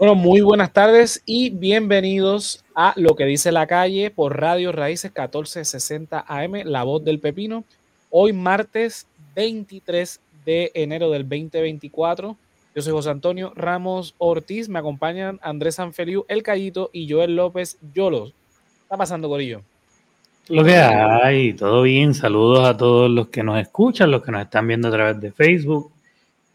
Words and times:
Bueno, 0.00 0.14
muy 0.14 0.40
buenas 0.40 0.72
tardes 0.72 1.22
y 1.26 1.50
bienvenidos 1.50 2.64
a 2.74 2.94
Lo 2.96 3.16
que 3.16 3.26
dice 3.26 3.52
la 3.52 3.66
calle 3.66 4.10
por 4.10 4.40
Radio 4.40 4.72
Raíces 4.72 5.10
1460 5.10 6.24
AM, 6.26 6.62
La 6.64 6.84
Voz 6.84 7.04
del 7.04 7.20
Pepino. 7.20 7.64
Hoy 8.08 8.32
martes 8.32 9.06
23 9.36 10.18
de 10.46 10.70
enero 10.72 11.10
del 11.10 11.24
2024. 11.24 12.34
Yo 12.74 12.82
soy 12.82 12.92
José 12.94 13.10
Antonio 13.10 13.52
Ramos 13.54 14.14
Ortiz, 14.16 14.70
me 14.70 14.78
acompañan 14.78 15.38
Andrés 15.42 15.74
Sanfeliu, 15.74 16.24
El 16.28 16.42
Callito 16.42 16.88
y 16.94 17.06
Joel 17.12 17.36
López 17.36 17.76
Yolos. 17.94 18.30
¿Qué 18.30 18.82
está 18.84 18.96
pasando, 18.96 19.28
Corillo? 19.28 19.60
Lo 20.48 20.64
que 20.64 20.76
hay, 20.76 21.52
todo 21.52 21.82
bien. 21.82 22.14
Saludos 22.14 22.66
a 22.66 22.74
todos 22.74 23.10
los 23.10 23.28
que 23.28 23.42
nos 23.42 23.60
escuchan, 23.60 24.10
los 24.10 24.22
que 24.22 24.32
nos 24.32 24.40
están 24.40 24.66
viendo 24.66 24.88
a 24.88 24.92
través 24.92 25.20
de 25.20 25.30
Facebook 25.30 25.92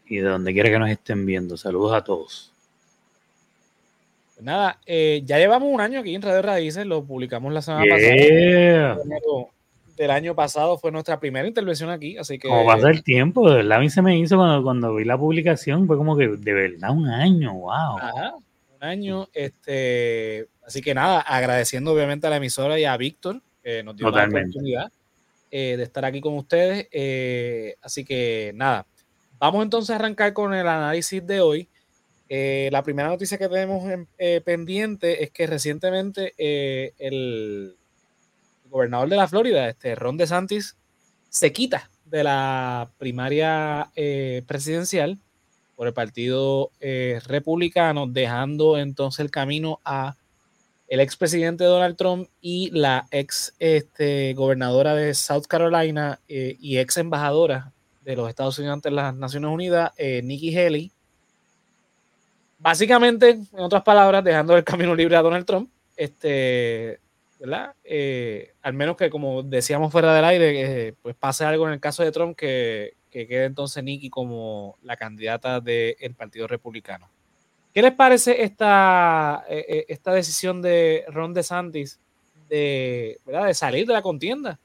y 0.08 0.16
de 0.16 0.30
donde 0.30 0.52
quiera 0.52 0.68
que 0.68 0.80
nos 0.80 0.90
estén 0.90 1.24
viendo. 1.24 1.56
Saludos 1.56 1.94
a 1.94 2.02
todos. 2.02 2.55
Pues 4.36 4.44
nada, 4.44 4.78
eh, 4.84 5.22
ya 5.24 5.38
llevamos 5.38 5.72
un 5.72 5.80
año 5.80 5.98
aquí 5.98 6.14
en 6.14 6.20
Radio 6.20 6.42
Raíces, 6.42 6.84
lo 6.84 7.02
publicamos 7.02 7.54
la 7.54 7.62
semana 7.62 7.86
pasada. 7.88 8.98
Del 9.96 10.10
año 10.10 10.34
pasado 10.34 10.76
fue 10.76 10.92
nuestra 10.92 11.18
primera 11.18 11.48
intervención 11.48 11.88
aquí, 11.88 12.18
así 12.18 12.38
que. 12.38 12.46
Como 12.46 12.66
pasa 12.66 12.90
el 12.90 13.02
tiempo, 13.02 13.48
de 13.48 13.56
verdad 13.56 13.78
a 13.78 13.80
mí 13.80 13.88
se 13.88 14.02
me 14.02 14.18
hizo 14.18 14.36
cuando, 14.36 14.62
cuando 14.62 14.94
vi 14.94 15.06
la 15.06 15.16
publicación, 15.16 15.86
fue 15.86 15.96
como 15.96 16.18
que 16.18 16.28
de 16.28 16.52
verdad 16.52 16.90
un 16.90 17.08
año, 17.08 17.54
wow. 17.54 17.96
un 18.76 18.84
año, 18.84 19.26
este, 19.32 20.48
así 20.66 20.82
que 20.82 20.92
nada, 20.92 21.20
agradeciendo 21.20 21.94
obviamente 21.94 22.26
a 22.26 22.30
la 22.30 22.36
emisora 22.36 22.78
y 22.78 22.84
a 22.84 22.94
Víctor, 22.98 23.40
que 23.64 23.82
nos 23.82 23.96
dio 23.96 24.10
la 24.10 24.26
oportunidad 24.26 24.92
eh, 25.50 25.78
de 25.78 25.82
estar 25.82 26.04
aquí 26.04 26.20
con 26.20 26.36
ustedes. 26.36 26.88
Eh, 26.92 27.76
así 27.80 28.04
que 28.04 28.52
nada, 28.54 28.84
vamos 29.38 29.62
entonces 29.62 29.88
a 29.92 29.94
arrancar 29.94 30.34
con 30.34 30.52
el 30.52 30.68
análisis 30.68 31.26
de 31.26 31.40
hoy. 31.40 31.70
Eh, 32.28 32.68
la 32.72 32.82
primera 32.82 33.08
noticia 33.08 33.38
que 33.38 33.48
tenemos 33.48 33.84
eh, 34.18 34.40
pendiente 34.44 35.22
es 35.22 35.30
que 35.30 35.46
recientemente 35.46 36.34
eh, 36.36 36.92
el, 36.98 37.76
gobernador 38.68 39.08
de 39.08 39.16
la 39.16 39.28
Florida, 39.28 39.68
este 39.68 39.94
Ron 39.94 40.16
DeSantis, 40.16 40.76
se 41.28 41.52
quita 41.52 41.88
de 42.04 42.24
la 42.24 42.90
primaria 42.98 43.90
presidencial 44.46 45.18
por 45.76 45.86
el 45.86 45.92
partido 45.92 46.70
republicano, 46.80 48.06
dejando 48.06 48.76
entonces 48.78 49.20
el 49.20 49.30
camino 49.30 49.80
a 49.84 50.16
el 50.88 51.00
expresidente 51.00 51.64
Donald 51.64 51.96
Trump 51.96 52.28
y 52.40 52.70
la 52.70 53.06
ex 53.10 53.54
este, 53.58 54.34
gobernadora 54.34 54.94
de 54.94 55.14
South 55.14 55.44
Carolina 55.48 56.20
y 56.28 56.78
ex 56.78 56.96
embajadora 56.96 57.72
de 58.02 58.16
los 58.16 58.28
Estados 58.28 58.58
Unidos 58.58 58.74
ante 58.74 58.90
las 58.90 59.14
Naciones 59.14 59.50
Unidas, 59.50 59.92
Nikki 59.98 60.56
Haley, 60.56 60.92
básicamente, 62.58 63.30
en 63.30 63.60
otras 63.60 63.82
palabras, 63.82 64.24
dejando 64.24 64.56
el 64.56 64.64
camino 64.64 64.94
libre 64.94 65.16
a 65.16 65.22
Donald 65.22 65.46
Trump, 65.46 65.70
este, 65.96 67.00
¿verdad? 67.38 67.74
Eh, 67.84 68.52
al 68.62 68.72
menos 68.72 68.96
que, 68.96 69.10
como 69.10 69.42
decíamos 69.42 69.92
fuera 69.92 70.14
del 70.14 70.24
aire, 70.24 70.94
pues 71.02 71.14
pase 71.14 71.44
algo 71.44 71.66
en 71.66 71.74
el 71.74 71.80
caso 71.80 72.02
de 72.02 72.12
Trump 72.12 72.36
que, 72.36 72.94
quede 73.10 73.46
entonces 73.46 73.82
Nikki 73.82 74.10
como 74.10 74.76
la 74.82 74.94
candidata 74.96 75.58
del 75.60 76.14
Partido 76.14 76.46
Republicano. 76.46 77.08
¿Qué 77.72 77.80
les 77.80 77.92
parece 77.92 78.42
esta, 78.42 79.44
eh, 79.48 79.64
eh, 79.68 79.84
esta 79.88 80.12
decisión 80.12 80.60
de 80.60 81.04
Ron 81.08 81.32
DeSantis 81.32 81.98
de, 82.48 83.18
¿verdad? 83.24 83.46
de 83.46 83.54
salir 83.54 83.86
de 83.86 83.94
la 83.94 84.02
contienda? 84.02 84.58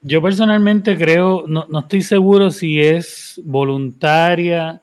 Yo 0.00 0.22
personalmente 0.22 0.96
creo, 0.96 1.44
no, 1.48 1.66
no 1.68 1.80
estoy 1.80 2.02
seguro 2.02 2.52
si 2.52 2.80
es 2.80 3.40
voluntaria 3.44 4.80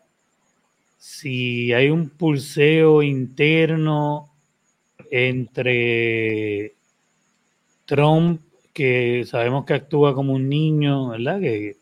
si 1.20 1.72
hay 1.72 1.90
un 1.90 2.09
pulseo 2.09 3.02
interno 3.02 4.30
entre 5.09 6.74
Trump, 7.86 8.42
que 8.74 9.24
sabemos 9.26 9.64
que 9.64 9.76
actúa 9.76 10.14
como 10.14 10.34
un 10.34 10.50
niño, 10.50 11.09
¿verdad? 11.09 11.40
Que 11.40 11.78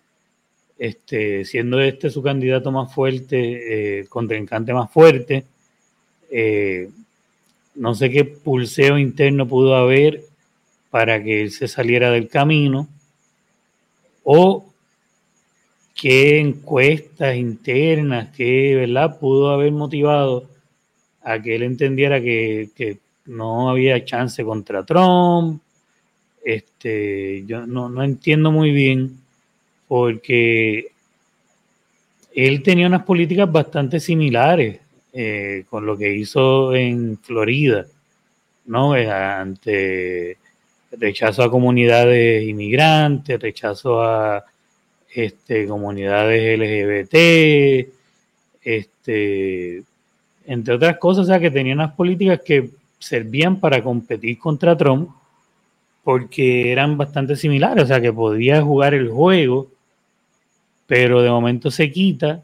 este, 0.77 1.45
siendo 1.45 1.81
este 1.81 2.11
su 2.11 2.21
candidato 2.21 2.71
más 2.71 2.93
fuerte, 2.93 4.01
eh, 4.01 4.05
contrincante 4.07 4.71
más 4.71 4.91
fuerte, 4.91 5.45
eh, 6.29 6.91
no 7.73 7.95
sé 7.95 8.11
qué 8.11 8.25
pulseo 8.25 8.99
interno 8.99 9.47
pudo 9.47 9.75
haber 9.75 10.21
para 10.91 11.23
que 11.23 11.41
él 11.41 11.51
se 11.51 11.67
saliera 11.67 12.11
del 12.11 12.27
camino, 12.27 12.87
o 14.23 14.72
qué 15.93 16.39
encuestas 16.39 17.35
internas, 17.35 18.29
qué 18.35 18.75
verdad 18.75 19.19
pudo 19.19 19.51
haber 19.51 19.71
motivado 19.71 20.49
a 21.23 21.41
que 21.41 21.55
él 21.55 21.63
entendiera 21.63 22.21
que, 22.21 22.99
no 23.25 23.69
había 23.69 24.03
chance 24.03 24.43
contra 24.43 24.83
Trump. 24.83 25.61
Este, 26.43 27.45
yo 27.45 27.65
no, 27.65 28.03
entiendo 28.03 28.51
muy 28.51 28.71
bien 28.71 29.17
porque 29.87 30.87
él 32.35 32.61
tenía 32.63 32.87
unas 32.87 33.03
políticas 33.03 33.49
bastante 33.49 34.01
similares 34.01 34.81
eh, 35.13 35.63
con 35.69 35.85
lo 35.85 35.97
que 35.97 36.13
hizo 36.13 36.75
en 36.75 37.17
Florida, 37.17 37.85
¿no? 38.65 38.93
Eh, 38.97 39.09
ante 39.09 40.37
rechazo 40.91 41.43
a 41.43 41.49
comunidades 41.49 42.43
inmigrantes, 42.45 43.39
rechazo 43.39 44.01
a 44.01 44.43
este, 45.13 45.67
comunidades 45.67 46.59
LGBT, 46.59 47.93
este, 48.63 49.83
entre 50.45 50.73
otras 50.73 50.97
cosas, 50.97 51.25
o 51.25 51.27
sea, 51.27 51.39
que 51.39 51.51
tenían 51.51 51.79
unas 51.79 51.93
políticas 51.93 52.41
que 52.43 52.69
servían 52.99 53.59
para 53.59 53.83
competir 53.83 54.39
contra 54.39 54.75
Trump 54.77 55.09
porque 56.03 56.71
eran 56.71 56.97
bastante 56.97 57.35
similares, 57.35 57.85
o 57.85 57.87
sea, 57.87 58.01
que 58.01 58.11
podía 58.11 58.61
jugar 58.61 58.93
el 58.93 59.09
juego, 59.09 59.69
pero 60.87 61.21
de 61.21 61.29
momento 61.29 61.71
se 61.71 61.91
quita 61.91 62.43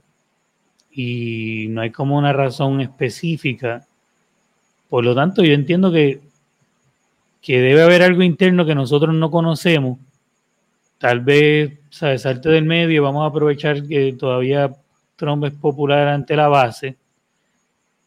y 0.92 1.68
no 1.70 1.82
hay 1.82 1.92
como 1.92 2.18
una 2.18 2.34
razón 2.34 2.82
específica. 2.82 3.86
Por 4.90 5.04
lo 5.04 5.14
tanto, 5.14 5.44
yo 5.44 5.54
entiendo 5.54 5.92
que, 5.92 6.22
que 7.42 7.60
debe 7.60 7.82
haber 7.82 8.02
algo 8.02 8.24
interno 8.24 8.66
que 8.66 8.76
nosotros 8.76 9.14
no 9.14 9.30
conocemos 9.30 9.98
tal 11.00 11.22
vez, 11.22 11.80
¿sabes? 11.90 12.22
Salte 12.22 12.50
del 12.50 12.66
medio, 12.66 13.02
vamos 13.02 13.24
a 13.24 13.28
aprovechar 13.28 13.88
que 13.88 14.14
todavía 14.14 14.76
Trump 15.16 15.46
es 15.46 15.54
popular 15.54 16.08
ante 16.10 16.36
la 16.36 16.48
base 16.48 16.98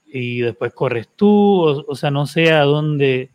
y 0.07 0.43
después 0.43 0.73
corres 0.75 1.09
tú, 1.17 1.85
o, 1.89 1.95
sea, 1.97 2.11
no 2.11 2.27
sé 2.27 2.53
a 2.53 2.63
dónde, 2.63 3.31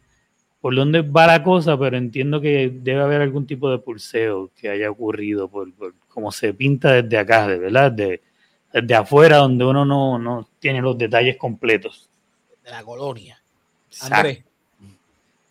por 0.62 0.76
dónde 0.76 1.02
va 1.02 1.26
la 1.26 1.44
cosa, 1.44 1.78
pero 1.78 1.98
entiendo 1.98 2.40
que 2.40 2.72
debe 2.72 3.02
haber 3.02 3.22
algún 3.22 3.48
tipo 3.48 3.70
de 3.70 3.80
pulseo 3.80 4.52
que 4.56 4.70
haya 4.70 4.92
ocurrido, 4.92 5.50
por, 5.50 5.74
como 6.08 6.32
se 6.32 6.54
pinta 6.54 7.02
desde 7.02 7.18
acá, 7.18 7.48
de 7.48 7.58
verdad, 7.58 7.92
de, 7.92 8.22
desde 8.72 8.94
afuera, 8.94 9.38
donde 9.38 9.66
uno 9.66 9.86
no, 9.86 10.20
no 10.20 10.48
tiene 10.60 10.80
los 10.82 10.96
detalles 10.96 11.36
completos. 11.36 12.08
De 12.64 12.70
la 12.70 12.84
colonia. 12.84 13.42
Andrés. 14.02 14.44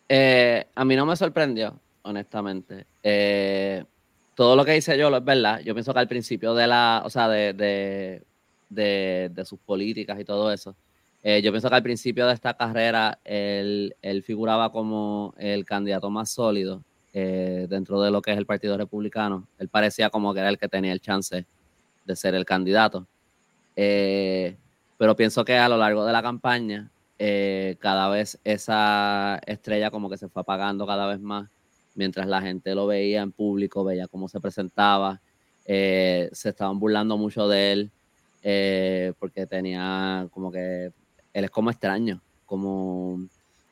Eh, 0.08 0.64
a 0.72 0.84
mí 0.84 0.94
no 0.94 1.06
me 1.06 1.16
sorprendió, 1.16 1.76
honestamente. 2.02 2.86
Eh, 3.02 3.84
todo 4.36 4.54
lo 4.54 4.64
que 4.64 4.72
dice 4.72 4.96
yo 4.98 5.08
es 5.16 5.24
verdad. 5.24 5.60
Yo 5.60 5.74
pienso 5.74 5.92
que 5.94 5.98
al 5.98 6.08
principio 6.08 6.54
de 6.54 6.66
la, 6.66 7.02
o 7.04 7.10
sea, 7.10 7.26
de, 7.28 7.54
de, 8.68 9.30
de, 9.34 9.44
sus 9.46 9.58
políticas 9.58 10.20
y 10.20 10.24
todo 10.24 10.52
eso, 10.52 10.76
eh, 11.22 11.40
yo 11.42 11.50
pienso 11.50 11.70
que 11.70 11.74
al 11.74 11.82
principio 11.82 12.26
de 12.26 12.34
esta 12.34 12.54
carrera 12.54 13.18
él, 13.24 13.96
él 14.02 14.22
figuraba 14.22 14.70
como 14.70 15.34
el 15.38 15.64
candidato 15.64 16.10
más 16.10 16.30
sólido 16.30 16.82
eh, 17.14 17.66
dentro 17.68 18.00
de 18.02 18.10
lo 18.10 18.20
que 18.20 18.32
es 18.32 18.36
el 18.36 18.44
Partido 18.44 18.76
Republicano. 18.76 19.48
Él 19.58 19.68
parecía 19.68 20.10
como 20.10 20.34
que 20.34 20.40
era 20.40 20.50
el 20.50 20.58
que 20.58 20.68
tenía 20.68 20.92
el 20.92 21.00
chance 21.00 21.46
de 22.04 22.16
ser 22.16 22.34
el 22.34 22.44
candidato. 22.44 23.06
Eh, 23.74 24.54
pero 24.98 25.16
pienso 25.16 25.46
que 25.46 25.56
a 25.56 25.68
lo 25.68 25.78
largo 25.78 26.04
de 26.04 26.12
la 26.12 26.22
campaña, 26.22 26.90
cada 27.78 28.10
vez 28.10 28.38
esa 28.44 29.40
estrella 29.46 29.90
como 29.90 30.10
que 30.10 30.18
se 30.18 30.28
fue 30.28 30.42
apagando 30.42 30.86
cada 30.86 31.06
vez 31.06 31.20
más 31.20 31.48
mientras 31.96 32.26
la 32.26 32.40
gente 32.40 32.74
lo 32.74 32.86
veía 32.86 33.22
en 33.22 33.32
público, 33.32 33.82
veía 33.82 34.06
cómo 34.06 34.28
se 34.28 34.40
presentaba, 34.40 35.20
eh, 35.64 36.28
se 36.32 36.50
estaban 36.50 36.78
burlando 36.78 37.16
mucho 37.16 37.48
de 37.48 37.72
él, 37.72 37.90
eh, 38.42 39.12
porque 39.18 39.46
tenía 39.46 40.28
como 40.30 40.52
que, 40.52 40.92
él 41.32 41.44
es 41.44 41.50
como 41.50 41.70
extraño, 41.70 42.22
como 42.44 43.26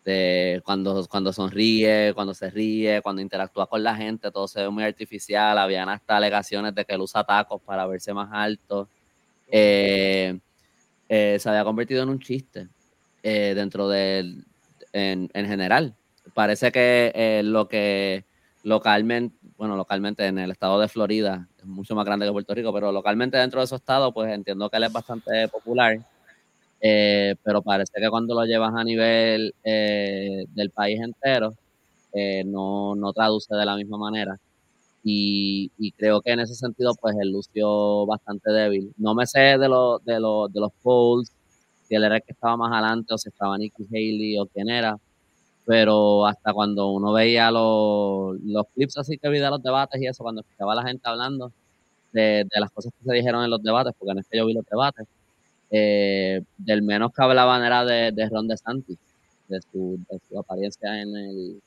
de 0.04 0.60
cuando, 0.64 1.06
cuando 1.08 1.32
sonríe, 1.32 2.12
cuando 2.14 2.34
se 2.34 2.50
ríe, 2.50 3.00
cuando 3.02 3.22
interactúa 3.22 3.66
con 3.68 3.82
la 3.82 3.94
gente, 3.94 4.30
todo 4.30 4.48
se 4.48 4.62
ve 4.62 4.68
muy 4.70 4.84
artificial, 4.84 5.56
habían 5.56 5.88
hasta 5.88 6.16
alegaciones 6.16 6.74
de 6.74 6.84
que 6.84 6.94
él 6.94 7.00
usa 7.00 7.24
tacos 7.24 7.62
para 7.62 7.86
verse 7.86 8.12
más 8.12 8.28
alto. 8.32 8.88
Eh, 9.48 10.38
se 11.08 11.48
había 11.48 11.64
convertido 11.64 12.02
en 12.02 12.08
un 12.08 12.18
chiste 12.18 12.68
dentro 13.22 13.88
del, 13.88 14.44
en, 14.92 15.30
en 15.32 15.46
general 15.46 15.94
parece 16.34 16.72
que 16.72 17.12
eh, 17.14 17.42
lo 17.44 17.68
que 17.68 18.24
localmente, 18.62 19.36
bueno, 19.56 19.76
localmente 19.76 20.26
en 20.26 20.38
el 20.38 20.50
estado 20.50 20.80
de 20.80 20.88
Florida, 20.88 21.48
es 21.58 21.64
mucho 21.64 21.94
más 21.94 22.04
grande 22.04 22.26
que 22.26 22.32
Puerto 22.32 22.54
Rico, 22.54 22.72
pero 22.72 22.92
localmente 22.92 23.36
dentro 23.36 23.60
de 23.60 23.64
esos 23.66 23.80
estados, 23.80 24.12
pues 24.12 24.32
entiendo 24.32 24.68
que 24.68 24.76
él 24.76 24.84
es 24.84 24.92
bastante 24.92 25.48
popular. 25.48 25.98
Eh, 26.80 27.34
pero 27.42 27.62
parece 27.62 27.92
que 27.98 28.10
cuando 28.10 28.34
lo 28.34 28.44
llevas 28.44 28.74
a 28.74 28.84
nivel 28.84 29.54
eh, 29.64 30.44
del 30.50 30.70
país 30.70 31.00
entero, 31.00 31.54
no, 32.46 32.94
no, 32.94 33.12
traduce 33.12 33.54
de 33.54 33.64
la 33.64 33.76
misma 33.76 33.98
manera. 33.98 34.38
Y, 35.02 35.70
creo 35.96 36.20
que 36.22 36.32
en 36.32 36.40
ese 36.40 36.54
sentido, 36.54 36.94
pues 37.00 37.14
él 37.20 37.30
lució 37.30 38.06
bastante 38.06 38.50
débil. 38.50 38.92
No 38.96 39.14
me 39.14 39.26
sé 39.26 39.40
de, 39.40 39.68
de, 40.04 40.14
de 40.14 40.60
los 40.60 40.72
polls, 40.82 41.30
si 41.82 41.94
él 41.94 42.04
era 42.04 42.16
el 42.16 42.22
que 42.22 42.32
estaba 42.32 42.56
más 42.56 42.72
adelante 42.72 43.14
o 43.14 43.18
si 43.18 43.28
estaba 43.28 43.58
Nikki 43.58 43.84
Haley 43.90 44.38
o 44.38 44.46
quién 44.46 44.68
era, 44.70 44.98
pero 45.66 46.26
hasta 46.26 46.52
cuando 46.52 46.90
uno 46.90 47.12
veía 47.12 47.50
los, 47.50 48.38
los 48.42 48.66
clips 48.74 48.98
así 48.98 49.18
que 49.18 49.28
vi 49.28 49.38
de 49.38 49.50
los 49.50 49.62
debates 49.62 50.00
y 50.00 50.06
eso, 50.06 50.22
cuando 50.22 50.42
escuchaba 50.42 50.72
a 50.72 50.76
la 50.76 50.84
gente 50.84 51.02
hablando 51.08 51.52
de, 52.12 52.46
de, 52.52 52.60
las 52.60 52.70
cosas 52.70 52.92
que 52.98 53.08
se 53.08 53.14
dijeron 53.14 53.44
en 53.44 53.50
los 53.50 53.62
debates, 53.62 53.94
porque 53.98 54.14
no 54.14 54.20
es 54.20 54.28
que 54.28 54.38
yo 54.38 54.46
vi 54.46 54.54
los 54.54 54.66
debates, 54.66 55.06
eh, 55.70 56.42
del 56.58 56.82
menos 56.82 57.12
que 57.12 57.22
hablaban 57.22 57.64
era 57.64 57.84
de, 57.84 58.12
de 58.12 58.28
Ron 58.28 58.46
DeSantis, 58.46 58.98
de 59.48 59.60
su, 59.60 59.98
de 60.10 60.20
su 60.28 60.38
apariencia 60.38 61.00
en, 61.00 61.16
el, 61.16 61.62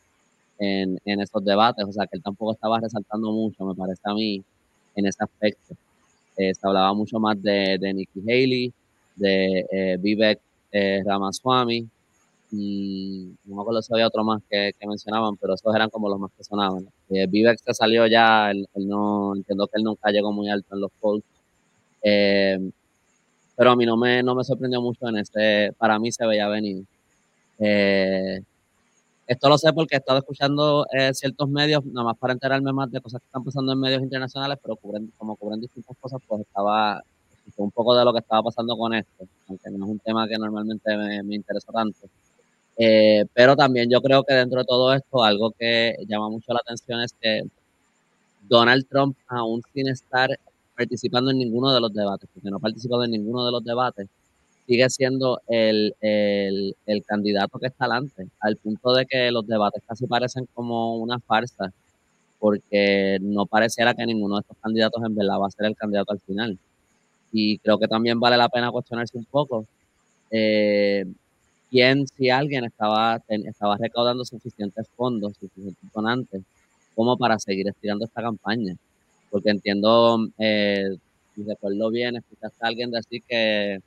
en, 0.60 1.00
en, 1.04 1.22
esos 1.22 1.44
debates, 1.44 1.86
o 1.86 1.92
sea 1.92 2.08
que 2.08 2.18
él 2.18 2.24
tampoco 2.24 2.54
estaba 2.54 2.80
resaltando 2.80 3.32
mucho, 3.32 3.66
me 3.66 3.76
parece 3.76 4.02
a 4.06 4.14
mí, 4.14 4.44
en 4.96 5.06
ese 5.06 5.24
aspecto. 5.24 5.76
Eh, 6.38 6.54
se 6.54 6.68
hablaba 6.68 6.94
mucho 6.94 7.20
más 7.20 7.42
de, 7.42 7.78
de 7.80 7.94
Nikki 7.94 8.22
Haley, 8.22 8.74
de 9.16 9.66
eh, 9.72 9.98
Vivek 10.00 10.40
eh, 10.72 11.02
Ramaswamy, 11.06 11.88
y 12.52 13.36
no 13.46 13.56
me 13.56 13.62
acuerdo 13.62 13.82
si 13.82 13.94
había 13.94 14.08
otro 14.08 14.24
más 14.24 14.42
que, 14.50 14.72
mencionaban, 14.88 15.36
pero 15.38 15.54
esos 15.54 15.76
eran 15.76 15.90
como 15.90 16.10
los 16.10 16.20
más 16.20 16.32
que 16.38 16.44
sonaban. 16.44 16.88
Eh, 17.10 17.28
Vivek 17.28 17.60
se 17.60 17.74
salió 17.74 18.08
ya, 18.08 18.52
él, 18.52 18.68
no, 18.76 19.36
entiendo 19.36 19.68
que 19.68 19.78
él 19.78 19.84
nunca 19.84 20.12
llegó 20.12 20.32
muy 20.32 20.50
alto 20.50 20.76
en 20.76 20.82
los 20.82 20.92
polls. 21.00 21.24
Eh, 22.02 22.60
pero 23.56 23.72
a 23.72 23.76
mí 23.76 23.86
no 23.86 23.98
me, 23.98 24.24
no 24.24 24.36
me 24.36 24.44
sorprendió 24.44 24.82
mucho 24.82 25.08
en 25.08 25.18
ese, 25.18 25.74
para 25.78 26.00
mí 26.00 26.12
se 26.12 26.26
veía 26.26 26.48
venir. 26.48 26.86
Eh, 27.60 28.42
esto 29.28 29.50
lo 29.50 29.58
sé 29.58 29.74
porque 29.74 29.96
he 29.96 29.98
estado 30.00 30.20
escuchando 30.20 30.86
eh, 30.94 31.14
ciertos 31.14 31.50
medios, 31.50 31.84
nada 31.86 32.06
más 32.06 32.18
para 32.18 32.34
enterarme 32.34 32.72
más 32.72 32.90
de 32.92 33.02
cosas 33.02 33.20
que 33.20 33.26
están 33.26 33.44
pasando 33.44 33.74
en 33.74 33.80
medios 33.80 34.02
internacionales, 34.02 34.58
pero 34.62 34.76
cubren, 34.78 35.12
como 35.18 35.36
cubren 35.36 35.60
distintas 35.60 35.98
cosas, 36.00 36.22
pues 36.28 36.42
estaba 36.42 37.04
un 37.58 37.72
poco 37.72 37.96
de 37.96 38.06
lo 38.06 38.14
que 38.14 38.20
estaba 38.20 38.44
pasando 38.44 38.78
con 38.78 38.94
esto, 38.94 39.26
aunque 39.48 39.70
no 39.72 39.86
es 39.86 39.92
un 39.92 40.00
tema 40.00 40.28
que 40.28 40.38
normalmente 40.38 40.96
me, 40.96 41.24
me 41.24 41.36
interesa 41.36 41.72
tanto. 41.72 42.08
Eh, 42.78 43.26
pero 43.34 43.56
también 43.56 43.90
yo 43.90 44.02
creo 44.02 44.24
que 44.24 44.34
dentro 44.36 44.60
de 44.60 44.66
todo 44.66 44.94
esto, 44.94 45.24
algo 45.24 45.52
que 45.58 45.96
llama 46.08 46.30
mucho 46.30 46.54
la 46.54 46.60
atención 46.64 47.02
es 47.02 47.14
que 47.20 47.44
Donald 48.48 48.88
Trump, 48.90 49.18
aún 49.28 49.62
sin 49.74 49.88
estar 49.90 50.30
participando 50.76 51.32
en 51.32 51.40
ninguno 51.40 51.72
de 51.74 51.82
los 51.82 51.94
debates, 51.94 52.30
porque 52.34 52.50
no 52.50 52.58
ha 52.58 52.60
participado 52.60 53.04
en 53.04 53.12
ninguno 53.12 53.46
de 53.46 53.52
los 53.52 53.64
debates, 53.64 54.08
sigue 54.68 54.90
siendo 54.90 55.42
el, 55.48 55.96
el, 56.02 56.76
el 56.86 57.04
candidato 57.06 57.60
que 57.60 57.68
está 57.68 57.86
adelante, 57.86 58.28
al 58.42 58.58
punto 58.58 58.94
de 58.94 59.06
que 59.06 59.32
los 59.32 59.48
debates 59.48 59.84
casi 59.88 60.08
parecen 60.08 60.48
como 60.54 60.98
una 60.98 61.20
farsa, 61.20 61.74
porque 62.40 63.18
no 63.22 63.46
pareciera 63.48 63.94
que 63.96 64.06
ninguno 64.06 64.36
de 64.36 64.42
estos 64.42 64.58
candidatos 64.62 65.04
en 65.06 65.16
verdad 65.16 65.40
va 65.42 65.48
a 65.48 65.52
ser 65.52 65.66
el 65.68 65.76
candidato 65.76 66.14
al 66.14 66.20
final. 66.22 66.58
Y 67.32 67.60
creo 67.60 67.80
que 67.80 67.88
también 67.88 68.20
vale 68.20 68.38
la 68.38 68.50
pena 68.50 68.72
cuestionarse 68.72 69.18
un 69.18 69.26
poco. 69.26 69.66
Eh, 70.32 71.06
quién, 71.70 72.08
si 72.08 72.30
alguien 72.30 72.66
estaba, 72.66 73.22
estaba 73.28 73.78
recaudando 73.78 74.26
suficientes 74.26 74.88
fondos, 74.96 75.34
suficientes 75.40 75.92
donantes, 75.94 76.42
como 76.96 77.18
para 77.18 77.40
seguir 77.40 77.68
estirando 77.68 78.06
esta 78.06 78.22
campaña. 78.22 78.76
Porque 79.30 79.50
entiendo, 79.50 80.28
eh, 80.40 80.96
si 81.36 81.44
recuerdo 81.44 81.90
bien, 81.92 82.16
escuchaste 82.18 82.58
a 82.62 82.68
alguien 82.68 82.92
decir 82.92 83.22
que 83.28 83.80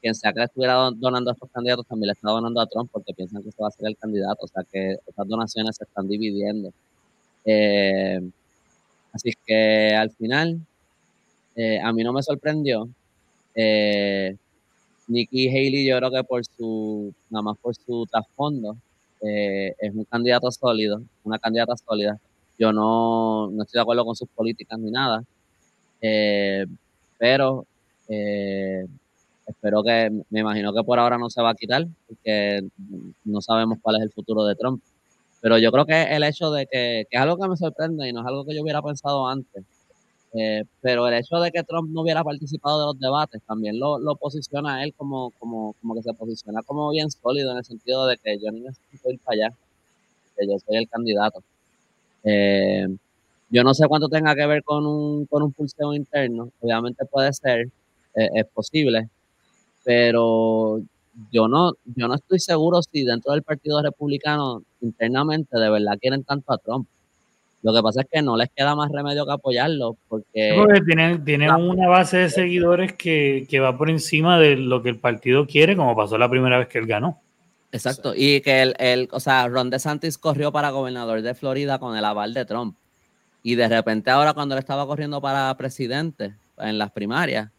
quien 0.00 0.14
sea 0.14 0.32
que 0.32 0.42
estuviera 0.42 0.74
donando 0.94 1.30
a 1.30 1.32
estos 1.34 1.50
candidatos 1.50 1.86
también 1.86 2.08
le 2.08 2.12
está 2.12 2.30
donando 2.30 2.60
a 2.60 2.66
Trump 2.66 2.90
porque 2.92 3.14
piensan 3.14 3.42
que 3.42 3.50
se 3.50 3.62
va 3.62 3.68
a 3.68 3.70
ser 3.70 3.88
el 3.88 3.96
candidato. 3.96 4.44
O 4.44 4.48
sea 4.48 4.62
que 4.70 4.96
estas 5.06 5.28
donaciones 5.28 5.76
se 5.76 5.84
están 5.84 6.08
dividiendo. 6.08 6.72
Eh, 7.44 8.20
así 9.12 9.32
que 9.46 9.94
al 9.94 10.10
final, 10.10 10.60
eh, 11.56 11.80
a 11.80 11.92
mí 11.92 12.04
no 12.04 12.12
me 12.12 12.22
sorprendió. 12.22 12.88
Eh, 13.54 14.36
Nikki 15.08 15.48
Haley, 15.48 15.86
yo 15.86 15.96
creo 15.98 16.10
que 16.10 16.24
por 16.24 16.44
su, 16.44 17.14
nada 17.30 17.42
más 17.42 17.58
por 17.58 17.74
su 17.74 18.06
trasfondo, 18.06 18.76
eh, 19.22 19.74
es 19.78 19.94
un 19.94 20.04
candidato 20.04 20.50
sólido, 20.50 21.02
una 21.24 21.38
candidata 21.38 21.76
sólida. 21.76 22.18
Yo 22.58 22.72
no, 22.72 23.48
no 23.50 23.62
estoy 23.62 23.78
de 23.78 23.82
acuerdo 23.82 24.04
con 24.04 24.16
sus 24.16 24.28
políticas 24.28 24.78
ni 24.78 24.90
nada, 24.90 25.22
eh, 26.00 26.66
pero 27.18 27.66
eh, 28.08 28.86
espero 29.46 29.82
que, 29.82 30.10
me 30.30 30.40
imagino 30.40 30.72
que 30.72 30.82
por 30.82 30.98
ahora 30.98 31.18
no 31.18 31.30
se 31.30 31.42
va 31.42 31.50
a 31.50 31.54
quitar, 31.54 31.86
porque 32.08 32.64
no 33.24 33.40
sabemos 33.40 33.78
cuál 33.80 33.96
es 33.96 34.02
el 34.02 34.10
futuro 34.10 34.44
de 34.44 34.56
Trump. 34.56 34.82
Pero 35.40 35.58
yo 35.58 35.70
creo 35.70 35.86
que 35.86 36.02
el 36.02 36.24
hecho 36.24 36.50
de 36.50 36.66
que, 36.66 37.06
que 37.10 37.16
es 37.16 37.20
algo 37.20 37.38
que 37.38 37.48
me 37.48 37.56
sorprende 37.56 38.08
y 38.08 38.12
no 38.12 38.20
es 38.20 38.26
algo 38.26 38.44
que 38.44 38.54
yo 38.54 38.62
hubiera 38.62 38.82
pensado 38.82 39.28
antes, 39.28 39.64
eh, 40.38 40.64
pero 40.82 41.08
el 41.08 41.14
hecho 41.14 41.36
de 41.38 41.50
que 41.50 41.62
Trump 41.62 41.90
no 41.90 42.02
hubiera 42.02 42.22
participado 42.22 42.80
de 42.80 42.86
los 42.86 43.00
debates 43.00 43.40
también 43.46 43.78
lo, 43.80 43.98
posiciona 44.16 44.76
a 44.76 44.84
él 44.84 44.92
como, 44.94 45.30
como, 45.38 45.74
como, 45.80 45.94
que 45.94 46.02
se 46.02 46.12
posiciona 46.12 46.62
como 46.62 46.90
bien 46.90 47.10
sólido 47.10 47.52
en 47.52 47.58
el 47.58 47.64
sentido 47.64 48.06
de 48.06 48.18
que 48.18 48.38
yo 48.38 48.50
ni 48.50 48.60
necesito 48.60 49.10
ir 49.10 49.18
para 49.20 49.46
allá, 49.46 49.56
que 50.36 50.46
yo 50.46 50.58
soy 50.58 50.76
el 50.76 50.88
candidato. 50.88 51.42
Eh, 52.24 52.86
yo 53.48 53.62
no 53.64 53.72
sé 53.72 53.86
cuánto 53.88 54.08
tenga 54.08 54.34
que 54.34 54.46
ver 54.46 54.62
con 54.62 54.84
un, 54.86 55.24
con 55.26 55.42
un 55.42 55.52
pulseo 55.52 55.94
interno, 55.94 56.50
obviamente 56.60 57.06
puede 57.06 57.32
ser, 57.32 57.68
eh, 58.14 58.28
es 58.34 58.46
posible, 58.46 59.08
pero 59.84 60.82
yo 61.32 61.48
no, 61.48 61.72
yo 61.94 62.08
no 62.08 62.14
estoy 62.14 62.40
seguro 62.40 62.82
si 62.82 63.04
dentro 63.04 63.32
del 63.32 63.42
Partido 63.42 63.80
Republicano 63.80 64.62
internamente 64.82 65.58
de 65.58 65.70
verdad 65.70 65.98
quieren 65.98 66.24
tanto 66.24 66.52
a 66.52 66.58
Trump. 66.58 66.86
Lo 67.62 67.72
que 67.74 67.82
pasa 67.82 68.02
es 68.02 68.06
que 68.10 68.22
no 68.22 68.36
les 68.36 68.48
queda 68.54 68.76
más 68.76 68.90
remedio 68.92 69.26
que 69.26 69.32
apoyarlo 69.32 69.96
porque... 70.08 70.54
porque 70.56 70.80
tienen, 70.82 71.50
una 71.50 71.88
base 71.88 72.18
de 72.18 72.30
seguidores 72.30 72.92
que, 72.92 73.46
va 73.60 73.76
por 73.76 73.90
encima 73.90 74.38
de 74.38 74.56
lo 74.56 74.82
que 74.82 74.90
el 74.90 74.98
partido 74.98 75.46
quiere, 75.46 75.76
como 75.76 75.96
pasó 75.96 76.16
la 76.18 76.30
primera 76.30 76.58
vez 76.58 76.68
que 76.68 76.78
él 76.78 76.86
ganó. 76.86 77.20
Exacto, 77.72 78.12
y 78.14 78.40
que 78.40 78.62
el, 78.62 78.74
el, 78.78 79.08
o 79.10 79.20
sea, 79.20 79.48
Ron 79.48 79.70
DeSantis 79.70 80.16
corrió 80.16 80.52
para 80.52 80.70
gobernador 80.70 81.22
de 81.22 81.34
Florida 81.34 81.78
con 81.78 81.96
el 81.96 82.04
aval 82.04 82.34
de 82.34 82.44
Trump. 82.44 82.76
Y 83.42 83.54
de 83.54 83.68
repente 83.68 84.10
ahora 84.10 84.32
cuando 84.32 84.54
él 84.54 84.60
estaba 84.60 84.86
corriendo 84.86 85.20
para 85.20 85.54
presidente 85.56 86.34
en 86.58 86.78
las 86.78 86.90
primarias, 86.92 87.50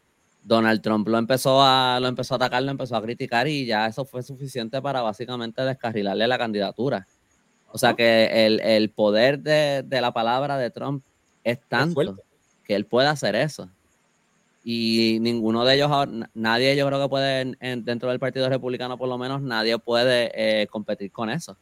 Donald 0.42 0.80
Trump 0.80 1.06
lo 1.08 1.18
empezó 1.18 1.62
a, 1.62 1.98
lo 2.00 2.08
empezó 2.08 2.34
a 2.34 2.36
atacar, 2.36 2.62
lo 2.62 2.70
empezó 2.70 2.96
a 2.96 3.02
criticar 3.02 3.46
y 3.46 3.66
ya 3.66 3.86
eso 3.86 4.04
fue 4.04 4.22
suficiente 4.22 4.80
para 4.80 5.02
básicamente 5.02 5.62
descarrilarle 5.62 6.26
la 6.26 6.38
candidatura. 6.38 7.06
O 7.70 7.78
sea 7.78 7.94
que 7.94 8.46
el, 8.46 8.90
poder 8.90 9.40
de, 9.40 9.84
la 10.00 10.12
palabra 10.12 10.56
de 10.56 10.70
Trump 10.70 11.04
es 11.44 11.58
tanto 11.68 12.16
que 12.64 12.74
él 12.74 12.86
puede 12.86 13.08
hacer 13.08 13.34
eso. 13.34 13.68
Y 14.64 15.18
ninguno 15.20 15.64
de 15.64 15.76
ellos, 15.76 15.90
nadie 16.34 16.76
yo 16.76 16.86
creo 16.86 17.02
que 17.02 17.08
puede, 17.08 17.56
dentro 17.78 18.10
del 18.10 18.18
Partido 18.18 18.48
Republicano 18.48 18.98
por 18.98 19.08
lo 19.08 19.16
menos, 19.16 19.40
nadie 19.40 19.78
puede 19.78 20.30
eh, 20.34 20.66
competir 20.66 21.10
con 21.10 21.30
eso. 21.30 21.56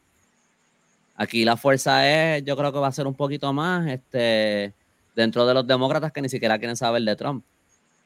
Aquí 1.15 1.45
la 1.45 1.57
fuerza 1.57 2.07
es, 2.07 2.43
yo 2.43 2.55
creo 2.55 2.71
que 2.71 2.79
va 2.79 2.87
a 2.87 2.91
ser 2.91 3.07
un 3.07 3.15
poquito 3.15 3.51
más 3.51 3.87
este, 3.87 4.73
dentro 5.15 5.45
de 5.45 5.53
los 5.53 5.65
demócratas 5.65 6.11
que 6.11 6.21
ni 6.21 6.29
siquiera 6.29 6.59
quieren 6.59 6.77
saber 6.77 7.01
de 7.01 7.15
Trump. 7.15 7.43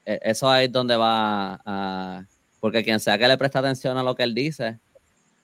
E, 0.05 0.19
eso 0.23 0.53
es 0.55 0.71
donde 0.71 0.95
va 0.95 1.59
a... 1.65 2.25
Porque 2.59 2.83
quien 2.83 2.99
sea 2.99 3.17
que 3.17 3.27
le 3.27 3.37
preste 3.37 3.57
atención 3.57 3.97
a 3.97 4.03
lo 4.03 4.15
que 4.15 4.23
él 4.23 4.33
dice, 4.33 4.79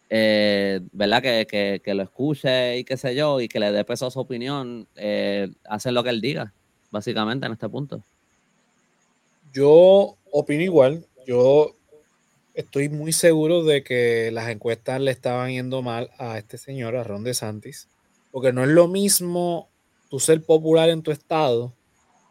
eh, 0.09 0.79
¿verdad? 0.91 1.21
Que, 1.21 1.81
lo 1.93 2.03
escuche 2.03 2.77
y 2.77 2.83
qué 2.83 2.97
sé 2.97 3.15
yo, 3.15 3.41
y 3.41 3.47
que 3.47 3.59
le 3.59 3.71
dé 3.71 3.83
peso 3.83 4.07
a 4.07 4.11
su 4.11 4.19
opinión, 4.19 4.87
eh, 4.95 5.49
hace 5.65 5.91
lo 5.91 6.03
que 6.03 6.09
él 6.09 6.21
diga, 6.21 6.53
básicamente, 6.91 7.45
en 7.45 7.53
este 7.53 7.69
punto. 7.69 8.03
Yo 9.53 10.15
opino 10.31 10.63
igual, 10.63 11.05
yo 11.25 11.73
estoy 12.53 12.89
muy 12.89 13.11
seguro 13.11 13.63
de 13.63 13.83
que 13.83 14.31
las 14.31 14.49
encuestas 14.49 14.99
le 15.01 15.11
estaban 15.11 15.51
yendo 15.51 15.81
mal 15.81 16.09
a 16.17 16.37
este 16.37 16.57
señor, 16.57 16.95
a 16.95 17.03
Ron 17.03 17.23
DeSantis, 17.23 17.87
porque 18.31 18.53
no 18.53 18.63
es 18.63 18.69
lo 18.69 18.87
mismo 18.87 19.69
tú 20.09 20.19
ser 20.19 20.41
popular 20.41 20.89
en 20.89 21.01
tu 21.01 21.11
estado 21.11 21.73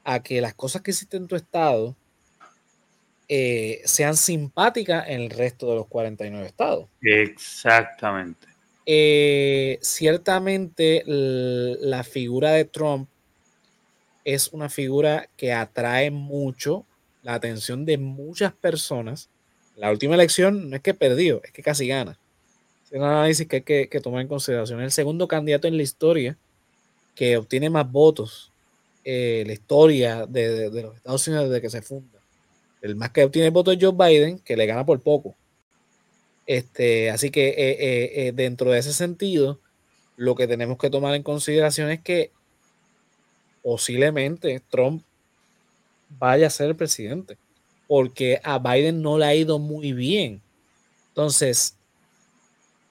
a 0.04 0.23
que 0.23 0.40
las 0.40 0.54
cosas 0.54 0.83
que 0.83 0.92
hiciste 0.92 1.16
en 1.16 1.26
tu 1.26 1.37
estado 1.37 1.97
eh, 3.28 3.83
sean 3.85 4.16
simpáticas 4.16 5.09
en 5.09 5.23
el 5.23 5.30
resto 5.30 5.68
de 5.68 5.75
los 5.76 5.87
49 5.87 6.47
estados. 6.47 6.87
Exactamente. 7.00 8.47
Eh, 8.88 9.78
ciertamente 9.83 11.02
la 11.06 12.04
figura 12.04 12.52
de 12.52 12.64
Trump 12.64 13.09
es 14.25 14.49
una 14.49 14.68
figura 14.68 15.28
que 15.37 15.52
atrae 15.52 16.11
mucho 16.11 16.85
la 17.23 17.35
atención 17.35 17.85
de 17.85 17.99
muchas 17.99 18.52
personas. 18.52 19.28
La 19.76 19.90
última 19.90 20.14
elección 20.14 20.71
no 20.71 20.76
es 20.76 20.83
que 20.83 20.95
perdió, 20.95 21.42
es 21.42 21.50
que 21.50 21.62
casi 21.62 21.88
gana. 21.88 22.18
Es 22.85 22.92
un 22.92 23.02
análisis 23.02 23.49
que 23.49 23.56
hay 23.56 23.88
que, 23.88 24.00
tomar 24.00 24.21
en 24.23 24.28
consideración. 24.28 24.80
El 24.80 24.92
segundo 24.92 25.26
candidato 25.26 25.66
en 25.66 25.76
la 25.76 25.83
historia 25.83 26.37
que 27.16 27.37
obtiene 27.37 27.71
más 27.71 27.90
votos 27.90 28.52
eh, 29.04 29.45
la 29.47 29.52
historia 29.52 30.26
de, 30.26 30.71
los 30.83 30.97
Estados 30.97 31.26
Unidos 31.28 31.49
desde 31.49 31.62
que 31.62 31.71
se 31.71 31.83
funda. 31.83 32.16
El 32.87 32.97
más 32.97 33.11
que 33.11 33.25
obtiene 33.25 33.50
votos 33.50 33.75
es 33.75 33.81
Joe 33.83 33.93
Biden, 33.93 34.38
que 34.38 34.57
le 34.57 34.66
gana 34.66 34.87
por 34.87 35.00
poco. 35.00 35.35
Este, 36.47 37.11
así 37.11 37.31
que 37.31 37.55
eh, 37.57 38.33
dentro 38.33 38.71
de 38.71 38.78
ese 38.78 38.93
sentido, 38.93 39.61
lo 40.16 40.37
que 40.37 40.47
tenemos 40.47 40.78
que 40.78 40.88
tomar 40.88 41.14
en 41.14 41.25
consideración 41.25 41.90
es 41.90 42.00
que 42.00 42.31
posiblemente 43.62 44.62
Trump 44.71 45.02
vaya 46.09 46.47
a 46.47 46.50
ser 46.50 46.69
el 46.69 46.76
presidente, 46.76 47.37
porque 47.88 48.40
a 48.45 48.61
Biden 48.61 49.02
no 49.02 49.19
le 49.19 49.25
ha 49.25 49.35
ido 49.35 49.59
muy 49.59 49.93
bien. 49.93 50.40
Entonces, 51.09 51.76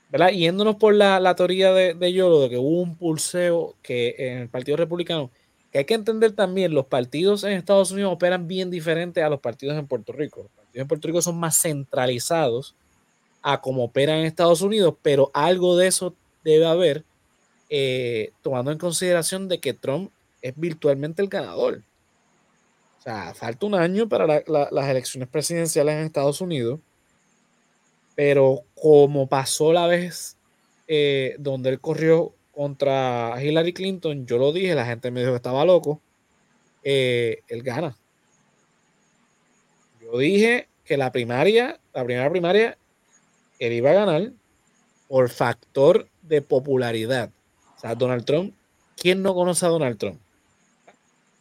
¿verdad? 0.10 0.32
Yéndonos 0.32 0.76
por 0.76 0.94
la, 0.94 1.36
teoría 1.36 1.72
de, 1.72 1.94
de 1.94 2.12
Yolo, 2.12 2.42
de 2.42 2.50
que 2.50 2.58
hubo 2.58 2.82
un 2.82 2.98
pulseo 2.98 3.76
que 3.82 4.16
en 4.18 4.38
el 4.40 4.50
Partido 4.50 4.76
Republicano, 4.76 5.32
que 5.76 5.80
hay 5.80 5.86
que 5.86 5.94
entender 5.94 6.32
también, 6.32 6.74
los 6.74 6.86
partidos 6.86 7.44
en 7.44 7.52
Estados 7.52 7.92
Unidos 7.92 8.14
operan 8.14 8.48
bien 8.48 8.72
diferente 8.72 9.22
a 9.22 9.28
los 9.28 9.42
partidos 9.42 9.78
en 9.78 9.88
Puerto 9.88 10.14
Rico. 10.14 10.44
Los 10.44 10.52
partidos 10.52 10.82
en 10.82 10.88
Puerto 10.88 11.08
Rico 11.10 11.22
son 11.22 11.38
más 11.38 11.62
centralizados 11.62 12.76
a 13.42 13.60
como 13.60 13.84
operan 13.84 14.20
en 14.20 14.26
Estados 14.26 14.62
Unidos, 14.62 14.96
pero 15.02 15.32
algo 15.34 15.76
de 15.76 15.88
eso 15.88 16.16
debe 16.46 16.66
haber, 16.66 17.04
eh, 17.70 18.32
tomando 18.42 18.72
en 18.72 18.78
consideración 18.78 19.50
de 19.50 19.60
que 19.60 19.74
Trump 19.74 20.12
es 20.42 20.54
virtualmente 20.56 21.22
el 21.22 21.28
ganador. 21.28 21.82
O 23.00 23.02
sea, 23.02 23.34
falta 23.34 23.66
un 23.66 23.76
año 23.76 24.08
para 24.08 24.26
las 24.48 24.90
elecciones 24.90 25.28
presidenciales 25.28 25.96
en 25.96 26.06
Estados 26.06 26.40
Unidos 26.40 26.80
pero 28.16 28.64
como 28.82 29.28
pasó 29.28 29.74
la 29.74 29.88
vez 29.88 30.38
eh, 30.88 31.36
donde 31.38 31.70
él 31.70 31.82
corrió 31.82 32.34
contra 32.56 33.36
Hillary 33.44 33.74
Clinton, 33.74 34.26
yo 34.26 34.38
lo 34.38 34.54
dije, 34.54 34.74
la 34.76 34.86
gente 34.86 35.12
me 35.12 35.20
dijo 35.20 35.34
que 35.34 35.38
estaba 35.38 35.66
loco, 35.66 36.02
eh, 36.84 37.42
él 37.50 37.64
gana. 37.64 37.98
Yo 40.02 40.18
dije 40.18 40.70
que 40.86 40.96
la 40.96 41.12
primaria, 41.12 41.80
la 41.94 42.06
primera 42.06 42.30
primaria, 42.30 42.78
él 43.60 43.74
iba 43.74 43.92
a 43.92 43.94
ganar 43.94 44.32
por 45.10 45.30
factor 45.30 46.08
de 46.22 46.42
popularidad. 46.42 47.30
O 47.76 47.80
sea, 47.80 47.96
Donald 47.96 48.24
Trump, 48.24 48.54
¿quién 48.96 49.22
no 49.22 49.34
conoce 49.34 49.66
a 49.66 49.70
Donald 49.70 49.98
Trump? 49.98 50.20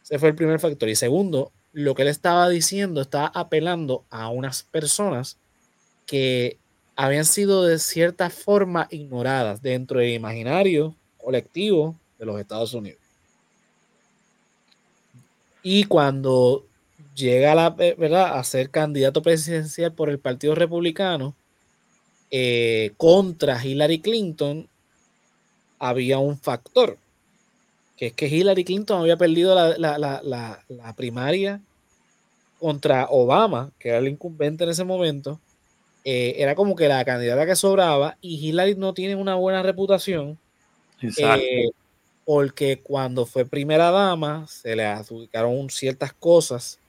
Ese 0.03 0.19
fue 0.19 0.29
el 0.29 0.35
primer 0.35 0.59
factor. 0.59 0.89
Y 0.89 0.95
segundo, 0.95 1.51
lo 1.71 1.95
que 1.95 2.01
él 2.01 2.09
estaba 2.09 2.49
diciendo, 2.49 3.01
estaba 3.01 3.27
apelando 3.33 4.03
a 4.09 4.29
unas 4.29 4.63
personas 4.63 5.37
que 6.05 6.57
habían 6.95 7.25
sido 7.25 7.63
de 7.63 7.79
cierta 7.79 8.29
forma 8.29 8.87
ignoradas 8.91 9.61
dentro 9.61 9.99
del 9.99 10.13
imaginario 10.13 10.95
colectivo 11.25 11.95
de 12.19 12.25
los 12.25 12.39
Estados 12.39 12.73
Unidos. 12.73 12.99
Y 15.63 15.85
cuando 15.85 16.65
llega 17.15 17.55
la, 17.55 17.75
eh, 17.79 17.95
¿verdad? 17.97 18.37
a 18.37 18.43
ser 18.43 18.69
candidato 18.69 19.21
presidencial 19.21 19.91
por 19.91 20.09
el 20.09 20.19
Partido 20.19 20.53
Republicano 20.53 21.35
eh, 22.31 22.91
contra 22.97 23.63
Hillary 23.63 23.99
Clinton, 23.99 24.69
había 25.79 26.19
un 26.19 26.37
factor, 26.37 26.97
que 27.97 28.07
es 28.07 28.13
que 28.13 28.27
Hillary 28.27 28.63
Clinton 28.63 29.01
había 29.01 29.17
perdido 29.17 29.55
la 29.55 30.93
primaria 30.95 31.61
contra 32.59 33.07
Obama, 33.09 33.71
que 33.79 33.89
era 33.89 33.97
el 33.97 34.07
incumbente 34.07 34.63
en 34.63 34.69
ese 34.69 34.83
momento, 34.83 35.39
eh, 36.07 36.35
era 36.37 36.53
como 36.53 36.75
que 36.75 36.87
la 36.87 37.03
candidata 37.03 37.47
que 37.47 37.55
sobraba 37.55 38.15
y 38.21 38.35
Hillary 38.35 38.75
no 38.75 38.93
tiene 38.93 39.15
una 39.15 39.33
buena 39.33 39.63
reputación. 39.63 40.37
Eh, 41.01 41.69
porque 42.25 42.79
cuando 42.81 43.25
fue 43.25 43.45
primera 43.45 43.91
dama 43.91 44.47
se 44.47 44.75
le 44.75 44.85
adjudicaron 44.85 45.69
ciertas 45.69 46.13
cosas 46.13 46.79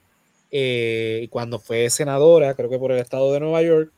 eh, 0.51 1.21
y 1.23 1.27
cuando 1.27 1.59
fue 1.59 1.89
senadora, 1.89 2.53
creo 2.53 2.69
que 2.69 2.79
por 2.79 2.91
el 2.91 2.99
estado 2.99 3.31
de 3.33 3.39
Nueva 3.39 3.61
York, 3.61 3.91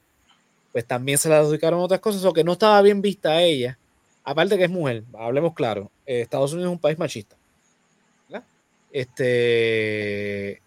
pues 0.71 0.85
también 0.85 1.17
se 1.17 1.29
le 1.29 1.35
adjudicaron 1.35 1.79
otras 1.79 1.99
cosas 1.99 2.25
o 2.25 2.33
que 2.33 2.43
no 2.43 2.53
estaba 2.53 2.81
bien 2.81 3.01
vista 3.01 3.31
a 3.31 3.43
ella. 3.43 3.77
Aparte 4.23 4.57
que 4.57 4.65
es 4.65 4.69
mujer, 4.69 5.03
hablemos 5.17 5.53
claro, 5.53 5.89
Estados 6.05 6.53
Unidos 6.53 6.71
es 6.71 6.75
un 6.75 6.81
país 6.81 6.99
machista. 6.99 7.35
Este, 8.91 10.61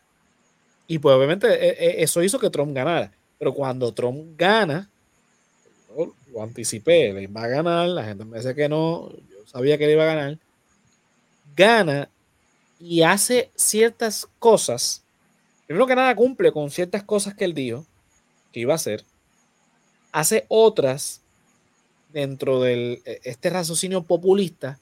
y 0.86 1.00
pues 1.00 1.16
obviamente 1.16 2.02
eso 2.02 2.22
hizo 2.22 2.38
que 2.38 2.50
Trump 2.50 2.72
ganara. 2.74 3.12
Pero 3.38 3.52
cuando 3.52 3.92
Trump 3.92 4.38
gana, 4.38 4.88
lo 6.32 6.42
anticipé, 6.42 7.12
le 7.12 7.24
iba 7.24 7.42
a 7.42 7.48
ganar, 7.48 7.88
la 7.88 8.04
gente 8.04 8.24
me 8.24 8.38
dice 8.38 8.54
que 8.54 8.68
no, 8.68 9.10
sabía 9.52 9.78
que 9.78 9.86
le 9.86 9.92
iba 9.92 10.04
a 10.04 10.14
ganar, 10.14 10.38
gana 11.56 12.08
y 12.80 13.02
hace 13.02 13.50
ciertas 13.54 14.28
cosas. 14.38 15.02
Primero 15.66 15.86
que 15.86 15.94
nada 15.94 16.14
cumple 16.14 16.52
con 16.52 16.70
ciertas 16.70 17.02
cosas 17.02 17.34
que 17.34 17.44
él 17.44 17.54
dijo 17.54 17.86
que 18.52 18.60
iba 18.60 18.72
a 18.72 18.76
hacer. 18.76 19.04
Hace 20.12 20.44
otras 20.48 21.22
dentro 22.12 22.60
de 22.60 23.00
este 23.24 23.50
raciocinio 23.50 24.02
populista 24.02 24.78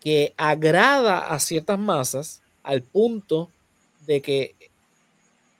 que 0.00 0.32
agrada 0.36 1.18
a 1.18 1.38
ciertas 1.38 1.78
masas 1.78 2.40
al 2.62 2.82
punto 2.82 3.50
de 4.06 4.22
que 4.22 4.54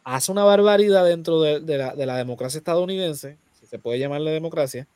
hace 0.05 0.33
una 0.33 0.45
barbaridad 0.45 1.05
dentro 1.05 1.43
de, 1.43 1.61
la, 1.77 2.17
democracia 2.17 2.59
estadounidense, 2.59 3.37
si 3.61 3.67
se 3.67 3.79
puede 3.79 3.99
llamarle 3.99 4.31
democracia, 4.31 4.87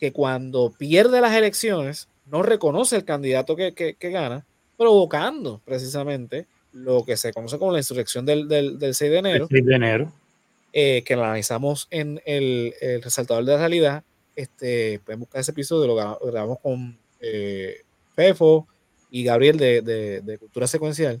que 0.00 0.12
cuando 0.12 0.70
pierde 0.70 1.20
las 1.20 1.34
elecciones 1.34 2.08
no 2.30 2.42
reconoce 2.42 2.96
el 2.96 3.04
candidato 3.04 3.56
que, 3.56 3.96
gana, 4.00 4.46
provocando 4.76 5.60
precisamente 5.64 6.46
lo 6.72 7.04
que 7.04 7.16
se 7.16 7.32
conoce 7.32 7.58
como 7.58 7.72
la 7.72 7.78
insurrección 7.78 8.26
del, 8.26 8.48
6 8.80 8.98
de 8.98 9.18
enero. 9.18 9.46
6 9.50 9.64
de 9.64 9.74
enero. 9.74 10.12
Eh, 10.72 11.02
que 11.04 11.14
analizamos 11.14 11.88
en 11.90 12.20
el, 12.26 12.74
resaltador 13.02 13.44
de 13.44 13.52
la 13.52 13.58
realidad. 13.58 14.04
Este, 14.36 15.00
pueden 15.04 15.20
buscar 15.20 15.40
ese 15.40 15.50
episodio, 15.50 15.86
lo 15.86 16.30
grabamos 16.30 16.60
con 16.60 16.96
eh, 17.20 17.82
Fefo 18.14 18.68
y 19.10 19.24
Gabriel 19.24 19.56
de, 19.56 19.82
de 19.82 20.38
Cultura 20.38 20.66
Secuencial. 20.66 21.20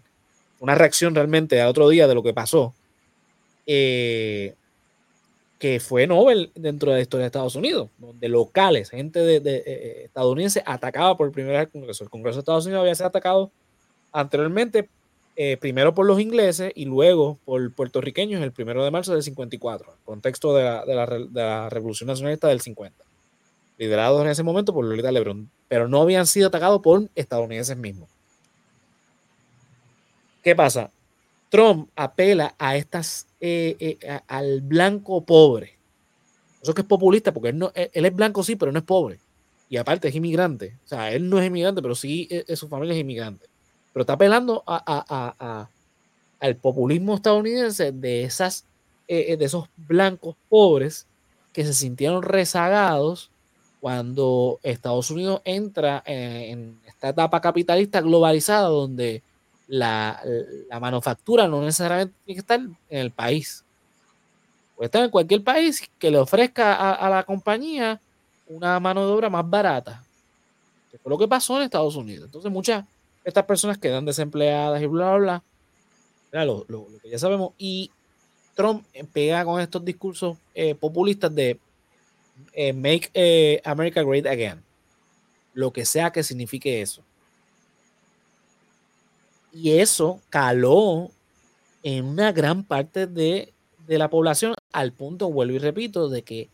Una 0.60 0.74
reacción 0.74 1.14
realmente 1.14 1.60
a 1.60 1.68
otro 1.68 1.88
día 1.88 2.06
de 2.06 2.14
lo 2.14 2.22
que 2.22 2.34
pasó 2.34 2.74
eh, 3.70 4.54
que 5.58 5.80
fue 5.80 6.06
Nobel 6.06 6.52
dentro 6.54 6.90
de 6.90 6.98
la 6.98 7.02
historia 7.02 7.22
de 7.22 7.26
Estados 7.28 7.56
Unidos, 7.56 7.90
donde 7.98 8.28
locales, 8.28 8.90
gente 8.90 9.20
de, 9.20 9.36
eh, 9.36 9.62
eh, 9.66 10.02
estadounidense 10.04 10.62
atacaba 10.64 11.16
por 11.16 11.32
primera 11.32 11.58
vez 11.58 11.66
el 11.66 11.72
Congreso. 11.72 12.04
El 12.04 12.10
Congreso 12.10 12.36
de 12.36 12.40
Estados 12.40 12.66
Unidos 12.66 12.82
había 12.82 12.94
sido 12.94 13.08
atacado 13.08 13.50
anteriormente, 14.12 14.88
primero 15.60 15.94
por 15.94 16.04
los 16.04 16.18
ingleses 16.18 16.72
y 16.74 16.84
luego 16.84 17.38
por 17.44 17.72
puertorriqueños 17.72 18.42
el 18.42 18.50
primero 18.50 18.82
de 18.82 18.90
marzo 18.90 19.12
del 19.12 19.22
54, 19.22 19.94
contexto 20.04 20.52
de 20.56 20.64
la, 20.64 20.84
de 20.84 20.94
la, 20.96 21.06
de 21.06 21.70
Revolución 21.70 22.08
Nacionalista 22.08 22.48
del 22.48 22.60
50, 22.60 23.04
liderados 23.78 24.20
en 24.22 24.28
ese 24.28 24.42
momento 24.42 24.74
por 24.74 24.84
Lolita 24.84 25.12
Lebron, 25.12 25.48
pero 25.68 25.86
no 25.86 26.02
habían 26.02 26.26
sido 26.26 26.48
atacados 26.48 26.80
por 26.82 27.08
estadounidenses 27.14 27.76
mismos. 27.76 28.08
¿Qué 30.42 30.56
pasa? 30.56 30.90
Trump 31.48 31.88
apela 31.96 32.54
a 32.58 32.76
estas, 32.76 33.26
eh, 33.40 33.76
eh, 33.80 34.20
al 34.26 34.60
blanco 34.60 35.22
pobre. 35.22 35.78
Eso 36.62 36.74
que 36.74 36.82
es 36.82 36.86
populista, 36.86 37.32
porque 37.32 37.50
él, 37.50 37.58
no, 37.58 37.72
él, 37.74 38.04
es 38.04 38.14
blanco 38.14 38.42
sí, 38.42 38.56
pero 38.56 38.72
no 38.72 38.78
es 38.78 38.84
pobre. 38.84 39.18
Y 39.70 39.76
aparte 39.76 40.08
es 40.08 40.14
inmigrante. 40.14 40.76
O 40.84 40.88
sea, 40.88 41.12
él 41.12 41.28
no 41.28 41.38
es 41.40 41.46
inmigrante, 41.46 41.82
pero 41.82 41.94
sí 41.94 42.26
eh, 42.30 42.56
su 42.56 42.68
familia 42.68 42.94
es 42.94 43.00
inmigrante. 43.00 43.46
Pero 43.92 44.02
está 44.02 44.14
apelando 44.14 44.62
a, 44.66 45.68
al 46.40 46.56
populismo 46.56 47.14
estadounidense 47.14 47.92
de, 47.92 48.24
esas, 48.24 48.64
de 49.08 49.38
esos 49.40 49.68
blancos 49.76 50.36
pobres 50.48 51.06
que 51.52 51.64
se 51.64 51.74
sintieron 51.74 52.22
rezagados 52.22 53.30
cuando 53.80 54.60
Estados 54.62 55.10
Unidos 55.10 55.40
entra 55.44 56.02
en 56.06 56.78
esta 56.86 57.08
etapa 57.08 57.40
capitalista 57.40 58.00
globalizada 58.00 58.68
donde 58.68 59.22
la, 59.68 60.22
manufactura 60.80 61.46
no 61.46 61.62
necesariamente 61.62 62.14
tiene 62.24 62.36
que 62.36 62.40
estar 62.40 62.60
en 62.60 62.76
el 62.98 63.10
país. 63.10 63.64
Puede 64.76 64.86
estar 64.86 65.04
en 65.04 65.10
cualquier 65.10 65.44
país 65.44 65.88
que 65.98 66.10
le 66.10 66.18
ofrezca 66.18 66.92
a, 66.92 67.08
la 67.08 67.22
compañía 67.22 68.00
una 68.46 68.80
mano 68.80 69.06
de 69.06 69.12
obra 69.12 69.28
más 69.28 69.48
barata. 69.48 70.02
Que 70.90 70.98
fue 70.98 71.10
lo 71.10 71.18
que 71.18 71.28
pasó 71.28 71.56
en 71.58 71.64
Estados 71.64 71.96
Unidos. 71.96 72.26
Entonces 72.26 72.50
muchas 72.50 72.84
de 73.24 73.28
estas 73.28 73.44
personas 73.44 73.78
quedan 73.78 74.06
desempleadas 74.06 74.80
y 74.80 74.86
bla, 74.86 75.16
bla, 75.16 75.42
bla. 76.30 76.44
lo, 76.44 76.86
que 77.02 77.10
ya 77.10 77.18
sabemos. 77.18 77.52
Y 77.58 77.90
Trump 78.54 78.84
pega 79.12 79.44
con 79.44 79.60
estos 79.60 79.84
discursos 79.84 80.38
eh, 80.54 80.74
populistas 80.74 81.34
de 81.34 81.58
eh, 82.52 82.72
Make 82.72 83.10
eh, 83.14 83.60
America 83.64 84.02
Great 84.02 84.26
Again. 84.26 84.62
Lo 85.54 85.72
que 85.72 85.84
sea 85.84 86.10
que 86.10 86.22
signifique 86.22 86.80
eso. 86.80 87.02
Y 89.52 89.78
eso 89.78 90.20
caló 90.30 91.10
en 91.82 92.04
una 92.04 92.32
gran 92.32 92.64
parte 92.64 93.06
de, 93.06 93.52
la 93.86 94.10
población, 94.10 94.54
al 94.72 94.92
punto, 94.92 95.30
vuelvo 95.30 95.54
y 95.54 95.58
repito, 95.58 96.08
de 96.08 96.22
que 96.22 96.48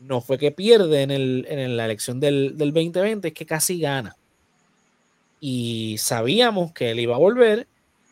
no 0.00 0.20
fue 0.20 0.38
que 0.38 0.50
pierde 0.50 1.02
en, 1.02 1.76
la 1.76 1.84
elección 1.84 2.18
del, 2.18 2.58
2020, 2.58 3.28
es 3.28 3.34
que 3.34 3.46
casi 3.46 3.78
gana. 3.78 4.16
y 5.40 5.96
sabíamos 5.98 6.72
que 6.72 6.90
él 6.90 7.00
iba 7.00 7.14
a 7.16 7.18
volver. 7.18 7.66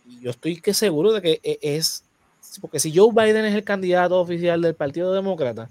Y 0.09 0.21
yo 0.21 0.31
estoy 0.31 0.61
que 0.61 0.75
seguro 0.75 1.13
de 1.13 1.23
que 1.23 1.41
e, 1.43 1.59
es, 1.63 2.05
porque 2.61 2.81
si 2.81 2.97
Joe 2.97 3.13
Biden 3.13 3.45
es 3.45 3.55
el 3.55 3.65
candidato 3.65 4.21
oficial 4.21 4.61
del 4.63 4.75
Partido 4.75 5.13
Demócrata, 5.13 5.71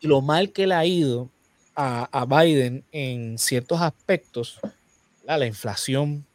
lo 0.00 0.20
mal 0.20 0.52
que 0.52 0.66
le 0.66 0.74
ha 0.74 0.84
ido 0.86 1.28
a, 1.74 2.26
Biden 2.26 2.84
en 2.92 3.38
ciertos 3.38 3.80
aspectos, 3.80 4.60
la 5.24 5.46
inflación, 5.46 6.26
el 6.26 6.29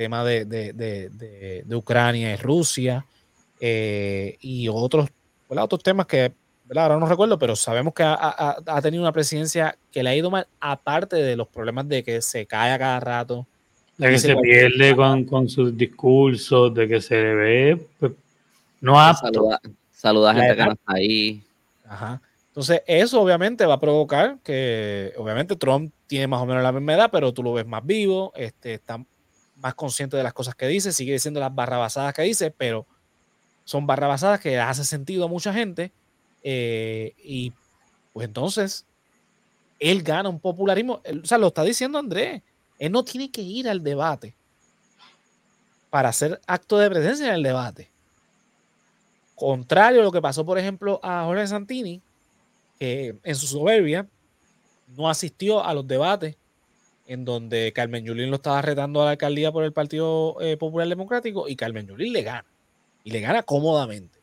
tema 0.00 0.24
de, 0.24 1.62
Ucrania 1.74 2.32
y 2.32 2.36
Rusia, 2.36 3.04
eh, 3.60 4.38
y 4.40 4.66
otros, 4.66 5.10
otros 5.46 5.82
temas 5.82 6.06
que 6.06 6.32
ahora 6.74 6.98
no 6.98 7.04
recuerdo, 7.04 7.38
pero 7.38 7.54
sabemos 7.54 7.92
que 7.92 8.02
ha, 8.02 8.80
tenido 8.80 9.02
una 9.02 9.12
presidencia 9.12 9.76
que 9.92 10.02
le 10.02 10.08
ha 10.08 10.16
ido 10.16 10.30
mal, 10.30 10.46
aparte 10.58 11.16
de 11.16 11.36
los 11.36 11.48
problemas 11.48 11.86
de 11.86 12.02
que 12.02 12.22
se 12.22 12.46
cae 12.46 12.72
a 12.72 12.78
cada 12.78 12.98
rato. 12.98 13.46
De 13.98 14.08
que 14.08 14.18
se 14.18 14.34
pierde 14.36 14.96
con, 14.96 15.50
sus 15.50 15.76
discursos, 15.76 16.72
de 16.72 16.88
que 16.88 17.02
se 17.02 17.22
ve 17.22 17.86
pues, 17.98 18.12
no 18.80 18.98
apto. 18.98 19.50
Saluda, 19.92 20.30
a 20.30 20.34
gente 20.34 20.56
que 20.56 20.64
no 20.64 20.72
está 20.72 20.94
ahí. 20.94 21.42
Ajá. 21.86 22.22
Entonces, 22.46 22.82
eso 22.86 23.20
obviamente 23.20 23.66
va 23.66 23.74
a 23.74 23.80
provocar 23.80 24.38
que, 24.42 25.12
obviamente, 25.18 25.56
Trump 25.56 25.92
tiene 26.06 26.26
más 26.26 26.40
o 26.40 26.46
menos 26.46 26.62
la 26.62 26.72
misma 26.72 26.94
edad, 26.94 27.10
pero 27.12 27.34
tú 27.34 27.42
lo 27.42 27.52
ves 27.52 27.66
más 27.66 27.84
vivo, 27.84 28.32
este, 28.34 28.72
está 28.74 29.04
más 29.60 29.74
consciente 29.74 30.16
de 30.16 30.22
las 30.22 30.32
cosas 30.32 30.54
que 30.54 30.66
dice, 30.66 30.92
sigue 30.92 31.12
diciendo 31.12 31.40
las 31.40 31.54
barrabasadas 31.54 32.14
que 32.14 32.22
dice, 32.22 32.50
pero 32.50 32.86
son 33.64 33.86
barrabasadas 33.86 34.40
que 34.40 34.58
hace 34.58 34.84
sentido 34.84 35.24
a 35.24 35.28
mucha 35.28 35.52
gente 35.52 35.92
eh, 36.42 37.14
y 37.22 37.52
pues 38.12 38.26
entonces, 38.26 38.86
él 39.78 40.02
gana 40.02 40.28
un 40.28 40.40
popularismo. 40.40 40.94
o 40.94 41.26
sea, 41.26 41.38
lo 41.38 41.48
está 41.48 41.62
diciendo 41.62 41.98
Andrés. 41.98 42.42
Él 42.78 42.92
no 42.92 43.04
tiene 43.04 43.30
que 43.30 43.42
ir 43.42 43.68
al 43.68 43.82
debate 43.82 44.34
para 45.90 46.08
hacer 46.08 46.40
acto 46.46 46.78
de 46.78 46.90
presencia 46.90 47.28
en 47.28 47.34
el 47.34 47.42
debate. 47.42 47.90
Contrario 49.34 50.00
a 50.00 50.04
lo 50.04 50.12
que 50.12 50.22
pasó, 50.22 50.44
por 50.44 50.58
ejemplo, 50.58 51.00
a 51.02 51.24
Jorge 51.24 51.46
Santini, 51.46 52.00
que 52.78 53.16
en 53.22 53.34
su 53.36 53.46
soberbia 53.46 54.06
no 54.96 55.08
asistió 55.08 55.64
a 55.64 55.74
los 55.74 55.86
debates 55.86 56.36
en 57.10 57.24
donde 57.24 57.72
Carmen 57.72 58.04
Yulín 58.04 58.30
lo 58.30 58.36
estaba 58.36 58.62
retando 58.62 59.02
a 59.02 59.06
la 59.06 59.10
alcaldía 59.10 59.50
por 59.50 59.64
el 59.64 59.72
Partido 59.72 60.36
eh, 60.40 60.56
Popular 60.56 60.86
Democrático 60.86 61.48
y 61.48 61.56
Carmen 61.56 61.88
Yulín 61.88 62.12
le 62.12 62.22
gana. 62.22 62.44
Y 63.02 63.10
le 63.10 63.20
gana 63.20 63.42
cómodamente. 63.42 64.20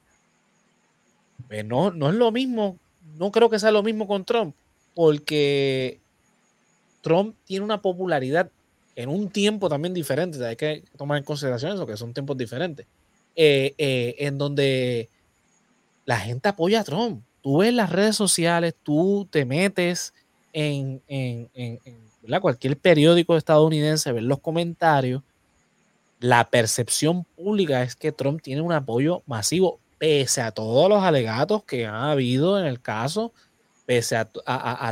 Pues 1.50 1.65
no, 1.65 1.91
no 1.91 2.08
es 2.08 2.15
lo 2.15 2.32
mismo, 2.32 2.77
no 3.17 3.29
creo 3.29 3.50
que 3.50 3.60
sea 3.60 3.72
lo 3.72 3.84
mismo 3.84 4.08
con 4.08 4.24
Trump, 4.24 4.56
porque 4.96 6.00
Trump 7.01 7.36
tiene 7.44 7.65
una 7.65 7.82
popularidad 7.82 8.50
en 8.96 9.10
un 9.10 9.29
tiempo 9.29 9.67
también 9.67 9.94
diferente, 9.94 10.44
hay 10.46 10.56
que 10.56 10.86
tomar 10.96 11.17
en 11.17 11.25
consideración 11.25 11.74
eso, 11.74 11.86
que 11.86 11.98
son 11.98 12.13
tiempos 12.13 12.38
diferentes, 12.38 12.88
eh, 13.36 13.74
eh, 13.77 14.15
en 14.20 14.38
donde 14.38 15.10
la 16.06 16.20
gente 16.22 16.48
apoya 16.48 16.79
a 16.79 16.84
Trump. 16.86 17.22
Tú 17.41 17.58
ves 17.58 17.74
las 17.74 17.91
redes 17.91 18.15
sociales, 18.15 18.75
tú 18.82 19.27
te 19.29 19.44
metes 19.44 20.13
en, 20.58 21.02
en, 21.08 21.50
en, 21.54 22.40
cualquier 22.42 22.78
periódico 22.78 23.38
estadounidense, 23.38 24.12
ves 24.12 24.24
los 24.24 24.40
comentarios, 24.40 25.22
la 26.20 26.50
percepción 26.50 27.26
pública 27.36 27.84
es 27.84 27.96
que 27.96 28.12
Trump 28.12 28.42
tiene 28.42 28.62
un 28.62 28.72
apoyo 28.72 29.22
masivo 29.28 29.80
pese 30.00 30.42
a 30.42 30.52
todos 30.52 30.90
los 30.90 31.04
alegatos 31.04 31.64
que 31.64 31.86
ha 31.86 32.12
habido 32.12 32.60
en 32.60 32.66
el 32.66 32.82
caso, 32.82 33.34
pese 33.86 34.16
a, 34.16 34.26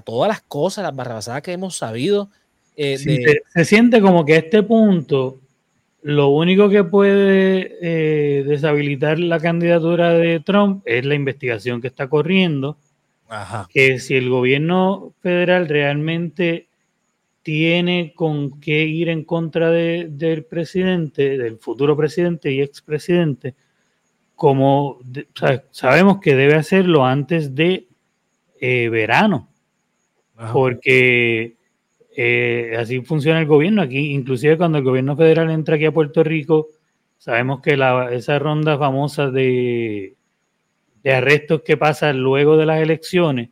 todas 0.05 0.27
las 0.27 0.41
cosas, 0.41 0.83
las 0.83 0.95
barrabasadas 0.95 1.41
que 1.41 1.53
hemos 1.53 1.75
sabido. 1.75 2.29
Eh, 2.77 2.97
se, 2.97 3.65
siente 3.65 4.01
como 4.01 4.23
que 4.23 4.33
a 4.33 4.37
este 4.37 4.61
punto 4.61 5.39
lo 6.03 6.29
único 6.29 6.69
que 6.69 6.83
puede 6.83 7.77
eh, 7.81 8.43
deshabilitar 8.43 9.17
la 9.17 9.39
candidatura 9.39 10.13
de 10.13 10.39
Trump 10.41 10.83
es 10.85 11.05
la 11.05 11.15
investigación 11.15 11.81
que 11.81 11.87
está 11.87 12.07
corriendo. 12.07 12.77
Que 13.69 13.99
si 13.99 14.15
el 14.15 14.29
gobierno 14.29 15.13
federal 15.21 15.67
realmente 15.67 16.67
tiene 17.41 18.13
con 18.15 18.59
qué 18.59 18.83
ir 18.85 19.09
en 19.09 19.23
contra 19.23 19.69
del 19.69 20.45
presidente, 20.45 21.37
del 21.37 21.57
futuro 21.57 21.95
presidente 21.95 22.51
y 22.51 22.61
expresidente, 22.61 23.55
como 24.35 24.99
sabemos 25.71 26.19
que 26.19 26.35
debe 26.35 26.55
hacerlo 26.55 27.05
antes 27.05 27.53
de 27.55 27.87
eh, 28.59 28.89
verano, 28.89 29.47
porque 30.51 31.55
eh, 32.17 32.75
así 32.79 33.01
funciona 33.01 33.39
el 33.39 33.45
gobierno. 33.45 33.81
Aquí, 33.81 34.11
inclusive 34.11 34.57
cuando 34.57 34.79
el 34.79 34.83
gobierno 34.83 35.15
federal 35.15 35.51
entra 35.51 35.75
aquí 35.75 35.85
a 35.85 35.93
Puerto 35.93 36.23
Rico, 36.23 36.69
sabemos 37.17 37.61
que 37.61 37.77
la, 37.77 38.11
esa 38.11 38.39
ronda 38.39 38.77
famosa 38.77 39.29
de, 39.29 40.14
de 41.05 41.13
arrestos 41.13 41.61
que 41.61 41.77
pasa 41.77 42.11
luego 42.13 42.57
de 42.57 42.65
las 42.65 42.81
elecciones, 42.81 43.49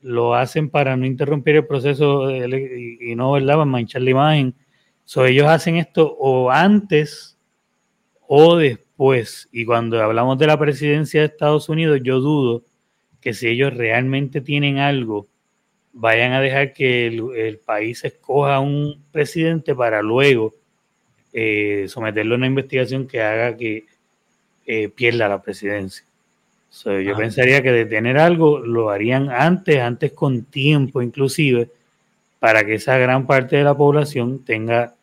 lo 0.00 0.34
hacen 0.34 0.68
para 0.68 0.96
no 0.96 1.06
interrumpir 1.06 1.54
el 1.54 1.64
proceso 1.64 2.28
y, 2.28 3.14
no, 3.14 3.30
¿verdad?, 3.30 3.64
manchar 3.64 4.02
la 4.02 4.10
imagen. 4.10 4.54
So, 5.04 5.24
ellos 5.24 5.46
hacen 5.46 5.76
esto 5.76 6.16
o 6.18 6.50
antes 6.50 7.38
o 8.26 8.56
después 8.56 9.48
y 9.52 9.64
cuando 9.64 10.02
hablamos 10.02 10.38
de 10.38 10.48
la 10.48 10.58
presidencia 10.58 11.20
de 11.20 11.26
Estados 11.26 11.68
Unidos, 11.68 12.00
yo 12.02 12.18
dudo 12.18 12.64
que 13.20 13.32
si 13.32 13.46
ellos 13.46 13.72
realmente 13.72 14.40
tienen 14.40 14.78
algo, 14.78 15.28
vayan 15.92 16.32
a 16.32 16.40
dejar 16.40 16.72
que 16.72 17.06
el, 17.06 17.58
país 17.58 18.04
escoja 18.04 18.58
un 18.58 19.04
presidente 19.12 19.72
para 19.72 20.02
luego 20.02 20.52
eh, 21.32 21.86
someterlo 21.86 22.34
a 22.34 22.38
una 22.38 22.46
investigación 22.48 23.06
que 23.06 23.22
haga 23.22 23.56
que 23.56 23.84
eh, 24.66 24.88
pierda 24.88 25.28
la 25.28 25.40
presidencia. 25.40 26.04
Yo 26.84 27.14
ah. 27.14 27.16
pensaría 27.16 27.62
que 27.62 27.72
de 27.72 27.86
tener 27.86 28.18
algo 28.18 28.58
lo 28.58 28.90
harían 28.90 29.30
antes, 29.30 29.80
antes 29.80 30.12
con 30.12 30.44
tiempo 30.44 31.02
inclusive, 31.02 31.70
para 32.38 32.64
que 32.64 32.74
esa 32.74 32.98
gran 32.98 33.26
parte 33.26 33.56
de 33.56 33.64
la 33.64 33.76
población 33.76 34.44
tenga 34.44 34.94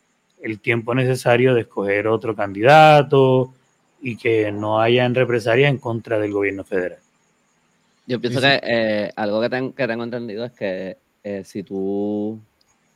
el 0.42 0.60
tiempo 0.60 0.96
necesario 0.96 1.54
de 1.54 1.62
escoger 1.62 2.08
otro 2.08 2.36
candidato, 2.36 3.54
y 4.02 4.16
que 4.16 4.52
no 4.52 4.80
hayan 4.80 5.14
represalias 5.16 5.70
en 5.70 5.78
contra 5.78 6.20
del 6.20 6.32
gobierno 6.32 6.64
federal. 6.64 7.00
Yo 8.08 8.20
pienso 8.20 8.42
que 8.42 8.60
eh, 8.64 9.12
algo 9.16 9.42
que, 9.42 9.50
que, 9.76 9.88
tengo 9.88 10.04
entendido 10.04 10.46
es 10.46 10.52
que 10.54 10.98
eh, 11.24 11.44
si 11.46 11.64
tú, 11.64 12.40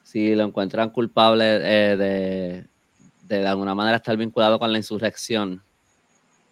si 0.04 0.34
lo 0.34 0.44
encuentran 0.44 0.90
culpable 0.90 1.46
eh, 1.46 1.98
de, 1.98 2.66
de, 3.28 3.48
alguna 3.48 3.76
manera 3.76 3.98
estar 3.98 4.18
vinculado 4.18 4.58
con 4.58 4.72
la 4.72 4.78
insurrección, 4.78 5.62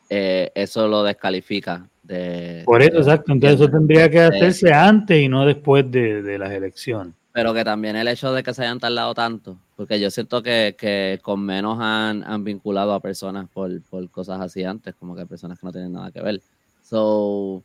eso 0.10 0.90
lo 0.90 1.04
descalifica. 1.04 1.88
De, 2.12 2.64
Por 2.66 2.82
eso, 2.82 2.98
exacto. 2.98 3.32
Entonces 3.32 3.60
eso 3.60 3.70
tendría 3.70 4.10
que 4.10 4.20
hacerse 4.20 4.74
antes 4.74 5.22
y 5.22 5.30
no 5.30 5.46
después 5.46 5.90
de, 5.90 6.22
de 6.22 6.38
las 6.38 6.52
elecciones. 6.52 7.14
Pero 7.34 7.54
que 7.54 7.64
también 7.64 7.96
el 7.96 8.08
hecho 8.08 8.34
de 8.34 8.44
que 8.44 8.54
se 8.54 8.64
hayan 8.64 8.80
tardado 8.80 9.14
tanto, 9.14 9.58
porque 9.78 10.00
yo 10.00 10.12
siento 10.12 10.44
que, 10.44 11.20
con 11.22 11.46
menos 11.46 11.78
han, 11.80 12.44
vinculado 12.44 12.94
a 12.94 13.00
personas 13.00 13.48
por, 13.50 13.72
cosas 14.10 14.42
así 14.42 14.64
antes, 14.64 14.96
como 14.96 15.16
que 15.16 15.26
personas 15.26 15.58
que 15.58 15.66
no 15.66 15.72
tienen 15.72 15.94
nada 15.94 16.12
que 16.12 16.22
ver. 16.22 16.42
So, 16.84 17.64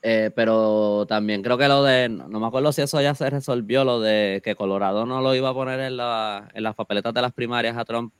eh, 0.00 0.30
pero 0.34 1.04
también 1.06 1.42
creo 1.42 1.58
que 1.58 1.68
lo 1.68 1.84
de, 1.84 2.08
no, 2.08 2.40
me 2.40 2.46
acuerdo 2.46 2.72
si 2.72 2.80
eso 2.80 3.02
ya 3.02 3.14
se 3.14 3.28
resolvió, 3.28 3.84
lo 3.84 4.00
de 4.00 4.40
que 4.42 4.54
Colorado 4.54 5.04
no 5.04 5.20
lo 5.20 5.34
iba 5.34 5.50
a 5.50 5.54
poner 5.54 5.80
en, 5.80 5.98
la, 5.98 6.48
en 6.54 6.62
las 6.62 6.74
papeletas 6.74 7.12
de 7.12 7.20
las 7.20 7.34
primarias 7.34 7.76
a 7.76 7.84
Trump 7.84 8.14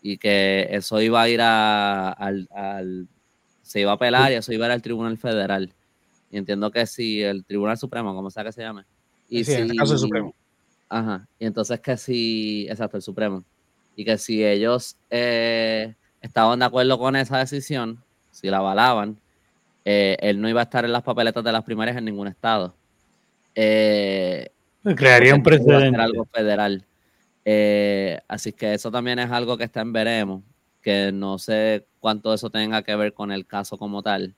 y 0.00 0.16
que 0.16 0.68
eso 0.70 1.02
iba 1.02 1.20
a 1.20 1.28
ir 1.28 1.42
a, 1.42 2.12
al, 2.12 2.48
al, 2.50 3.08
se 3.62 3.80
iba 3.80 3.92
a 3.92 3.94
apelar 3.94 4.32
y 4.32 4.34
eso 4.34 4.52
iba 4.52 4.66
a 4.66 4.68
ir 4.68 4.72
al 4.72 4.82
Tribunal 4.82 5.16
Federal. 5.16 5.72
Y 6.30 6.38
entiendo 6.38 6.70
que 6.70 6.86
si 6.86 7.22
el 7.22 7.44
Tribunal 7.44 7.78
Supremo, 7.78 8.14
como 8.14 8.30
sea 8.30 8.44
que 8.44 8.52
se 8.52 8.62
llame, 8.62 8.84
y 9.28 9.44
sí, 9.44 9.52
en 9.52 9.70
el 9.70 9.76
caso 9.76 9.92
del 9.92 10.00
Supremo. 10.00 10.34
Ajá. 10.88 11.26
Y 11.38 11.46
entonces 11.46 11.80
que 11.80 11.96
si, 11.96 12.66
exacto, 12.68 12.98
el 12.98 13.02
Supremo. 13.02 13.44
Y 13.96 14.04
que 14.04 14.18
si 14.18 14.44
ellos 14.44 14.96
eh, 15.08 15.94
estaban 16.20 16.58
de 16.58 16.64
acuerdo 16.66 16.98
con 16.98 17.16
esa 17.16 17.38
decisión, 17.38 18.02
si 18.30 18.48
la 18.48 18.58
avalaban, 18.58 19.18
eh, 19.86 20.16
él 20.20 20.40
no 20.40 20.48
iba 20.50 20.60
a 20.60 20.64
estar 20.64 20.84
en 20.84 20.92
las 20.92 21.02
papeletas 21.02 21.42
de 21.42 21.52
las 21.52 21.64
primarias 21.64 21.96
en 21.96 22.04
ningún 22.04 22.28
estado. 22.28 22.74
Eh, 23.54 24.50
Crearía 24.96 25.34
un 25.34 25.42
precedente. 25.42 26.00
algo 26.00 26.26
federal. 26.26 26.84
así 28.28 28.52
que 28.52 28.74
eso 28.74 28.90
también 28.90 29.18
es 29.18 29.30
algo 29.30 29.56
que 29.56 29.64
está 29.64 29.80
en 29.80 29.92
veremos, 29.92 30.42
que 30.82 31.12
no 31.12 31.38
sé 31.38 31.86
cuánto 32.00 32.34
eso 32.34 32.50
tenga 32.50 32.82
que 32.82 32.96
ver 32.96 33.14
con 33.14 33.32
el 33.32 33.46
caso 33.46 33.78
como 33.78 34.02
tal. 34.02 34.34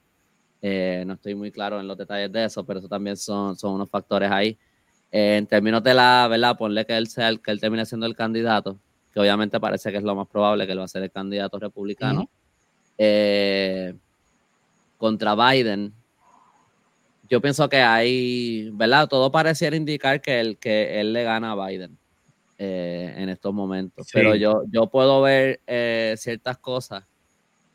no 0.62 1.14
estoy 1.14 1.34
muy 1.34 1.50
claro 1.50 1.80
en 1.80 1.88
los 1.88 1.98
detalles 1.98 2.30
de 2.32 2.44
eso, 2.44 2.64
pero 2.64 2.78
eso 2.78 2.88
también 2.88 3.16
son, 3.16 3.56
son 3.56 3.74
unos 3.74 3.90
factores 3.90 4.30
ahí 4.30 4.58
en 5.16 5.46
términos 5.46 5.80
de 5.84 5.94
la, 5.94 6.26
¿verdad? 6.28 6.56
Ponle 6.58 6.84
que 6.84 6.96
él 6.96 7.06
sea 7.06 7.28
el, 7.28 7.40
que 7.40 7.52
él 7.52 7.60
termine 7.60 7.86
siendo 7.86 8.04
el 8.04 8.16
candidato, 8.16 8.80
que 9.12 9.20
obviamente 9.20 9.60
parece 9.60 9.92
que 9.92 9.98
es 9.98 10.02
lo 10.02 10.16
más 10.16 10.26
probable 10.26 10.66
que 10.66 10.72
él 10.72 10.80
va 10.80 10.84
a 10.84 10.88
ser 10.88 11.04
el 11.04 11.12
candidato 11.12 11.56
republicano. 11.56 12.28
Eh, 12.98 13.94
contra 14.98 15.36
Biden, 15.36 15.94
yo 17.30 17.40
pienso 17.40 17.68
que 17.68 17.76
hay, 17.76 18.70
¿verdad? 18.72 19.06
Todo 19.06 19.30
pareciera 19.30 19.76
indicar 19.76 20.20
que 20.20 20.40
él, 20.40 20.58
que 20.58 21.00
él 21.00 21.12
le 21.12 21.22
gana 21.22 21.52
a 21.52 21.66
Biden. 21.68 21.96
Eh, 22.58 23.14
en 23.16 23.28
estos 23.28 23.52
momentos. 23.52 24.08
Pero 24.12 24.34
yo, 24.34 24.62
yo 24.70 24.86
puedo 24.88 25.22
ver 25.22 25.60
eh, 25.66 26.14
ciertas 26.16 26.58
cosas 26.58 27.04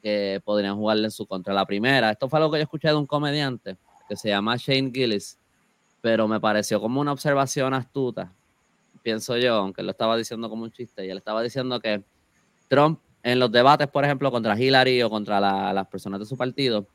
que 0.02 0.42
podrían 0.44 0.76
jugarle 0.78 1.06
en 1.06 1.12
su 1.12 1.26
contra. 1.26 1.54
La 1.54 1.66
primera, 1.66 2.12
esto 2.12 2.30
fue 2.30 2.40
algo 2.40 2.52
que 2.52 2.60
yo 2.60 2.64
escuché 2.64 2.88
de 2.88 2.96
un 2.96 3.06
comediante 3.06 3.78
que 4.08 4.16
se 4.16 4.30
llama 4.30 4.56
Shane 4.58 4.92
Gillis, 4.94 5.38
pero 6.02 6.28
me 6.28 6.40
pareció 6.40 6.80
como 6.80 7.02
una 7.02 7.12
observación 7.12 7.74
astuta, 7.74 8.34
pienso 9.04 9.38
yo, 9.38 9.56
aunque 9.56 9.84
lo 9.84 9.92
estaba 9.92 10.18
diciendo 10.18 10.50
como 10.50 10.64
un 10.64 10.72
chiste, 10.72 11.06
y 11.06 11.10
él 11.10 11.18
estaba 11.18 11.44
diciendo 11.44 11.80
que 11.80 12.04
Trump 12.68 13.00
en 13.24 13.40
los 13.40 13.52
debates, 13.52 13.88
por 13.88 14.06
ejemplo, 14.06 14.32
contra 14.32 14.60
Hillary 14.60 15.02
o 15.04 15.10
contra 15.10 15.40
las 15.40 15.88
personas 15.88 16.20
de 16.20 16.26
su 16.26 16.38
partido, 16.38 16.88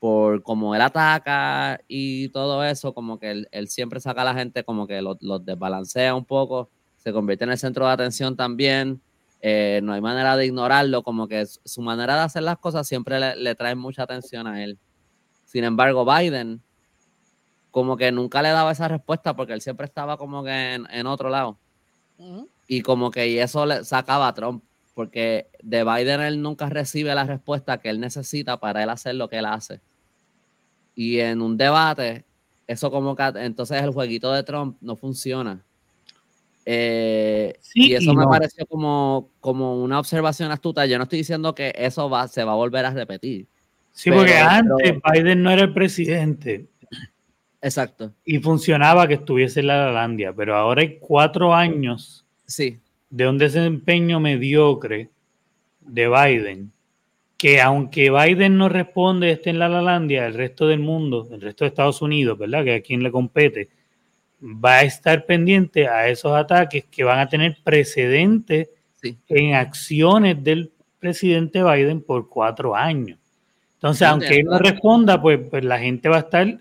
por 0.00 0.42
cómo 0.42 0.74
él 0.74 0.80
ataca 0.80 1.80
y 1.88 2.28
todo 2.28 2.64
eso, 2.64 2.94
como 2.94 3.18
que 3.18 3.46
él, 3.50 3.68
siempre 3.68 4.00
saca 4.00 4.22
a 4.22 4.24
la 4.24 4.34
gente, 4.34 4.64
como 4.64 4.86
que 4.86 5.02
los, 5.02 5.18
desbalancea 5.44 6.14
un 6.14 6.24
poco, 6.24 6.70
se 7.08 7.12
convierte 7.14 7.44
en 7.44 7.50
el 7.50 7.58
centro 7.58 7.86
de 7.86 7.92
atención 7.92 8.36
también. 8.36 9.00
Eh, 9.40 9.80
no 9.82 9.94
hay 9.94 10.00
manera 10.00 10.36
de 10.36 10.44
ignorarlo, 10.44 11.02
como 11.02 11.26
que 11.26 11.46
su 11.46 11.80
manera 11.80 12.16
de 12.16 12.20
hacer 12.20 12.42
las 12.42 12.58
cosas 12.58 12.86
siempre 12.86 13.34
le, 13.36 13.54
trae 13.54 13.74
mucha 13.74 14.02
atención 14.02 14.46
a 14.46 14.62
él. 14.62 14.78
Sin 15.46 15.64
embargo, 15.64 16.04
Biden, 16.04 16.60
como 17.70 17.96
que 17.96 18.12
nunca 18.12 18.42
le 18.42 18.50
daba 18.50 18.72
esa 18.72 18.88
respuesta 18.88 19.34
porque 19.34 19.54
él 19.54 19.62
siempre 19.62 19.86
estaba 19.86 20.18
como 20.18 20.44
que 20.44 20.74
en, 20.74 21.06
otro 21.06 21.30
lado. 21.30 21.56
Y 22.66 22.82
como 22.82 23.10
que 23.10 23.28
y 23.28 23.38
eso 23.38 23.64
le 23.64 23.84
sacaba 23.84 24.28
a 24.28 24.34
Trump 24.34 24.62
porque 24.94 25.46
de 25.62 25.84
Biden 25.84 26.20
él 26.20 26.42
nunca 26.42 26.68
recibe 26.68 27.14
la 27.14 27.24
respuesta 27.24 27.78
que 27.78 27.88
él 27.88 28.00
necesita 28.00 28.58
para 28.58 28.82
él 28.82 28.90
hacer 28.90 29.14
lo 29.14 29.30
que 29.30 29.38
él 29.38 29.46
hace. 29.46 29.80
Y 30.94 31.20
en 31.20 31.40
un 31.40 31.56
debate, 31.56 32.24
eso 32.66 32.90
como 32.90 33.16
que 33.16 33.22
entonces 33.36 33.80
el 33.80 33.92
jueguito 33.92 34.30
de 34.32 34.42
Trump 34.42 34.76
no 34.82 34.96
funciona. 34.96 35.64
Eh, 36.70 37.58
y 37.74 37.94
eso 37.94 38.12
me 38.12 38.26
pareció 38.26 38.66
como, 38.66 39.30
como 39.40 39.82
una 39.82 39.98
observación 39.98 40.50
astuta. 40.50 40.84
Yo 40.84 40.98
no 40.98 41.04
estoy 41.04 41.20
diciendo 41.20 41.54
que 41.54 41.72
eso 41.74 42.10
va, 42.10 42.28
se 42.28 42.44
va 42.44 42.52
a 42.52 42.56
volver 42.56 42.84
a 42.84 42.90
repetir. 42.90 43.46
Sí, 43.92 44.10
porque 44.10 44.36
antes 44.36 44.98
Biden 45.02 45.42
no 45.42 45.50
era 45.50 45.62
el 45.62 45.72
presidente. 45.72 46.66
Exacto. 47.62 48.12
Y 48.24 48.38
funcionaba 48.38 49.08
que 49.08 49.14
estuviese 49.14 49.60
en 49.60 49.68
la 49.68 49.90
Landia, 49.90 50.32
pero 50.32 50.56
ahora 50.56 50.82
hay 50.82 50.98
cuatro 50.98 51.54
años. 51.54 52.24
Sí 52.46 52.78
de 53.10 53.28
un 53.28 53.38
desempeño 53.38 54.20
mediocre 54.20 55.10
de 55.80 56.08
Biden, 56.08 56.72
que 57.36 57.60
aunque 57.60 58.10
Biden 58.10 58.58
no 58.58 58.68
responde, 58.68 59.30
esté 59.30 59.50
en 59.50 59.58
la 59.58 59.68
Lalandia, 59.68 60.26
el 60.26 60.34
resto 60.34 60.66
del 60.66 60.80
mundo, 60.80 61.26
el 61.30 61.40
resto 61.40 61.64
de 61.64 61.70
Estados 61.70 62.02
Unidos, 62.02 62.38
¿verdad? 62.38 62.64
Que 62.64 62.74
a 62.74 62.82
quien 62.82 63.02
le 63.02 63.10
compete, 63.10 63.68
va 64.40 64.76
a 64.76 64.82
estar 64.82 65.26
pendiente 65.26 65.88
a 65.88 66.08
esos 66.08 66.32
ataques 66.32 66.84
que 66.90 67.04
van 67.04 67.18
a 67.18 67.28
tener 67.28 67.58
precedentes 67.64 68.68
en 69.28 69.54
acciones 69.54 70.42
del 70.42 70.72
presidente 70.98 71.62
Biden 71.62 72.02
por 72.02 72.28
cuatro 72.28 72.74
años. 72.74 73.18
Entonces, 73.74 74.08
aunque 74.08 74.40
él 74.40 74.44
no 74.44 74.58
responda, 74.58 75.20
pues, 75.20 75.38
pues 75.48 75.64
la 75.64 75.78
gente 75.78 76.08
va 76.08 76.16
a 76.16 76.20
estar 76.20 76.58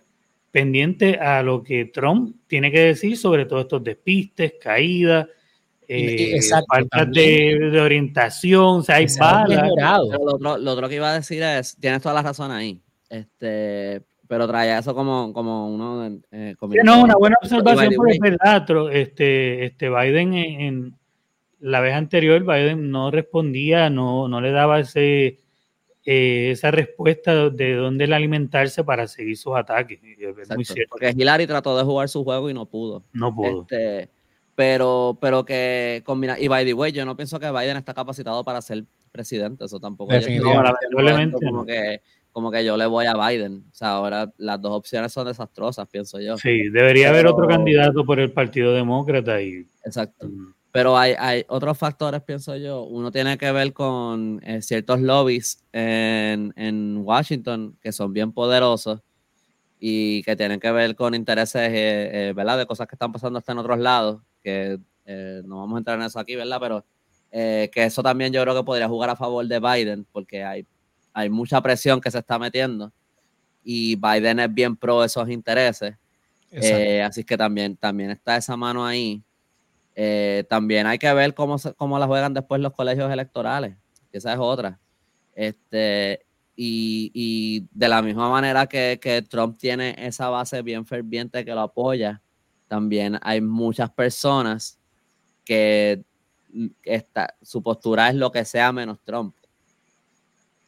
pendiente 0.51 1.17
a 1.17 1.41
lo 1.43 1.63
que 1.63 1.85
Trump 1.85 2.35
tiene 2.47 2.71
que 2.71 2.79
decir 2.79 3.17
sobre 3.17 3.45
todos 3.45 3.63
estos 3.63 3.83
despistes, 3.83 4.53
caídas, 4.61 5.27
eh, 5.87 6.39
falta 6.67 7.05
de, 7.05 7.79
orientación, 7.79 8.79
o 8.79 8.83
sea, 8.83 8.97
hay 8.97 9.07
Lo 9.07 10.71
otro, 10.71 10.89
que 10.89 10.95
iba 10.95 11.11
a 11.11 11.15
decir 11.15 11.41
es, 11.41 11.77
tienes 11.79 12.01
toda 12.01 12.15
la 12.15 12.21
razón 12.21 12.51
ahí, 12.51 12.81
este, 13.09 14.01
pero 14.27 14.47
trae 14.47 14.77
eso 14.77 14.93
como, 14.93 15.31
como 15.33 15.69
uno... 15.69 16.19
Eh, 16.31 16.55
no, 16.83 17.03
una 17.03 17.15
buena 17.15 17.37
observación 17.41 17.93
por 17.95 18.11
el 18.11 18.19
verdad, 18.19 18.65
este, 18.91 19.65
este 19.65 19.89
Biden 19.89 20.33
en, 20.33 20.95
la 21.59 21.79
vez 21.79 21.95
anterior, 21.95 22.43
Biden 22.43 22.91
no 22.91 23.11
respondía, 23.11 23.89
no, 23.89 24.27
no 24.27 24.41
le 24.41 24.51
daba 24.51 24.79
ese, 24.79 25.39
eh, 26.05 26.51
esa 26.51 26.71
respuesta 26.71 27.49
de 27.49 27.75
dónde 27.75 28.05
el 28.05 28.13
alimentarse 28.13 28.83
para 28.83 29.07
seguir 29.07 29.37
sus 29.37 29.55
ataques. 29.55 29.99
muy 30.55 30.65
cierto. 30.65 30.89
Porque 30.91 31.13
Hillary 31.17 31.47
trató 31.47 31.77
de 31.77 31.83
jugar 31.83 32.09
su 32.09 32.23
juego 32.23 32.49
y 32.49 32.53
no 32.53 32.65
pudo. 32.65 33.03
No 33.13 33.33
pudo. 33.33 33.61
Este, 33.61 34.09
pero, 34.55 35.17
pero 35.19 35.45
que 35.45 36.01
combina. 36.05 36.39
Y 36.39 36.47
by 36.47 36.65
the 36.65 36.73
way, 36.73 36.91
yo 36.91 37.05
no 37.05 37.15
pienso 37.15 37.39
que 37.39 37.51
Biden 37.51 37.77
está 37.77 37.93
capacitado 37.93 38.43
para 38.43 38.61
ser 38.61 38.85
presidente, 39.11 39.65
eso 39.65 39.79
tampoco. 39.79 40.13
Definitivamente. 40.13 41.37
como 41.43 41.65
que, 41.65 42.01
como 42.37 42.51
que 42.51 42.63
yo 42.63 42.77
le 42.77 42.85
voy 42.85 43.07
a 43.07 43.15
Biden. 43.15 43.65
O 43.71 43.73
sea, 43.73 43.93
ahora 43.93 44.31
las 44.37 44.61
dos 44.61 44.71
opciones 44.71 45.11
son 45.11 45.25
desastrosas, 45.25 45.87
pienso 45.87 46.19
yo. 46.19 46.37
Sí, 46.37 46.69
debería 46.69 47.09
haber 47.09 47.25
otro 47.25 47.47
candidato 47.47 48.05
por 48.05 48.19
el 48.19 48.31
Partido 48.31 48.75
Demócrata 48.75 49.41
y. 49.41 49.65
Exacto. 49.83 50.27
Mm. 50.27 50.53
Pero 50.71 50.95
hay, 50.95 51.15
hay 51.17 51.45
otros 51.47 51.75
factores, 51.79 52.21
pienso 52.21 52.55
yo. 52.55 52.83
Uno 52.83 53.11
tiene 53.11 53.39
que 53.39 53.51
ver 53.51 53.73
con 53.73 54.39
eh, 54.45 54.61
ciertos 54.61 55.01
lobbies 55.01 55.65
en, 55.73 56.53
en 56.55 56.97
Washington 56.97 57.75
que 57.81 57.91
son 57.91 58.13
bien 58.13 58.31
poderosos 58.31 59.01
y 59.79 60.21
que 60.21 60.35
tienen 60.35 60.59
que 60.59 60.71
ver 60.71 60.95
con 60.95 61.15
intereses, 61.15 61.71
eh, 61.71 62.29
eh, 62.29 62.33
¿verdad? 62.35 62.59
De 62.59 62.67
cosas 62.67 62.87
que 62.87 62.93
están 62.93 63.11
pasando 63.11 63.39
hasta 63.39 63.51
en 63.53 63.57
otros 63.57 63.79
lados 63.79 64.21
que 64.43 64.77
eh, 65.07 65.41
no 65.43 65.57
vamos 65.57 65.77
a 65.77 65.79
entrar 65.79 65.99
en 65.99 66.05
eso 66.05 66.19
aquí, 66.19 66.35
¿verdad? 66.35 66.59
Pero 66.61 66.85
eh, 67.31 67.71
que 67.73 67.85
eso 67.85 68.03
también 68.03 68.31
yo 68.31 68.43
creo 68.43 68.53
que 68.53 68.63
podría 68.63 68.87
jugar 68.87 69.09
a 69.09 69.15
favor 69.15 69.43
de 69.47 69.59
Biden, 69.59 70.05
porque 70.11 70.43
hay, 70.43 70.67
hay 71.17 71.31
mucha 71.31 71.59
presión 71.61 71.99
que 71.99 72.11
se 72.11 72.19
está 72.19 72.37
metiendo 72.37 72.93
y 73.63 73.95
Biden 73.95 74.39
es 74.39 74.53
bien 74.53 74.75
pro 74.75 75.03
esos 75.03 75.27
intereses. 75.29 75.95
Eh, 76.51 77.01
así 77.01 77.23
que 77.23 77.35
también, 77.35 77.75
también 77.75 78.11
está 78.11 78.37
esa 78.37 78.55
mano 78.55 78.85
ahí. 78.85 79.23
también 80.47 80.85
hay 80.85 80.99
que 80.99 81.11
ver 81.13 81.33
cómo, 81.33 81.55
cómo 81.75 81.97
la 81.97 82.05
juegan 82.05 82.35
después 82.35 82.61
los 82.61 82.71
colegios 82.71 83.11
electorales, 83.11 83.75
que 84.11 84.19
esa 84.19 84.33
es 84.33 84.39
otra. 84.39 84.79
Este, 85.33 86.23
y, 86.55 87.09
y 87.15 87.67
de 87.71 87.89
la 87.89 88.03
misma 88.03 88.29
manera 88.29 88.67
que, 88.67 88.99
que 89.01 89.23
Trump 89.23 89.57
tiene 89.57 89.95
esa 89.97 90.29
base 90.29 90.61
bien 90.61 90.85
ferviente 90.85 91.43
que 91.43 91.55
lo 91.55 91.61
apoya, 91.61 92.21
también 92.67 93.17
hay 93.23 93.41
muchas 93.41 93.89
personas 93.89 94.79
que 95.43 96.03
está, 96.83 97.35
su 97.41 97.63
postura 97.63 98.09
es 98.09 98.15
lo 98.15 98.31
que 98.31 98.45
sea 98.45 98.71
menos 98.71 98.99
Trump. 99.03 99.35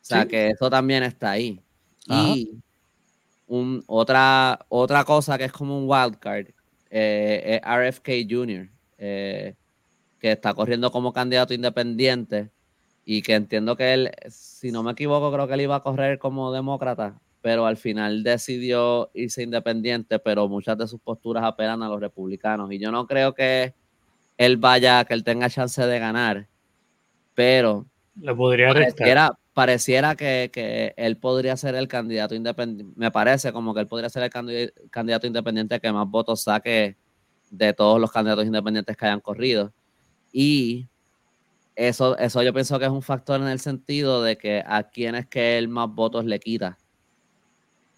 O 0.09 0.15
sea, 0.15 0.27
que 0.27 0.47
eso 0.47 0.69
también 0.69 1.03
está 1.03 1.31
ahí. 1.31 1.61
Y 2.07 2.57
un, 3.47 3.83
otra, 3.85 4.65
otra 4.69 5.03
cosa 5.03 5.37
que 5.37 5.45
es 5.45 5.51
como 5.51 5.77
un 5.77 5.85
wildcard 5.87 6.47
eh, 6.89 7.61
es 7.63 7.93
RFK 7.93 8.09
Jr., 8.27 8.69
eh, 8.97 9.53
que 10.19 10.31
está 10.31 10.53
corriendo 10.53 10.91
como 10.91 11.13
candidato 11.13 11.53
independiente 11.53 12.49
y 13.05 13.21
que 13.21 13.35
entiendo 13.35 13.77
que 13.77 13.93
él, 13.93 14.11
si 14.29 14.71
no 14.71 14.81
me 14.81 14.93
equivoco, 14.93 15.31
creo 15.31 15.47
que 15.47 15.53
él 15.53 15.61
iba 15.61 15.75
a 15.75 15.83
correr 15.83 16.17
como 16.17 16.51
demócrata 16.51 17.19
pero 17.41 17.65
al 17.65 17.77
final 17.77 18.23
decidió 18.23 19.11
irse 19.13 19.43
independiente, 19.43 20.19
pero 20.19 20.47
muchas 20.47 20.77
de 20.77 20.87
sus 20.87 20.99
posturas 20.99 21.43
apelan 21.43 21.81
a 21.83 21.87
los 21.87 21.99
republicanos. 21.99 22.71
Y 22.71 22.79
yo 22.79 22.91
no 22.91 23.07
creo 23.07 23.33
que 23.33 23.73
él 24.37 24.57
vaya, 24.57 25.05
que 25.05 25.13
él 25.13 25.23
tenga 25.23 25.49
chance 25.49 25.81
de 25.85 25.99
ganar, 25.99 26.47
pero 27.33 27.85
le 28.19 28.35
podría 28.35 28.73
pareciera, 28.73 29.31
pareciera 29.59 30.15
que, 30.15 30.49
que, 30.53 30.93
él 30.97 31.17
podría 31.17 31.57
ser 31.57 31.75
el 31.75 31.87
candidato 31.87 32.35
independiente. 32.35 32.93
Me 32.95 33.11
parece 33.11 33.51
como 33.51 33.73
que 33.73 33.81
él 33.81 33.87
podría 33.87 34.09
ser 34.09 34.23
el 34.23 34.89
candidato 34.89 35.27
independiente 35.27 35.79
que 35.79 35.91
más 35.91 36.07
votos 36.07 36.43
saque 36.43 36.95
de 37.51 37.73
todos 37.73 37.99
los 37.99 38.11
candidatos 38.11 38.45
independientes 38.45 38.95
que 38.95 39.05
hayan 39.05 39.19
corrido. 39.19 39.73
Y 40.31 40.87
eso, 41.75 42.17
eso 42.17 42.43
yo 42.43 42.53
pienso 42.53 42.79
que 42.79 42.85
es 42.85 42.91
un 42.91 43.01
factor 43.01 43.41
en 43.41 43.47
el 43.47 43.59
sentido 43.59 44.23
de 44.23 44.37
que 44.37 44.63
a 44.65 44.83
quienes 44.83 45.27
que 45.27 45.57
él 45.57 45.67
más 45.67 45.89
votos 45.89 46.25
le 46.25 46.39
quita 46.39 46.77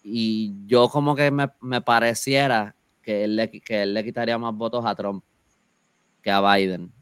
y 0.02 0.54
yo 0.66 0.88
como 0.88 1.14
que 1.14 1.30
me, 1.30 1.80
pareciera 1.80 2.74
que 3.02 3.24
él, 3.24 3.36
le, 3.36 3.50
que 3.50 3.82
él 3.82 3.94
le 3.94 4.04
quitaría 4.04 4.36
más 4.38 4.54
votos 4.54 4.84
a 4.84 4.94
Trump 4.94 5.24
que 6.22 6.30
a 6.30 6.40
Biden. 6.40 6.92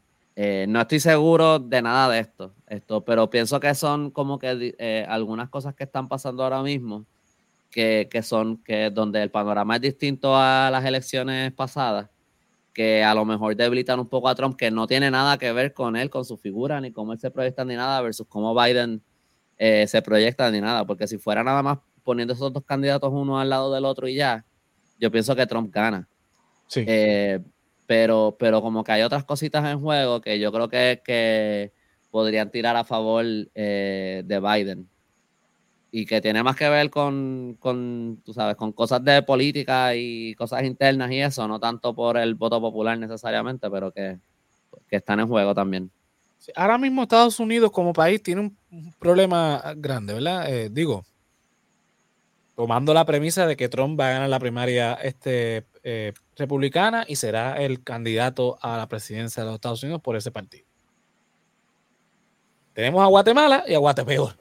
Eh, 0.43 0.65
no 0.67 0.81
estoy 0.81 0.99
seguro 0.99 1.59
de 1.59 1.83
nada 1.83 2.09
de 2.09 2.19
esto, 2.19 2.55
esto, 2.65 3.05
pero 3.05 3.29
pienso 3.29 3.59
que 3.59 3.75
son 3.75 4.09
como 4.09 4.39
que 4.39 4.73
eh, 4.79 5.05
algunas 5.07 5.49
cosas 5.49 5.75
que 5.75 5.83
están 5.83 6.07
pasando 6.07 6.41
ahora 6.41 6.63
mismo, 6.63 7.05
que, 7.69 8.09
son 8.23 8.57
que 8.63 8.89
donde 8.89 9.21
el 9.21 9.29
panorama 9.29 9.75
es 9.75 9.83
distinto 9.83 10.35
a 10.35 10.71
las 10.71 10.83
elecciones 10.83 11.53
pasadas, 11.53 12.09
que 12.73 13.03
a 13.03 13.13
lo 13.13 13.23
mejor 13.23 13.55
debilitan 13.55 13.99
un 13.99 14.07
poco 14.07 14.29
a 14.29 14.33
Trump, 14.33 14.55
que 14.57 14.71
no 14.71 14.87
tiene 14.87 15.11
nada 15.11 15.37
que 15.37 15.51
ver 15.53 15.75
con 15.75 15.95
él, 15.95 16.09
con 16.09 16.25
su 16.25 16.37
figura, 16.37 16.81
ni 16.81 16.91
cómo 16.91 17.13
él 17.13 17.19
se 17.19 17.29
proyecta, 17.29 17.63
ni 17.63 17.75
nada, 17.75 18.01
versus 18.01 18.25
cómo 18.27 18.59
Biden 18.59 19.03
eh, 19.59 19.85
se 19.85 20.01
proyecta, 20.01 20.49
ni 20.49 20.59
nada, 20.59 20.87
porque 20.87 21.05
si 21.05 21.19
fuera 21.19 21.43
nada 21.43 21.61
más 21.61 21.77
poniendo 22.03 22.33
esos 22.33 22.51
dos 22.51 22.63
candidatos 22.65 23.11
uno 23.13 23.39
al 23.39 23.47
lado 23.47 23.71
del 23.71 23.85
otro 23.85 24.07
y 24.07 24.15
ya, 24.15 24.43
yo 24.99 25.11
pienso 25.11 25.35
que 25.35 25.45
Trump 25.45 25.71
gana. 25.71 26.09
Sí. 26.65 26.83
Eh, 26.87 27.39
pero, 27.91 28.37
pero 28.39 28.61
como 28.61 28.85
que 28.85 28.93
hay 28.93 29.01
otras 29.01 29.25
cositas 29.25 29.69
en 29.69 29.81
juego 29.81 30.21
que 30.21 30.39
yo 30.39 30.49
creo 30.53 30.69
que, 30.69 31.01
que 31.03 31.73
podrían 32.09 32.49
tirar 32.49 32.77
a 32.77 32.85
favor 32.85 33.25
eh, 33.53 34.23
de 34.25 34.39
Biden. 34.39 34.89
Y 35.91 36.05
que 36.05 36.21
tiene 36.21 36.41
más 36.41 36.55
que 36.55 36.69
ver 36.69 36.89
con, 36.89 37.57
con, 37.59 38.21
tú 38.23 38.33
sabes, 38.33 38.55
con 38.55 38.71
cosas 38.71 39.03
de 39.03 39.21
política 39.23 39.93
y 39.93 40.33
cosas 40.35 40.63
internas 40.63 41.11
y 41.11 41.19
eso, 41.19 41.45
no 41.49 41.59
tanto 41.59 41.93
por 41.93 42.15
el 42.15 42.35
voto 42.35 42.61
popular 42.61 42.97
necesariamente, 42.97 43.69
pero 43.69 43.91
que, 43.91 44.17
están 44.89 45.19
en 45.19 45.27
juego 45.27 45.53
también. 45.53 45.91
ahora 46.55 46.77
mismo 46.77 47.01
Estados 47.01 47.41
Unidos 47.41 47.71
como 47.71 47.91
país 47.91 48.23
tiene 48.23 48.39
un, 48.39 48.93
problema 48.99 49.61
grande, 49.75 50.13
¿verdad? 50.13 50.49
Eh, 50.49 50.69
digo, 50.71 51.03
tomando 52.55 52.93
la 52.93 53.03
premisa 53.03 53.45
de 53.45 53.57
que 53.57 53.67
Trump 53.67 53.99
va 53.99 54.07
a 54.07 54.11
ganar 54.11 54.29
la 54.29 54.39
primaria 54.39 54.93
este, 54.93 55.65
eh, 55.83 56.13
republicana 56.41 57.05
y 57.07 57.15
será 57.15 57.61
el 57.61 57.83
candidato 57.83 58.57
a 58.61 58.77
la 58.77 58.87
presidencia 58.87 59.43
de 59.43 59.47
los 59.47 59.55
Estados 59.55 59.81
Unidos 59.83 60.01
por 60.01 60.15
ese 60.15 60.31
partido. 60.31 60.65
Tenemos 62.73 63.01
a 63.01 63.07
Guatemala 63.07 63.63
y 63.67 63.73
a 63.73 63.79
Guatepeor. 63.79 64.37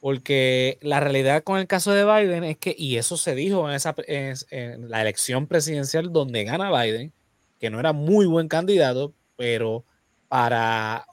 Porque 0.00 0.78
la 0.80 1.00
realidad 1.00 1.42
con 1.42 1.58
el 1.58 1.66
caso 1.66 1.92
de 1.92 2.04
Biden 2.04 2.44
es 2.44 2.56
que, 2.56 2.74
y 2.78 2.96
eso 2.96 3.16
se 3.16 3.34
dijo 3.34 3.68
en, 3.68 3.74
esa, 3.74 3.96
en 4.06 4.88
la 4.88 5.00
elección 5.00 5.48
presidencial 5.48 6.12
donde 6.12 6.44
gana 6.44 6.70
Biden, 6.70 7.12
que 7.58 7.68
no 7.68 7.80
era 7.80 7.92
muy 7.92 8.26
buen 8.26 8.46
candidato, 8.46 9.12
pero 9.36 9.84
para 10.28 11.04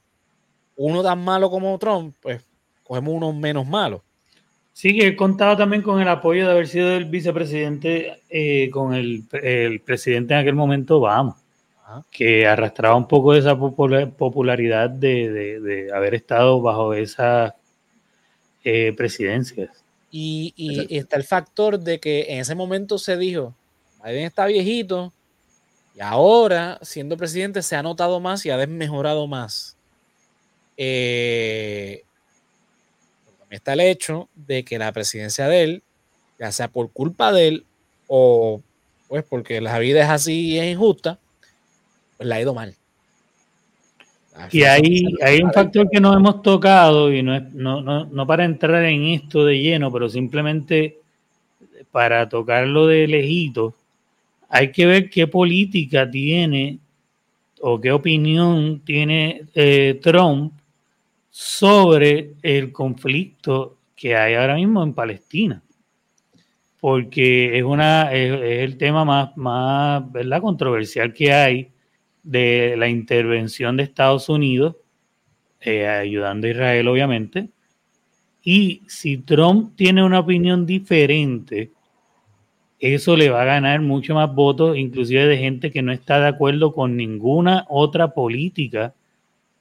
uno 0.75 1.01
tan 1.01 1.23
malo 1.23 1.49
como 1.49 1.77
Trump, 1.79 2.15
pues 2.21 2.43
cogemos 2.83 3.15
uno 3.15 3.33
menos 3.33 3.65
malo. 3.65 4.04
Sí, 4.75 4.93
que 4.99 5.15
contaba 5.15 5.55
también 5.55 5.81
con 5.81 6.01
el 6.01 6.07
apoyo 6.09 6.45
de 6.45 6.51
haber 6.51 6.67
sido 6.67 6.91
el 6.91 7.05
vicepresidente 7.05 8.21
eh, 8.29 8.69
con 8.71 8.93
el, 8.93 9.23
presidente 9.85 10.33
en 10.33 10.41
aquel 10.41 10.53
momento 10.53 10.97
Obama, 10.97 11.37
que 12.11 12.45
arrastraba 12.45 12.97
un 12.97 13.07
poco 13.07 13.31
de 13.31 13.39
esa 13.39 13.57
popularidad 13.57 14.89
de, 14.89 15.89
haber 15.95 16.15
estado 16.15 16.59
bajo 16.59 16.93
esas 16.93 17.53
eh, 18.65 18.93
presidencias. 18.97 19.81
Y, 20.11 20.53
y, 20.57 20.97
está 20.97 21.15
el 21.15 21.23
factor 21.23 21.79
de 21.79 22.01
que 22.01 22.25
en 22.33 22.41
ese 22.41 22.53
momento 22.53 22.97
se 22.97 23.15
dijo, 23.15 23.55
Biden 24.03 24.25
está 24.25 24.45
viejito 24.45 25.13
y 25.95 26.01
ahora, 26.01 26.79
siendo 26.81 27.15
presidente, 27.15 27.61
se 27.61 27.77
ha 27.77 27.81
notado 27.81 28.19
más 28.19 28.45
y 28.45 28.49
ha 28.49 28.57
desmejorado 28.57 29.25
más. 29.25 29.77
Eh, 30.75 32.04
está 33.55 33.73
el 33.73 33.81
hecho 33.81 34.29
de 34.35 34.63
que 34.63 34.77
la 34.77 34.91
presidencia 34.91 35.47
de 35.47 35.63
él, 35.63 35.83
ya 36.39 36.51
sea 36.51 36.67
por 36.67 36.91
culpa 36.91 37.31
de 37.31 37.47
él 37.47 37.65
o 38.07 38.61
pues 39.07 39.23
porque 39.23 39.61
la 39.61 39.77
vida 39.79 40.03
es 40.03 40.09
así 40.09 40.49
y 40.49 40.59
es 40.59 40.73
injusta, 40.73 41.19
pues 42.17 42.27
la 42.27 42.35
ha 42.35 42.41
ido 42.41 42.53
mal. 42.53 42.75
Y 44.51 44.63
hay, 44.63 45.05
hay 45.23 45.41
un 45.41 45.53
factor 45.53 45.89
que 45.89 46.01
no 46.01 46.13
hemos 46.13 46.41
tocado 46.41 47.11
y 47.13 47.23
no, 47.23 47.35
es, 47.35 47.53
no, 47.53 47.81
no, 47.81 48.27
para 48.27 48.43
entrar 48.43 48.83
en 48.83 49.05
esto 49.05 49.45
de 49.45 49.59
lleno, 49.59 49.91
pero 49.91 50.09
simplemente 50.09 50.97
para 51.91 52.27
tocarlo 52.27 52.87
de 52.87 53.07
lejito, 53.07 53.73
hay 54.49 54.71
que 54.71 54.85
ver 54.85 55.09
qué 55.09 55.27
política 55.27 56.09
tiene 56.09 56.79
o 57.61 57.79
qué 57.79 57.93
opinión 57.93 58.81
tiene 58.83 59.43
eh, 59.53 59.99
Trump 60.01 60.51
sobre 61.37 62.35
el 62.43 62.71
conflicto 62.71 63.77
que 63.93 64.15
hay 64.15 64.35
ahora 64.35 64.55
mismo 64.55 64.81
en 64.81 64.93
Palestina. 64.93 65.61
Porque 66.79 67.57
es, 67.57 67.63
una, 67.65 68.13
es, 68.13 68.63
el 68.63 68.77
tema 68.77 69.03
más, 69.03 69.35
más 69.35 70.09
¿verdad? 70.13 70.39
controversial 70.39 71.11
que 71.11 71.33
hay 71.33 71.73
de 72.23 72.75
la 72.77 72.87
intervención 72.87 73.75
de 73.75 73.83
Estados 73.83 74.29
Unidos, 74.29 74.77
eh, 75.59 75.85
ayudando 75.85 76.47
a 76.47 76.51
Israel 76.51 76.87
obviamente. 76.87 77.49
Y 78.41 78.83
si 78.87 79.17
Trump 79.17 79.75
tiene 79.75 80.05
una 80.05 80.19
opinión 80.19 80.65
diferente, 80.65 81.73
eso 82.79 83.17
le 83.17 83.29
va 83.29 83.41
a 83.41 83.45
ganar 83.45 83.81
mucho 83.81 84.15
más 84.15 84.33
votos, 84.33 84.77
inclusive 84.77 85.25
de 85.25 85.37
gente 85.37 85.69
que 85.69 85.81
no 85.81 85.91
está 85.91 86.17
de 86.21 86.29
acuerdo 86.29 86.71
con 86.71 86.95
ninguna 86.95 87.65
otra 87.67 88.13
política 88.13 88.95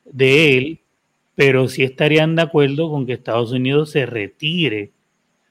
de 0.05 0.57
él, 0.57 0.81
pero 1.35 1.68
sí 1.68 1.83
estarían 1.83 2.37
de 2.37 2.42
acuerdo 2.42 2.90
con 2.90 3.07
que 3.07 3.14
Estados 3.14 3.53
Unidos 3.53 3.90
se 3.90 4.07
retire 4.07 4.92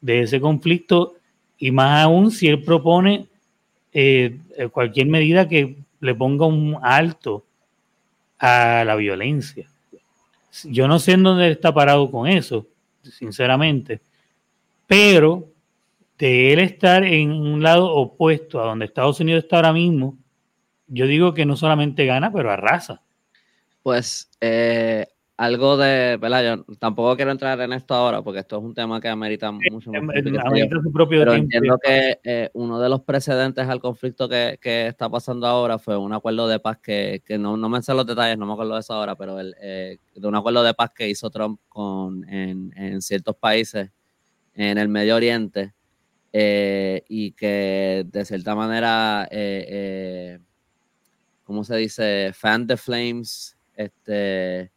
de 0.02 0.22
ese 0.22 0.40
conflicto 0.40 1.16
y 1.58 1.72
más 1.72 2.04
aún 2.04 2.32
si 2.32 2.48
él 2.48 2.64
propone 2.64 3.28
eh, 3.94 4.38
cualquier 4.72 5.08
medida 5.08 5.48
que 5.48 5.78
le 6.00 6.16
ponga 6.16 6.46
un 6.46 6.78
alto 6.82 7.44
a 8.40 8.84
la 8.86 8.96
violencia. 8.96 9.68
Yo 10.66 10.88
no 10.88 11.00
sé 11.00 11.14
en 11.14 11.24
dónde 11.24 11.52
está 11.52 11.74
parado 11.74 12.12
con 12.12 12.28
eso, 12.28 12.68
sinceramente, 13.02 14.02
pero 14.86 15.48
de 16.18 16.54
él 16.54 16.60
estar 16.60 17.04
en 17.04 17.32
un 17.32 17.64
lado 17.64 17.92
opuesto 17.94 18.62
a 18.62 18.66
donde 18.66 18.86
Estados 18.86 19.20
Unidos 19.20 19.44
está 19.44 19.58
ahora 19.58 19.74
mismo, 19.74 20.18
yo 20.88 21.08
digo 21.08 21.34
que 21.34 21.46
no 21.46 21.56
solamente 21.56 22.06
gana, 22.06 22.32
pero 22.32 22.52
arrasa. 22.52 23.02
Pues 23.82 24.30
eh, 24.40 25.08
algo 25.36 25.78
de, 25.78 26.18
¿verdad? 26.18 26.58
Yo 26.58 26.76
tampoco 26.76 27.16
quiero 27.16 27.32
entrar 27.32 27.60
en 27.60 27.74
esto 27.74 27.96
ahora 27.96 28.22
porque 28.22 28.40
esto 28.40 28.58
es 28.58 28.64
un 28.64 28.74
tema 28.74 29.02
que 29.02 29.08
amerita 29.10 29.52
mucho 29.52 29.92
más. 29.92 30.16
pero 31.10 31.34
entiendo 31.34 31.80
que 31.84 32.20
eh, 32.24 32.50
uno 32.54 32.80
de 32.80 32.90
los 32.90 33.02
precedentes 33.02 33.68
al 33.68 33.80
conflicto 33.80 34.30
que, 34.30 34.60
que, 34.62 34.88
está 34.88 35.10
pasando 35.10 35.48
ahora 35.48 35.80
fue 35.80 35.98
un 35.98 36.14
acuerdo 36.14 36.48
de 36.48 36.60
paz 36.60 36.78
que, 36.78 37.24
que 37.26 37.38
no, 37.40 37.58
no, 37.58 37.68
me 37.68 37.82
sé 37.82 37.94
los 37.94 38.06
detalles, 38.06 38.38
no 38.38 38.46
me 38.46 38.54
acuerdo 38.54 38.76
de 38.76 38.82
eso 38.82 38.94
ahora, 38.94 39.16
pero 39.16 39.40
el, 39.40 39.56
eh, 39.60 39.98
de 40.14 40.28
un 40.28 40.36
acuerdo 40.36 40.62
de 40.62 40.74
paz 40.76 40.92
que 40.96 41.10
hizo 41.10 41.30
Trump 41.32 41.60
con, 41.68 42.28
en, 42.30 42.72
en 42.78 43.02
ciertos 43.02 43.36
países 43.36 43.90
en 44.54 44.78
el 44.78 44.88
Medio 44.88 45.16
Oriente 45.16 45.74
eh, 46.32 47.04
y 47.10 47.32
que 47.32 48.06
de 48.06 48.24
cierta 48.24 48.54
manera, 48.54 49.28
¿cómo 51.44 51.64
se 51.64 51.76
dice? 51.78 52.32
Fan 52.36 52.68
the 52.68 52.78
flames, 52.78 53.58
este 53.76 54.73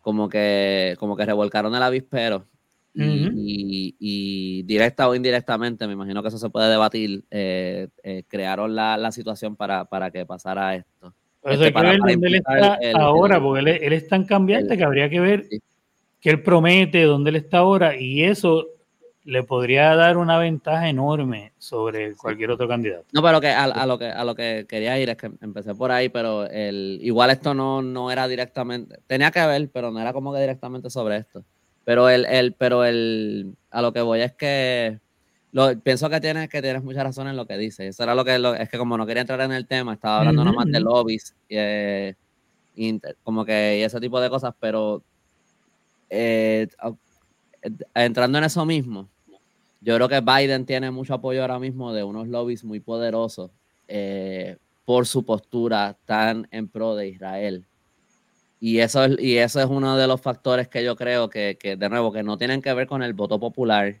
como 0.00 0.28
que, 0.28 0.96
como 0.98 1.16
que 1.16 1.26
revolcaron 1.26 1.74
el 1.74 1.82
avispero. 1.82 2.46
y, 2.94 4.62
directa 4.64 5.08
o 5.08 5.14
indirectamente, 5.14 5.86
me 5.86 5.92
imagino 5.92 6.22
que 6.22 6.28
eso 6.28 6.38
se 6.38 6.50
puede 6.50 6.70
debatir, 6.70 7.24
eh, 7.30 7.88
eh, 8.02 8.24
crearon 8.26 8.74
la, 8.74 9.12
situación 9.12 9.56
para, 9.56 10.10
que 10.12 10.26
pasara 10.26 10.74
esto. 10.76 11.14
Pero 11.42 11.54
este, 11.54 11.72
que 11.72 11.98
dónde 11.98 12.28
él 12.28 12.34
está 12.34 12.78
ahora, 12.96 13.40
porque 13.40 13.60
él, 13.60 13.92
es 13.92 14.08
tan 14.08 14.24
cambiante 14.24 14.76
que 14.76 14.84
habría 14.84 15.08
que 15.08 15.20
ver 15.20 15.46
qué 16.20 16.30
él 16.30 16.42
promete, 16.42 17.04
dónde 17.04 17.30
él 17.30 17.36
está 17.36 17.58
ahora, 17.58 17.98
y 17.98 18.24
eso 18.24 18.66
le 19.24 19.42
podría 19.42 19.94
dar 19.96 20.16
una 20.16 20.38
ventaja 20.38 20.88
enorme 20.88 21.52
sobre 21.58 22.14
cualquier 22.14 22.50
otro 22.50 22.66
candidato. 22.66 23.04
No, 23.12 23.22
pero 23.22 23.40
que 23.40 23.48
a, 23.48 23.86
lo 23.86 23.98
que 23.98 24.06
a 24.06 24.24
lo 24.24 24.34
que 24.34 24.66
quería 24.68 24.98
ir 24.98 25.10
es 25.10 25.16
que 25.16 25.30
empecé 25.40 25.74
por 25.74 25.92
ahí, 25.92 26.08
pero 26.08 26.46
el 26.46 26.98
igual 27.02 27.30
esto 27.30 27.52
no, 27.54 27.82
no 27.82 28.10
era 28.10 28.26
directamente, 28.28 28.98
tenía 29.06 29.30
que 29.30 29.44
ver, 29.46 29.68
pero 29.72 29.90
no 29.90 30.00
era 30.00 30.12
como 30.12 30.32
que 30.32 30.40
directamente 30.40 30.88
sobre 30.88 31.18
esto. 31.18 31.44
Pero 31.84 32.08
el, 32.08 32.24
el 32.26 32.54
pero 32.54 32.84
el 32.84 33.54
a 33.70 33.82
lo 33.82 33.92
que 33.92 34.00
voy 34.00 34.20
es 34.20 34.32
que 34.32 34.98
lo, 35.52 35.78
pienso 35.80 36.08
que 36.08 36.20
tienes 36.20 36.48
que 36.48 36.62
tienes 36.62 36.82
mucha 36.82 37.02
razón 37.02 37.28
en 37.28 37.36
lo 37.36 37.46
que 37.46 37.58
dices. 37.58 37.86
Eso 37.88 38.02
era 38.02 38.14
lo 38.14 38.24
que 38.24 38.36
es 38.58 38.68
que 38.68 38.78
como 38.78 38.96
no 38.96 39.06
quería 39.06 39.22
entrar 39.22 39.40
en 39.42 39.52
el 39.52 39.66
tema, 39.66 39.94
estaba 39.94 40.20
hablando 40.20 40.44
nomás 40.44 40.66
de 40.66 40.80
lobbies 40.80 41.34
eh, 41.48 42.14
como 43.22 43.44
que 43.44 43.78
y 43.78 43.82
ese 43.82 44.00
tipo 44.00 44.20
de 44.20 44.30
cosas, 44.30 44.54
pero 44.58 45.02
eh, 46.08 46.68
entrando 47.94 48.38
en 48.38 48.44
eso 48.44 48.64
mismo, 48.64 49.08
yo 49.80 49.94
creo 49.96 50.08
que 50.08 50.20
Biden 50.20 50.66
tiene 50.66 50.90
mucho 50.90 51.14
apoyo 51.14 51.40
ahora 51.40 51.58
mismo 51.58 51.92
de 51.92 52.04
unos 52.04 52.28
lobbies 52.28 52.64
muy 52.64 52.80
poderosos 52.80 53.50
eh, 53.88 54.56
por 54.84 55.06
su 55.06 55.24
postura 55.24 55.96
tan 56.04 56.46
en 56.50 56.68
pro 56.68 56.94
de 56.94 57.08
Israel. 57.08 57.64
Y 58.60 58.80
eso, 58.80 59.04
es, 59.04 59.18
y 59.18 59.38
eso 59.38 59.58
es 59.58 59.66
uno 59.66 59.96
de 59.96 60.06
los 60.06 60.20
factores 60.20 60.68
que 60.68 60.84
yo 60.84 60.96
creo 60.96 61.30
que, 61.30 61.56
de 61.62 61.88
nuevo, 61.88 62.12
que 62.12 62.22
no 62.22 62.36
tienen 62.36 62.60
que 62.60 62.74
ver 62.74 62.86
con 62.86 63.02
el 63.02 63.14
voto 63.14 63.40
popular 63.40 64.00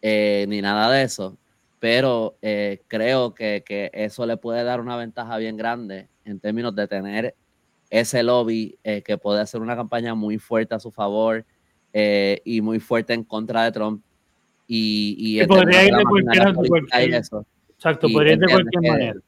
eh, 0.00 0.46
ni 0.48 0.62
nada 0.62 0.90
de 0.90 1.02
eso, 1.02 1.36
pero 1.80 2.36
eh, 2.40 2.80
creo 2.88 3.34
que, 3.34 3.62
que, 3.66 3.90
eso 3.92 4.24
le 4.24 4.38
puede 4.38 4.64
dar 4.64 4.80
una 4.80 4.96
ventaja 4.96 5.36
bien 5.36 5.58
grande 5.58 6.08
en 6.24 6.40
términos 6.40 6.74
de 6.74 6.88
tener 6.88 7.34
ese 7.90 8.22
lobby 8.22 8.78
que 8.82 9.18
puede 9.18 9.40
hacer 9.40 9.60
una 9.60 9.76
campaña 9.76 10.14
muy 10.14 10.38
fuerte 10.38 10.76
a 10.76 10.80
su 10.80 10.92
favor 10.92 11.44
y 11.92 12.60
muy 12.60 12.80
fuerte 12.80 13.14
en 13.14 13.24
contra 13.24 13.64
de 13.64 13.72
Trump 13.72 14.02
y, 14.72 15.44
podría 15.46 15.84
ir 15.84 15.96
de 15.96 16.04
cualquier, 16.04 17.22
Exacto, 17.74 18.08
podría 18.08 18.34
ir 18.34 18.38
de 18.38 18.46
cualquier 18.46 18.92
manera. 18.92 19.20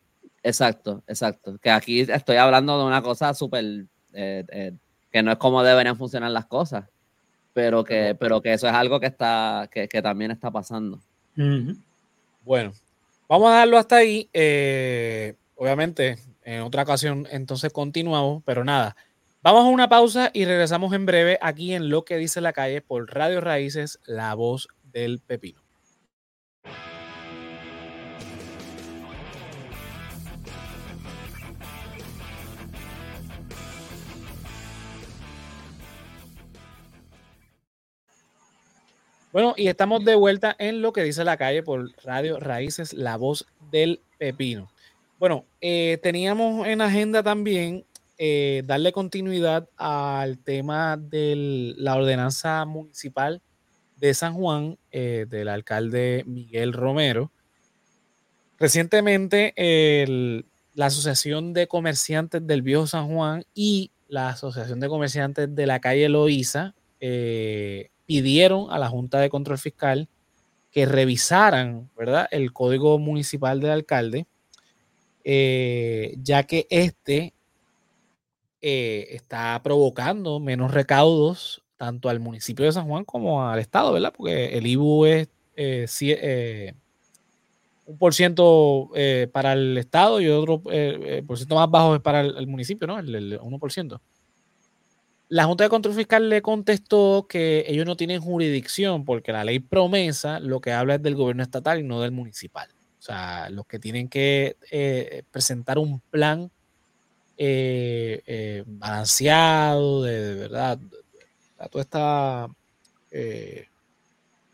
Exacto, 0.42 1.02
exacto. 1.06 1.58
Que 1.58 1.70
aquí 1.70 2.00
estoy 2.00 2.36
hablando 2.36 2.78
de 2.78 2.84
una 2.84 3.02
cosa 3.02 3.34
súper 3.34 3.86
eh, 4.12 4.44
eh, 4.48 4.72
que 5.10 5.22
no 5.22 5.32
es 5.32 5.38
como 5.38 5.62
deberían 5.62 5.96
funcionar 5.96 6.30
las 6.30 6.46
cosas, 6.46 6.84
pero 7.52 7.82
que, 7.82 8.16
pero 8.18 8.40
que 8.40 8.52
eso 8.52 8.68
es 8.68 8.72
algo 8.72 9.00
que 9.00 9.06
está, 9.06 9.68
que, 9.70 9.88
también 10.02 10.30
está 10.30 10.50
pasando. 10.50 11.00
Bueno, 12.44 12.72
vamos 13.28 13.50
a 13.50 13.56
darlo 13.56 13.78
hasta 13.78 13.96
ahí. 13.96 14.28
Eh, 14.32 15.34
obviamente, 15.56 16.18
en 16.44 16.62
otra 16.62 16.82
ocasión, 16.82 17.26
entonces 17.30 17.72
continuamos, 17.72 18.42
pero 18.44 18.64
nada. 18.64 18.96
Vamos 19.44 19.64
a 19.64 19.70
una 19.70 19.88
pausa 19.88 20.30
y 20.32 20.44
regresamos 20.44 20.92
en 20.92 21.04
breve 21.04 21.36
aquí 21.42 21.74
en 21.74 21.88
Lo 21.88 22.04
que 22.04 22.16
dice 22.16 22.40
la 22.40 22.52
calle 22.52 22.80
por 22.80 23.12
Radio 23.12 23.40
Raíces, 23.40 23.98
la 24.06 24.36
voz 24.36 24.68
del 24.84 25.18
pepino. 25.18 25.60
Bueno, 39.32 39.54
y 39.56 39.66
estamos 39.66 40.04
de 40.04 40.14
vuelta 40.14 40.54
en 40.56 40.82
lo 40.82 40.92
que 40.92 41.02
dice 41.02 41.24
la 41.24 41.36
calle 41.36 41.64
por 41.64 41.90
Radio 42.04 42.38
Raíces, 42.38 42.92
la 42.92 43.16
voz 43.16 43.48
del 43.72 44.00
pepino. 44.18 44.70
Bueno, 45.18 45.46
eh, 45.60 45.98
teníamos 46.00 46.64
en 46.68 46.80
agenda 46.80 47.24
también 47.24 47.84
eh, 48.18 48.62
darle 48.64 48.92
continuidad 48.92 49.68
al 49.76 50.38
tema 50.38 50.96
de 50.96 51.74
la 51.76 51.96
ordenanza 51.96 52.64
municipal 52.64 53.42
de 53.96 54.14
San 54.14 54.34
Juan 54.34 54.78
eh, 54.90 55.26
del 55.28 55.48
alcalde 55.48 56.24
Miguel 56.26 56.72
Romero. 56.72 57.30
Recientemente, 58.58 59.54
la 60.74 60.86
Asociación 60.86 61.52
de 61.52 61.66
Comerciantes 61.66 62.46
del 62.46 62.62
Viejo 62.62 62.86
San 62.86 63.08
Juan 63.08 63.44
y 63.54 63.90
la 64.08 64.28
Asociación 64.30 64.78
de 64.78 64.88
Comerciantes 64.88 65.54
de 65.54 65.66
la 65.66 65.80
calle 65.80 66.08
Loíza 66.08 66.74
pidieron 68.06 68.70
a 68.70 68.78
la 68.78 68.88
Junta 68.88 69.18
de 69.18 69.30
Control 69.30 69.58
Fiscal 69.58 70.08
que 70.72 70.86
revisaran 70.86 71.90
el 72.30 72.52
código 72.52 72.98
municipal 72.98 73.60
del 73.60 73.70
alcalde, 73.70 74.26
eh, 75.22 76.14
ya 76.22 76.42
que 76.44 76.66
este 76.70 77.34
eh, 78.62 79.08
está 79.10 79.60
provocando 79.62 80.40
menos 80.40 80.72
recaudos 80.72 81.62
tanto 81.76 82.08
al 82.08 82.20
municipio 82.20 82.64
de 82.64 82.72
San 82.72 82.86
Juan 82.86 83.04
como 83.04 83.46
al 83.46 83.58
Estado, 83.58 83.92
¿verdad? 83.92 84.14
Porque 84.16 84.56
el 84.56 84.66
IBU 84.66 85.04
es 85.06 85.28
eh, 85.56 86.74
un 87.84 87.98
por 87.98 88.14
ciento 88.14 88.90
para 89.32 89.52
el 89.52 89.76
Estado 89.76 90.20
y 90.20 90.28
otro 90.28 90.62
por 90.62 91.36
ciento 91.36 91.56
más 91.56 91.70
bajo 91.70 91.96
es 91.96 92.00
para 92.00 92.20
el, 92.20 92.46
municipio, 92.46 92.86
¿no? 92.86 92.98
El, 92.98 93.14
el 93.14 93.40
1%. 93.40 94.00
La 95.32 95.44
Junta 95.44 95.64
de 95.64 95.70
Control 95.70 95.94
Fiscal 95.94 96.28
le 96.28 96.42
contestó 96.42 97.26
que 97.26 97.64
ellos 97.66 97.86
no 97.86 97.96
tienen 97.96 98.20
jurisdicción 98.20 99.06
porque 99.06 99.32
la 99.32 99.44
ley 99.44 99.60
promesa 99.60 100.38
lo 100.40 100.60
que 100.60 100.72
habla 100.72 100.96
es 100.96 101.02
del 101.02 101.14
gobierno 101.14 101.42
estatal 101.42 101.80
y 101.80 101.84
no 101.84 102.02
del 102.02 102.12
municipal. 102.12 102.68
O 102.98 103.02
sea, 103.02 103.48
los 103.48 103.66
que 103.66 103.78
tienen 103.78 104.08
que 104.08 104.58
eh, 104.70 105.22
presentar 105.30 105.78
un 105.78 106.00
plan 106.00 106.50
eh, 107.36 108.22
eh, 108.26 108.64
balanceado, 108.66 110.02
de, 110.02 110.34
verdad, 110.34 110.78
toda 111.70 111.82
esta 111.82 112.48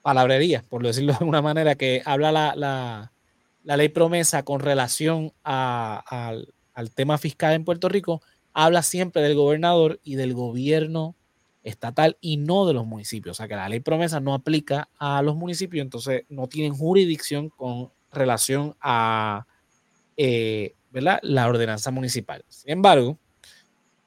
palabrería, 0.02 0.64
por 0.68 0.82
decirlo 0.82 1.12
de 1.12 1.18
alguna 1.18 1.42
manera, 1.42 1.74
que 1.74 2.02
habla 2.04 2.32
la, 2.32 3.12
ley 3.76 3.88
promesa 3.88 4.42
con 4.42 4.60
relación 4.60 5.32
al 5.42 6.46
tema 6.94 7.18
fiscal 7.18 7.54
en 7.54 7.64
Puerto 7.64 7.88
Rico, 7.88 8.22
habla 8.52 8.82
siempre 8.82 9.22
del 9.22 9.34
gobernador 9.34 10.00
y 10.02 10.16
del 10.16 10.34
gobierno 10.34 11.14
estatal 11.62 12.16
y 12.20 12.38
no 12.38 12.66
de 12.66 12.74
los 12.74 12.86
municipios. 12.86 13.36
O 13.36 13.36
sea 13.36 13.48
que 13.48 13.56
la 13.56 13.68
ley 13.68 13.80
promesa 13.80 14.20
no 14.20 14.34
aplica 14.34 14.88
a 14.98 15.22
los 15.22 15.36
municipios, 15.36 15.82
entonces 15.82 16.24
no 16.28 16.48
tienen 16.48 16.74
jurisdicción 16.74 17.50
con 17.50 17.90
relación 18.10 18.74
a 18.80 19.46
eh, 20.16 20.74
la 20.92 21.48
ordenanza 21.48 21.90
municipal. 21.90 22.44
Sin 22.48 22.70
embargo, 22.70 23.18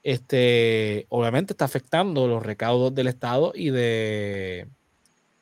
este, 0.04 1.06
obviamente 1.10 1.54
está 1.54 1.65
afectando 1.65 2.28
los 2.28 2.44
recaudos 2.44 2.94
del 2.94 3.08
Estado 3.08 3.52
y 3.54 3.70
de, 3.70 4.67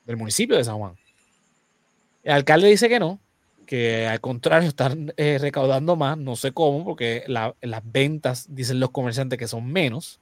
del 0.05 0.17
municipio 0.17 0.57
de 0.57 0.63
San 0.63 0.77
Juan. 0.77 0.95
El 2.23 2.33
alcalde 2.33 2.67
dice 2.67 2.89
que 2.89 2.99
no, 2.99 3.19
que 3.65 4.07
al 4.07 4.19
contrario 4.19 4.67
están 4.67 5.13
eh, 5.15 5.37
recaudando 5.39 5.95
más, 5.95 6.17
no 6.17 6.35
sé 6.35 6.51
cómo, 6.51 6.83
porque 6.83 7.23
las 7.27 7.53
ventas, 7.91 8.47
dicen 8.49 8.79
los 8.79 8.91
comerciantes, 8.91 9.39
que 9.39 9.47
son 9.47 9.65
menos. 9.71 10.19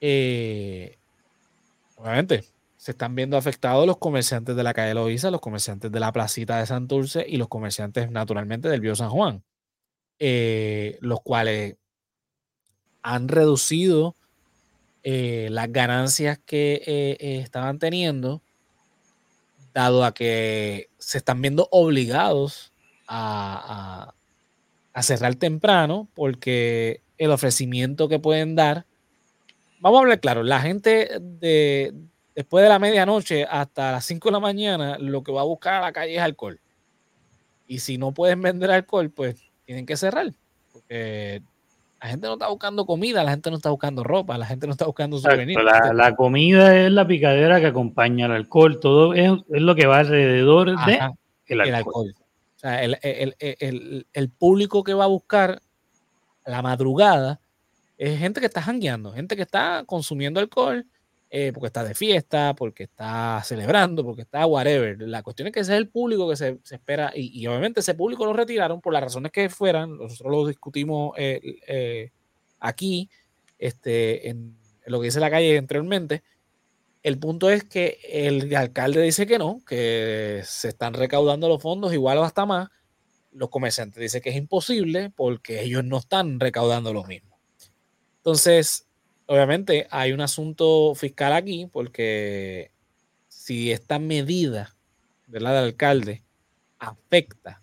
Eh, 0.00 0.96
obviamente, 1.96 2.44
se 2.82 2.90
están 2.90 3.14
viendo 3.14 3.36
afectados 3.36 3.86
los 3.86 3.98
comerciantes 3.98 4.56
de 4.56 4.62
la 4.64 4.74
calle 4.74 4.92
Loiza, 4.92 5.30
los 5.30 5.40
comerciantes 5.40 5.92
de 5.92 6.00
la 6.00 6.10
placita 6.10 6.58
de 6.58 6.66
Santurce 6.66 7.24
y 7.28 7.36
los 7.36 7.46
comerciantes 7.46 8.10
naturalmente 8.10 8.68
del 8.68 8.80
Bio 8.80 8.96
San 8.96 9.08
Juan, 9.08 9.44
eh, 10.18 10.98
los 11.00 11.20
cuales 11.20 11.76
han 13.02 13.28
reducido 13.28 14.16
las 15.04 15.70
ganancias 15.70 16.40
que 16.44 17.16
estaban 17.20 17.78
teniendo 17.78 18.42
dado 19.72 20.04
a 20.04 20.12
que 20.12 20.90
se 20.98 21.18
están 21.18 21.40
viendo 21.40 21.68
obligados 21.70 22.72
a, 23.06 24.12
cerrar 25.02 25.36
temprano 25.36 26.08
porque 26.14 27.00
el 27.16 27.30
ofrecimiento 27.30 28.08
que 28.08 28.18
pueden 28.18 28.56
dar, 28.56 28.86
vamos 29.78 29.98
a 29.98 30.00
hablar 30.00 30.18
claro, 30.18 30.42
la 30.42 30.60
gente 30.60 31.20
de 31.20 31.94
después 32.34 32.62
de 32.62 32.68
la 32.68 32.78
medianoche 32.78 33.44
hasta 33.44 33.92
las 33.92 34.04
5 34.06 34.28
de 34.28 34.32
la 34.32 34.40
mañana 34.40 34.98
lo 34.98 35.22
que 35.22 35.32
va 35.32 35.42
a 35.42 35.44
buscar 35.44 35.74
a 35.74 35.80
la 35.80 35.92
calle 35.92 36.16
es 36.16 36.22
alcohol. 36.22 36.60
Y 37.66 37.78
si 37.78 37.98
no 37.98 38.12
pueden 38.12 38.42
vender 38.42 38.70
alcohol, 38.70 39.10
pues 39.10 39.36
tienen 39.64 39.86
que 39.86 39.96
cerrar. 39.96 40.32
Porque 40.72 41.42
la 42.02 42.08
gente 42.08 42.26
no 42.26 42.34
está 42.34 42.48
buscando 42.48 42.84
comida, 42.84 43.22
la 43.22 43.30
gente 43.30 43.50
no 43.50 43.56
está 43.56 43.70
buscando 43.70 44.02
ropa, 44.02 44.36
la 44.36 44.46
gente 44.46 44.66
no 44.66 44.72
está 44.72 44.86
buscando 44.86 45.18
souvenirs. 45.18 45.62
La, 45.94 46.14
comida 46.16 46.76
es 46.76 46.90
la 46.90 47.06
picadera 47.06 47.60
que 47.60 47.66
acompaña 47.66 48.26
al 48.26 48.32
alcohol, 48.32 48.80
todo 48.80 49.14
es, 49.14 49.30
lo 49.48 49.74
que 49.74 49.86
va 49.86 50.00
alrededor 50.00 50.76
de 50.84 51.00
el 51.46 51.60
alcohol. 51.60 52.14
O 52.56 52.58
sea, 52.58 52.82
el, 52.82 54.30
público 54.36 54.82
que 54.82 54.94
va 54.94 55.04
a 55.04 55.08
buscar 55.08 55.60
la 56.44 56.62
madrugada 56.62 57.40
es 57.98 58.18
gente 58.18 58.40
que 58.40 58.46
está 58.46 58.62
jangueando, 58.62 59.12
gente 59.12 59.36
que 59.36 59.42
está 59.42 59.84
consumiendo 59.86 60.40
alcohol 60.40 60.86
eh, 61.34 61.50
porque 61.50 61.68
está 61.68 61.82
de 61.82 61.94
fiesta, 61.94 62.54
porque 62.54 62.82
está 62.82 63.40
celebrando, 63.42 64.04
porque 64.04 64.20
está 64.20 64.44
whatever. 64.44 65.00
La 65.00 65.22
cuestión 65.22 65.48
es 65.48 65.54
que 65.54 65.60
ese 65.60 65.72
es 65.72 65.78
el 65.78 65.88
público 65.88 66.28
que 66.28 66.36
se, 66.36 66.58
espera 66.70 67.10
y, 67.14 67.46
obviamente 67.46 67.80
ese 67.80 67.94
público 67.94 68.26
lo 68.26 68.34
retiraron 68.34 68.82
por 68.82 68.92
las 68.92 69.02
razones 69.02 69.32
que 69.32 69.48
fueran. 69.48 69.96
Nosotros 69.96 70.30
lo 70.30 70.46
discutimos 70.46 71.14
eh, 71.16 71.40
eh, 71.66 72.10
aquí, 72.60 73.08
este, 73.58 74.28
en, 74.28 74.58
lo 74.84 75.00
que 75.00 75.06
dice 75.06 75.20
la 75.20 75.30
calle 75.30 75.56
anteriormente. 75.56 76.22
El 77.02 77.18
punto 77.18 77.48
es 77.48 77.64
que 77.64 77.98
el 78.10 78.54
alcalde 78.54 79.00
dice 79.00 79.26
que 79.26 79.38
no, 79.38 79.62
que 79.66 80.42
se 80.44 80.68
están 80.68 80.92
recaudando 80.92 81.48
los 81.48 81.62
fondos 81.62 81.94
igual 81.94 82.18
o 82.18 82.24
hasta 82.24 82.44
más. 82.44 82.68
Los 83.30 83.48
comerciantes 83.48 84.02
dicen 84.02 84.20
que 84.20 84.28
es 84.28 84.36
imposible 84.36 85.08
porque 85.08 85.62
ellos 85.62 85.82
no 85.82 85.96
están 85.96 86.38
recaudando 86.38 86.92
lo 86.92 87.04
mismo. 87.04 87.38
Entonces, 88.18 88.86
obviamente 89.32 89.86
hay 89.90 90.12
un 90.12 90.20
asunto 90.20 90.94
fiscal 90.94 91.32
aquí, 91.32 91.66
porque 91.72 92.70
si 93.28 93.72
esta 93.72 93.98
medida 93.98 94.76
¿verdad? 95.26 95.54
del 95.54 95.64
alcalde 95.64 96.22
afecta 96.78 97.62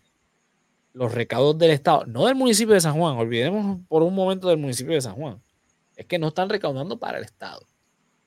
los 0.93 1.13
recaudos 1.13 1.59
del 1.59 1.69
Estado, 1.69 2.07
no 2.07 2.25
del 2.25 2.33
municipio 2.33 2.73
de 2.73 2.81
San 2.81 2.97
Juan, 2.97 3.17
olvidemos 3.17 3.81
por 3.87 4.01
un 4.01 4.15
momento 4.15 4.49
del 4.49 4.57
municipio 4.57 4.95
de 4.95 5.01
San 5.01 5.13
Juan, 5.13 5.43
es 5.95 6.07
que 6.07 6.17
no 6.17 6.29
están 6.29 6.49
recaudando 6.49 6.97
para 6.97 7.19
el 7.19 7.23
Estado. 7.23 7.61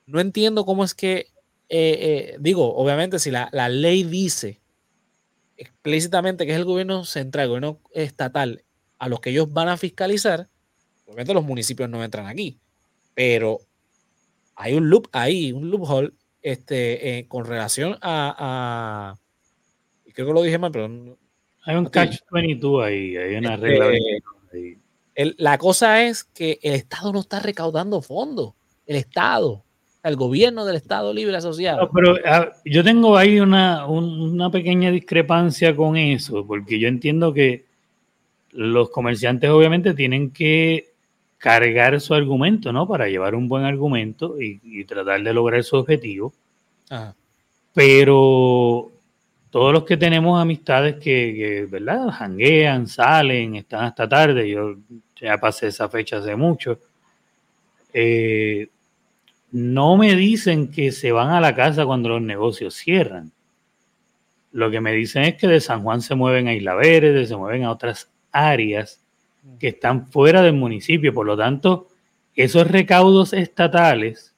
No 0.06 0.20
entiendo 0.20 0.64
cómo 0.64 0.84
es 0.84 0.94
que, 0.94 1.32
eh, 1.68 1.98
eh, 2.28 2.36
digo, 2.38 2.76
obviamente 2.76 3.18
si 3.18 3.32
la, 3.32 3.48
la 3.50 3.68
ley 3.68 4.04
dice 4.04 4.60
explícitamente 5.56 6.46
que 6.46 6.52
es 6.52 6.58
el 6.58 6.64
gobierno 6.64 7.04
central, 7.04 7.42
el 7.42 7.48
gobierno 7.48 7.80
estatal, 7.90 8.62
a 9.00 9.08
los 9.08 9.18
que 9.18 9.30
ellos 9.30 9.52
van 9.52 9.68
a 9.68 9.76
fiscalizar, 9.76 10.48
obviamente 11.06 11.34
los 11.34 11.44
municipios 11.44 11.90
no 11.90 12.04
entran 12.04 12.28
aquí 12.28 12.61
pero 13.14 13.60
hay 14.56 14.74
un 14.74 14.88
loop 14.88 15.08
ahí, 15.12 15.52
un 15.52 15.70
loophole 15.70 16.12
este, 16.40 17.18
eh, 17.18 17.28
con 17.28 17.44
relación 17.44 17.96
a, 18.02 19.16
creo 20.12 20.26
que 20.26 20.32
lo 20.32 20.42
dije 20.42 20.58
mal, 20.58 20.72
pero 20.72 21.18
hay 21.64 21.76
un 21.76 21.86
catch 21.86 22.18
22 22.30 22.84
ahí, 22.84 23.16
hay 23.16 23.36
una 23.36 23.54
este, 23.54 23.66
regla. 23.66 25.34
la 25.38 25.58
cosa 25.58 26.04
es 26.04 26.24
que 26.24 26.58
el 26.62 26.74
Estado 26.74 27.12
no 27.12 27.20
está 27.20 27.40
recaudando 27.40 28.02
fondos, 28.02 28.54
el 28.86 28.96
Estado, 28.96 29.64
el 30.02 30.16
gobierno 30.16 30.64
del 30.64 30.76
Estado 30.76 31.14
Libre 31.14 31.36
Asociado. 31.36 31.88
pero 31.94 32.16
ah, 32.26 32.50
yo 32.64 32.82
tengo 32.82 33.16
ahí 33.16 33.38
una, 33.38 33.86
una 33.86 34.50
pequeña 34.50 34.90
discrepancia 34.90 35.76
con 35.76 35.96
eso, 35.96 36.44
porque 36.46 36.78
yo 36.78 36.88
entiendo 36.88 37.32
que 37.32 37.66
los 38.50 38.90
comerciantes 38.90 39.48
obviamente 39.50 39.94
tienen 39.94 40.30
que 40.30 40.91
cargar 41.42 42.00
su 42.00 42.14
argumento, 42.14 42.72
¿no? 42.72 42.86
Para 42.86 43.08
llevar 43.08 43.34
un 43.34 43.48
buen 43.48 43.64
argumento 43.64 44.40
y, 44.40 44.84
tratar 44.84 45.24
de 45.24 45.34
lograr 45.34 45.64
su 45.64 45.74
objetivo. 45.74 46.32
Pero 47.74 48.92
todos 49.50 49.72
los 49.72 49.82
que 49.82 49.96
tenemos 49.96 50.40
amistades 50.40 51.02
que, 51.02 51.66
¿verdad? 51.68 52.10
Janguean, 52.10 52.86
salen, 52.86 53.56
están 53.56 53.86
hasta 53.86 54.08
tarde, 54.08 54.48
yo 54.48 54.76
ya 55.20 55.36
pasé 55.38 55.66
esa 55.66 55.88
fecha 55.88 56.18
hace 56.18 56.36
mucho, 56.36 56.78
eh, 57.92 58.68
no 59.50 59.96
me 59.96 60.14
dicen 60.14 60.70
que 60.70 60.92
se 60.92 61.10
van 61.10 61.30
a 61.30 61.40
la 61.40 61.56
casa 61.56 61.84
cuando 61.84 62.08
los 62.08 62.22
negocios 62.22 62.74
cierran. 62.74 63.32
Lo 64.52 64.70
que 64.70 64.80
me 64.80 64.92
dicen 64.92 65.24
es 65.24 65.34
que 65.34 65.48
de 65.48 65.60
San 65.60 65.82
Juan 65.82 66.02
se 66.02 66.14
mueven 66.14 66.46
a 66.46 66.54
Isla 66.54 66.76
Verde, 66.76 67.26
se 67.26 67.34
mueven 67.34 67.64
a 67.64 67.72
otras 67.72 68.08
áreas 68.30 69.01
que 69.58 69.68
están 69.68 70.10
fuera 70.10 70.42
del 70.42 70.54
municipio. 70.54 71.12
Por 71.12 71.26
lo 71.26 71.36
tanto, 71.36 71.88
esos 72.34 72.66
recaudos 72.68 73.32
estatales 73.32 74.34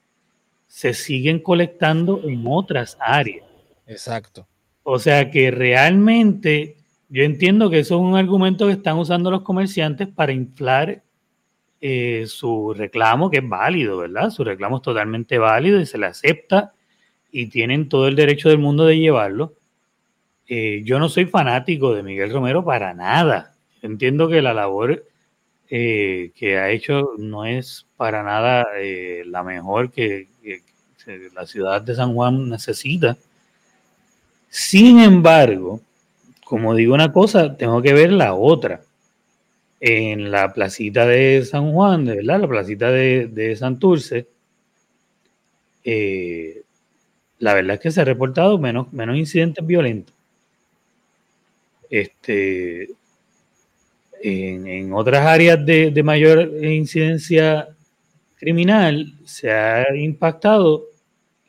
se 0.67 0.95
siguen 0.95 1.39
colectando 1.39 2.21
en 2.25 2.45
otras 2.47 2.97
áreas. 3.01 3.47
Exacto. 3.87 4.47
O 4.83 4.99
sea 4.99 5.31
que 5.31 5.51
realmente 5.51 6.77
yo 7.09 7.23
entiendo 7.23 7.71
que 7.71 7.79
eso 7.79 7.95
es 7.95 8.01
un 8.01 8.17
argumento 8.17 8.67
que 8.67 8.73
están 8.73 8.99
usando 8.99 9.31
los 9.31 9.43
comerciantes 9.43 10.09
para 10.09 10.33
inflar 10.33 11.03
eh, 11.81 12.25
su 12.27 12.75
reclamo, 12.75 13.31
que 13.31 13.39
es 13.39 13.49
válido, 13.49 13.99
¿verdad? 13.99 14.31
Su 14.31 14.43
reclamo 14.43 14.77
es 14.77 14.83
totalmente 14.83 15.39
válido 15.39 15.81
y 15.81 15.87
se 15.87 15.99
le 15.99 16.07
acepta 16.07 16.73
y 17.31 17.47
tienen 17.47 17.89
todo 17.89 18.09
el 18.09 18.17
derecho 18.17 18.49
del 18.49 18.59
mundo 18.59 18.85
de 18.85 18.99
llevarlo. 18.99 19.55
Eh, 20.47 20.83
yo 20.85 20.99
no 20.99 21.09
soy 21.09 21.27
fanático 21.27 21.95
de 21.95 22.03
Miguel 22.03 22.33
Romero 22.33 22.65
para 22.65 22.95
nada. 22.95 23.54
Entiendo 23.85 24.29
que 24.31 24.41
la 24.41 24.55
labor 24.55 25.05
eh, 25.69 26.33
que 26.35 26.57
ha 26.57 26.71
hecho 26.71 27.11
no 27.19 27.45
es 27.45 27.85
para 27.99 28.23
nada 28.23 28.67
la 29.27 29.43
mejor 29.43 29.91
que, 29.91 30.29
la 31.35 31.45
ciudad 31.45 31.83
de 31.83 31.95
San 31.95 32.15
Juan 32.15 32.49
necesita. 32.49 33.19
Sin 34.49 35.01
embargo, 35.01 35.83
como 36.45 36.75
digo 36.75 36.95
una 36.95 37.13
cosa, 37.13 37.59
tengo 37.59 37.83
que 37.83 37.93
ver 37.93 38.11
la 38.11 38.33
otra. 38.33 38.81
En 39.81 40.31
la 40.31 40.55
placita 40.55 41.07
de 41.07 41.45
San 41.45 41.73
Juan, 41.73 42.07
de 42.07 42.17
verdad, 42.17 42.41
la 42.41 42.49
placita 42.49 42.91
de, 42.91 43.27
de 43.27 43.55
Santurce, 43.55 44.27
eh, 45.85 46.63
la 47.39 47.53
verdad 47.53 47.75
es 47.75 47.81
que 47.81 47.91
se 47.91 48.01
ha 48.01 48.05
reportado 48.07 48.57
menos, 48.59 48.91
menos 48.95 49.19
incidentes 49.19 49.67
violentos. 49.67 50.15
Este, 51.91 52.89
en, 54.27 54.93
otras 54.93 55.27
áreas 55.27 55.65
de, 55.67 56.03
mayor 56.03 56.51
incidencia 56.63 57.69
criminal 58.37 59.13
se 59.25 59.53
ha 59.53 59.95
impactado 59.97 60.85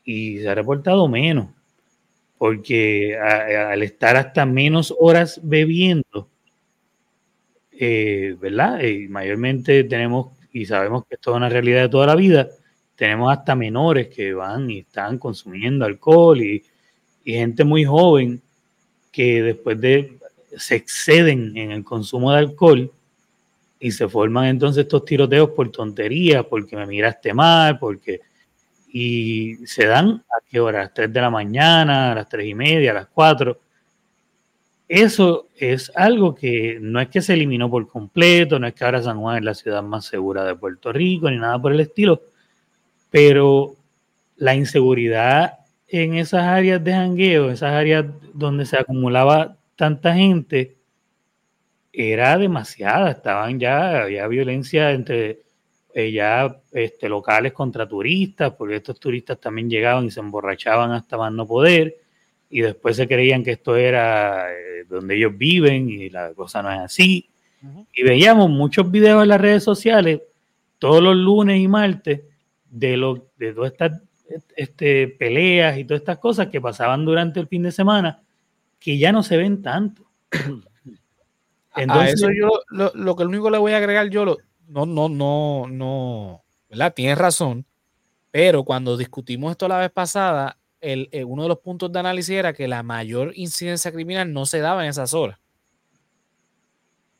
y 0.04 0.38
se 0.38 0.48
ha 0.48 0.54
reportado 0.54 1.08
menos 1.08 1.48
porque 2.38 3.16
al 3.16 3.82
estar 3.82 4.16
hasta 4.16 4.44
menos 4.44 4.94
horas 4.98 5.40
bebiendo, 5.42 6.28
eh, 7.72 8.36
¿verdad? 8.38 8.82
Y 8.82 9.08
mayormente 9.08 9.84
tenemos, 9.84 10.36
y 10.52 10.66
sabemos 10.66 11.06
que 11.06 11.14
esto 11.14 11.30
es 11.30 11.36
una 11.36 11.48
realidad 11.48 11.82
de 11.82 11.88
toda 11.88 12.06
la 12.06 12.14
vida, 12.14 12.48
tenemos 12.94 13.32
hasta 13.32 13.54
menores 13.54 14.08
que 14.08 14.34
van 14.34 14.70
y 14.70 14.80
están 14.80 15.18
consumiendo 15.18 15.84
alcohol 15.84 16.40
y, 16.40 16.62
gente 17.24 17.64
muy 17.64 17.84
joven 17.84 18.40
que 19.10 19.42
después 19.42 19.80
de 19.80 20.16
se 20.56 20.76
exceden 20.76 21.56
en 21.56 21.70
el 21.70 21.84
consumo 21.84 22.32
de 22.32 22.38
alcohol 22.38 22.92
y 23.78 23.90
se 23.90 24.08
forman 24.08 24.46
entonces 24.46 24.84
estos 24.84 25.04
tiroteos 25.04 25.50
por 25.50 25.70
tonterías, 25.70 26.44
porque 26.46 26.76
me 26.76 26.86
miraste 26.86 27.34
mal, 27.34 27.78
porque 27.78 28.20
y 28.98 29.56
se 29.66 29.84
dan 29.84 30.24
a 30.30 30.42
qué 30.48 30.58
hora, 30.58 30.80
a 30.80 30.82
las 30.84 30.94
3 30.94 31.12
de 31.12 31.20
la 31.20 31.28
mañana, 31.28 32.12
a 32.12 32.14
las 32.14 32.28
3 32.28 32.46
y 32.46 32.54
media, 32.54 32.92
a 32.92 32.94
las 32.94 33.08
4. 33.08 33.60
Eso 34.88 35.48
es 35.56 35.92
algo 35.94 36.34
que 36.34 36.78
no 36.80 37.00
es 37.00 37.08
que 37.08 37.20
se 37.20 37.34
eliminó 37.34 37.68
por 37.68 37.88
completo, 37.88 38.58
no 38.58 38.66
es 38.66 38.74
que 38.74 38.84
ahora 38.84 39.02
San 39.02 39.20
Juan 39.20 39.38
es 39.38 39.44
la 39.44 39.54
ciudad 39.54 39.82
más 39.82 40.06
segura 40.06 40.44
de 40.44 40.54
Puerto 40.54 40.92
Rico, 40.92 41.30
ni 41.30 41.36
nada 41.36 41.60
por 41.60 41.72
el 41.72 41.80
estilo, 41.80 42.22
pero 43.10 43.76
la 44.36 44.54
inseguridad 44.54 45.58
en 45.88 46.14
esas 46.14 46.44
áreas 46.44 46.82
de 46.82 46.92
jangueo, 46.92 47.50
esas 47.50 47.72
áreas 47.72 48.06
donde 48.32 48.64
se 48.64 48.78
acumulaba 48.78 49.56
tanta 49.76 50.14
gente, 50.14 50.76
era 51.92 52.36
demasiada, 52.36 53.12
estaban 53.12 53.60
ya, 53.60 54.02
había 54.02 54.26
violencia 54.26 54.90
entre 54.90 55.42
eh, 55.94 56.12
ya 56.12 56.60
este, 56.72 57.08
locales 57.08 57.52
contra 57.52 57.88
turistas, 57.88 58.52
porque 58.52 58.76
estos 58.76 58.98
turistas 58.98 59.38
también 59.38 59.70
llegaban 59.70 60.06
y 60.06 60.10
se 60.10 60.20
emborrachaban 60.20 60.92
hasta 60.92 61.16
más 61.16 61.32
no 61.32 61.46
poder, 61.46 61.96
y 62.50 62.60
después 62.60 62.96
se 62.96 63.08
creían 63.08 63.42
que 63.42 63.52
esto 63.52 63.76
era 63.76 64.52
eh, 64.52 64.84
donde 64.88 65.16
ellos 65.16 65.36
viven 65.36 65.88
y 65.88 66.10
la 66.10 66.32
cosa 66.34 66.62
no 66.62 66.70
es 66.70 66.80
así. 66.80 67.28
Y 67.94 68.02
veíamos 68.04 68.48
muchos 68.48 68.88
videos 68.90 69.22
en 69.22 69.28
las 69.30 69.40
redes 69.40 69.64
sociales 69.64 70.20
todos 70.78 71.02
los 71.02 71.16
lunes 71.16 71.58
y 71.58 71.66
martes 71.66 72.20
de, 72.70 72.96
lo, 72.96 73.26
de 73.38 73.54
todas 73.54 73.72
estas 73.72 74.02
este, 74.54 75.08
peleas 75.08 75.76
y 75.78 75.84
todas 75.84 76.02
estas 76.02 76.18
cosas 76.18 76.48
que 76.48 76.60
pasaban 76.60 77.04
durante 77.04 77.40
el 77.40 77.48
fin 77.48 77.62
de 77.64 77.72
semana 77.72 78.22
que 78.86 78.98
ya 78.98 79.10
no 79.10 79.24
se 79.24 79.36
ven 79.36 79.62
tanto. 79.62 80.08
Entonces, 81.74 82.20
yo 82.20 82.60
lo, 82.68 82.92
lo, 82.94 83.16
que 83.16 83.24
único 83.24 83.50
le 83.50 83.58
voy 83.58 83.72
a 83.72 83.78
agregar 83.78 84.08
yo, 84.10 84.24
lo, 84.24 84.38
no, 84.68 84.86
no, 84.86 85.08
no, 85.08 85.66
no, 85.68 86.44
¿verdad? 86.70 86.94
Tienes 86.94 87.18
razón, 87.18 87.66
pero 88.30 88.62
cuando 88.62 88.96
discutimos 88.96 89.50
esto 89.50 89.66
la 89.66 89.78
vez 89.78 89.90
pasada, 89.90 90.58
el, 90.80 91.08
eh, 91.10 91.24
uno 91.24 91.42
de 91.42 91.48
los 91.48 91.58
puntos 91.58 91.90
de 91.90 91.98
análisis 91.98 92.36
era 92.36 92.52
que 92.52 92.68
la 92.68 92.84
mayor 92.84 93.32
incidencia 93.34 93.90
criminal 93.90 94.32
no 94.32 94.46
se 94.46 94.60
daba 94.60 94.84
en 94.84 94.90
esas 94.90 95.14
horas. 95.14 95.40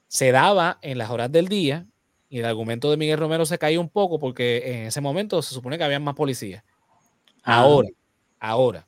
Se 0.06 0.30
daba 0.30 0.78
en 0.82 0.98
las 0.98 1.10
horas 1.10 1.32
del 1.32 1.48
día 1.48 1.84
y 2.28 2.38
el 2.38 2.44
argumento 2.44 2.92
de 2.92 2.96
Miguel 2.96 3.18
Romero 3.18 3.44
se 3.44 3.58
cayó 3.58 3.80
un 3.80 3.88
poco 3.88 4.20
porque 4.20 4.82
en 4.82 4.86
ese 4.86 5.00
momento 5.00 5.42
se 5.42 5.52
supone 5.52 5.78
que 5.78 5.82
había 5.82 5.98
más 5.98 6.14
policías. 6.14 6.62
Ahora, 7.42 7.88
ahora, 8.38 8.85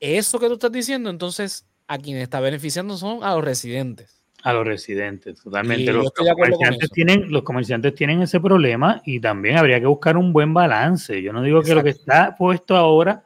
eso 0.00 0.38
que 0.38 0.46
tú 0.48 0.54
estás 0.54 0.72
diciendo, 0.72 1.10
entonces 1.10 1.66
a 1.86 1.98
quienes 1.98 2.22
está 2.22 2.40
beneficiando 2.40 2.96
son 2.96 3.22
a 3.22 3.34
los 3.34 3.44
residentes 3.44 4.16
a 4.46 4.52
los 4.52 4.64
residentes, 4.64 5.42
totalmente. 5.42 5.92
Los, 5.92 6.12
comerciantes 6.12 6.88
tienen, 6.92 7.32
los 7.32 7.42
comerciantes 7.42 7.96
tienen 7.96 8.22
ese 8.22 8.38
problema 8.38 9.02
y 9.04 9.18
también 9.18 9.56
habría 9.56 9.80
que 9.80 9.86
buscar 9.86 10.16
un 10.16 10.32
buen 10.32 10.54
balance. 10.54 11.20
Yo 11.20 11.32
no 11.32 11.42
digo 11.42 11.62
que 11.62 11.74
lo 11.74 11.82
que 11.82 11.90
está 11.90 12.36
puesto 12.36 12.76
ahora 12.76 13.24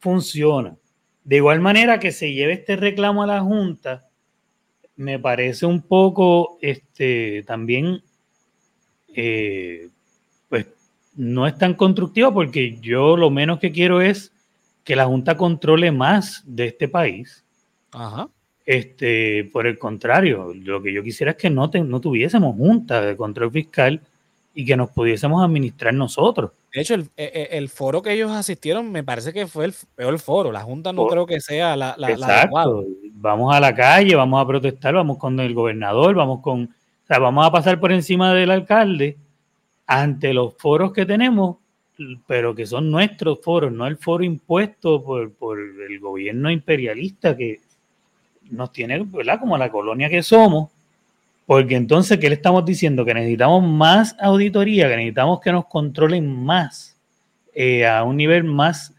funciona. 0.00 0.74
De 1.22 1.36
igual 1.36 1.60
manera 1.60 2.00
que 2.00 2.10
se 2.10 2.32
lleve 2.32 2.54
este 2.54 2.74
reclamo 2.74 3.22
a 3.22 3.28
la 3.28 3.40
Junta, 3.40 4.08
me 4.96 5.20
parece 5.20 5.64
un 5.64 5.80
poco 5.82 6.58
este, 6.60 7.44
también, 7.44 8.02
eh, 9.14 9.90
pues 10.48 10.66
no 11.14 11.46
es 11.46 11.56
tan 11.56 11.74
constructivo 11.74 12.34
porque 12.34 12.78
yo 12.80 13.16
lo 13.16 13.30
menos 13.30 13.60
que 13.60 13.70
quiero 13.70 14.00
es 14.00 14.31
que 14.84 14.96
la 14.96 15.06
Junta 15.06 15.36
controle 15.36 15.92
más 15.92 16.42
de 16.46 16.66
este 16.66 16.88
país. 16.88 17.44
Ajá 17.92 18.28
este, 18.64 19.44
por 19.52 19.66
el 19.66 19.78
contrario, 19.78 20.52
lo 20.54 20.82
que 20.82 20.92
yo 20.92 21.02
quisiera 21.02 21.32
es 21.32 21.36
que 21.36 21.50
no, 21.50 21.68
no 21.68 22.00
tuviésemos 22.00 22.56
junta 22.56 23.00
de 23.00 23.16
control 23.16 23.50
fiscal 23.50 24.00
y 24.54 24.64
que 24.64 24.76
nos 24.76 24.90
pudiésemos 24.90 25.42
administrar 25.42 25.94
nosotros. 25.94 26.52
De 26.72 26.80
hecho, 26.80 26.94
el, 26.94 27.08
e, 27.16 27.48
e, 27.52 27.58
el, 27.58 27.68
foro 27.68 28.02
que 28.02 28.12
ellos 28.12 28.30
asistieron 28.30 28.90
me 28.90 29.02
parece 29.02 29.32
que 29.32 29.46
fue 29.46 29.64
el 29.64 29.74
peor 29.94 30.18
foro. 30.18 30.52
La 30.52 30.62
Junta 30.62 30.92
no 30.92 31.06
creo 31.06 31.26
que 31.26 31.40
sea 31.40 31.76
la, 31.76 31.94
la, 31.98 32.10
Exacto. 32.10 32.84
vamos 33.12 33.54
a 33.54 33.60
la 33.60 33.74
calle, 33.74 34.14
vamos 34.14 34.42
a 34.42 34.46
protestar, 34.46 34.94
vamos 34.94 35.18
con 35.18 35.40
el 35.40 35.54
gobernador, 35.54 36.14
vamos 36.14 36.40
con. 36.40 36.64
O 36.64 37.06
sea, 37.06 37.18
vamos 37.18 37.46
a 37.46 37.50
pasar 37.50 37.80
por 37.80 37.92
encima 37.92 38.32
del 38.32 38.50
alcalde 38.50 39.18
ante 39.86 40.32
los 40.32 40.54
foros 40.56 40.92
que 40.92 41.04
tenemos, 41.04 41.56
pero 42.26 42.54
que 42.54 42.66
son 42.66 42.90
nuestros 42.90 43.40
foros, 43.40 43.72
no 43.72 43.86
el 43.86 43.96
foro 43.96 44.24
impuesto 44.24 45.02
por, 45.02 45.32
el 45.90 46.00
gobierno 46.00 46.50
imperialista 46.50 47.36
que 47.36 47.60
nos 48.50 48.72
tiene, 48.72 48.98
¿verdad? 49.04 49.40
Como 49.40 49.56
la 49.56 49.70
colonia 49.70 50.08
que 50.08 50.22
somos, 50.22 50.70
porque 51.46 51.76
entonces, 51.76 52.18
¿qué 52.18 52.28
le 52.28 52.36
estamos 52.36 52.64
diciendo? 52.64 53.04
Que 53.04 53.14
necesitamos 53.14 53.62
más 53.64 54.16
auditoría, 54.20 54.88
que 54.88 54.96
necesitamos 54.96 55.40
que 55.40 55.52
nos 55.52 55.66
controlen 55.66 56.44
más, 56.44 56.96
eh, 57.54 57.86
a 57.86 58.04
un 58.04 58.16
nivel 58.16 58.44
más, 58.44 58.94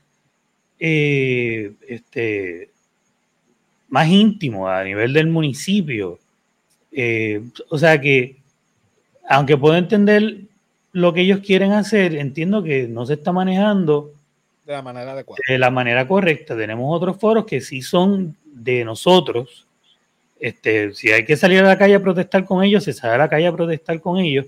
eh, 0.79 1.73
este, 1.87 2.69
más 3.89 4.07
íntimo, 4.07 4.67
a 4.67 4.83
nivel 4.83 5.13
del 5.13 5.27
municipio. 5.27 6.19
Eh, 6.91 7.41
o 7.69 7.77
sea 7.77 7.99
que, 7.99 8.37
aunque 9.27 9.57
puedo 9.57 9.75
entender 9.75 10.41
lo 10.93 11.13
que 11.13 11.21
ellos 11.21 11.39
quieren 11.39 11.73
hacer, 11.73 12.15
entiendo 12.15 12.63
que 12.63 12.87
no 12.87 13.05
se 13.05 13.15
está 13.15 13.31
manejando 13.31 14.13
de 14.65 14.73
la 14.73 14.81
manera 14.81 15.11
adecuada. 15.11 15.41
De 15.47 15.57
la 15.57 15.69
manera 15.69 16.07
correcta. 16.07 16.55
Tenemos 16.55 16.95
otros 16.95 17.17
foros 17.17 17.45
que 17.45 17.59
sí 17.59 17.81
son 17.81 18.35
de 18.45 18.85
nosotros. 18.85 19.67
Este, 20.39 20.93
si 20.93 21.11
hay 21.11 21.25
que 21.25 21.35
salir 21.35 21.59
a 21.59 21.67
la 21.67 21.77
calle 21.77 21.95
a 21.95 22.01
protestar 22.01 22.45
con 22.45 22.63
ellos, 22.63 22.83
se 22.83 22.93
sale 22.93 23.15
a 23.15 23.17
la 23.17 23.29
calle 23.29 23.47
a 23.47 23.55
protestar 23.55 23.99
con 23.99 24.19
ellos, 24.19 24.45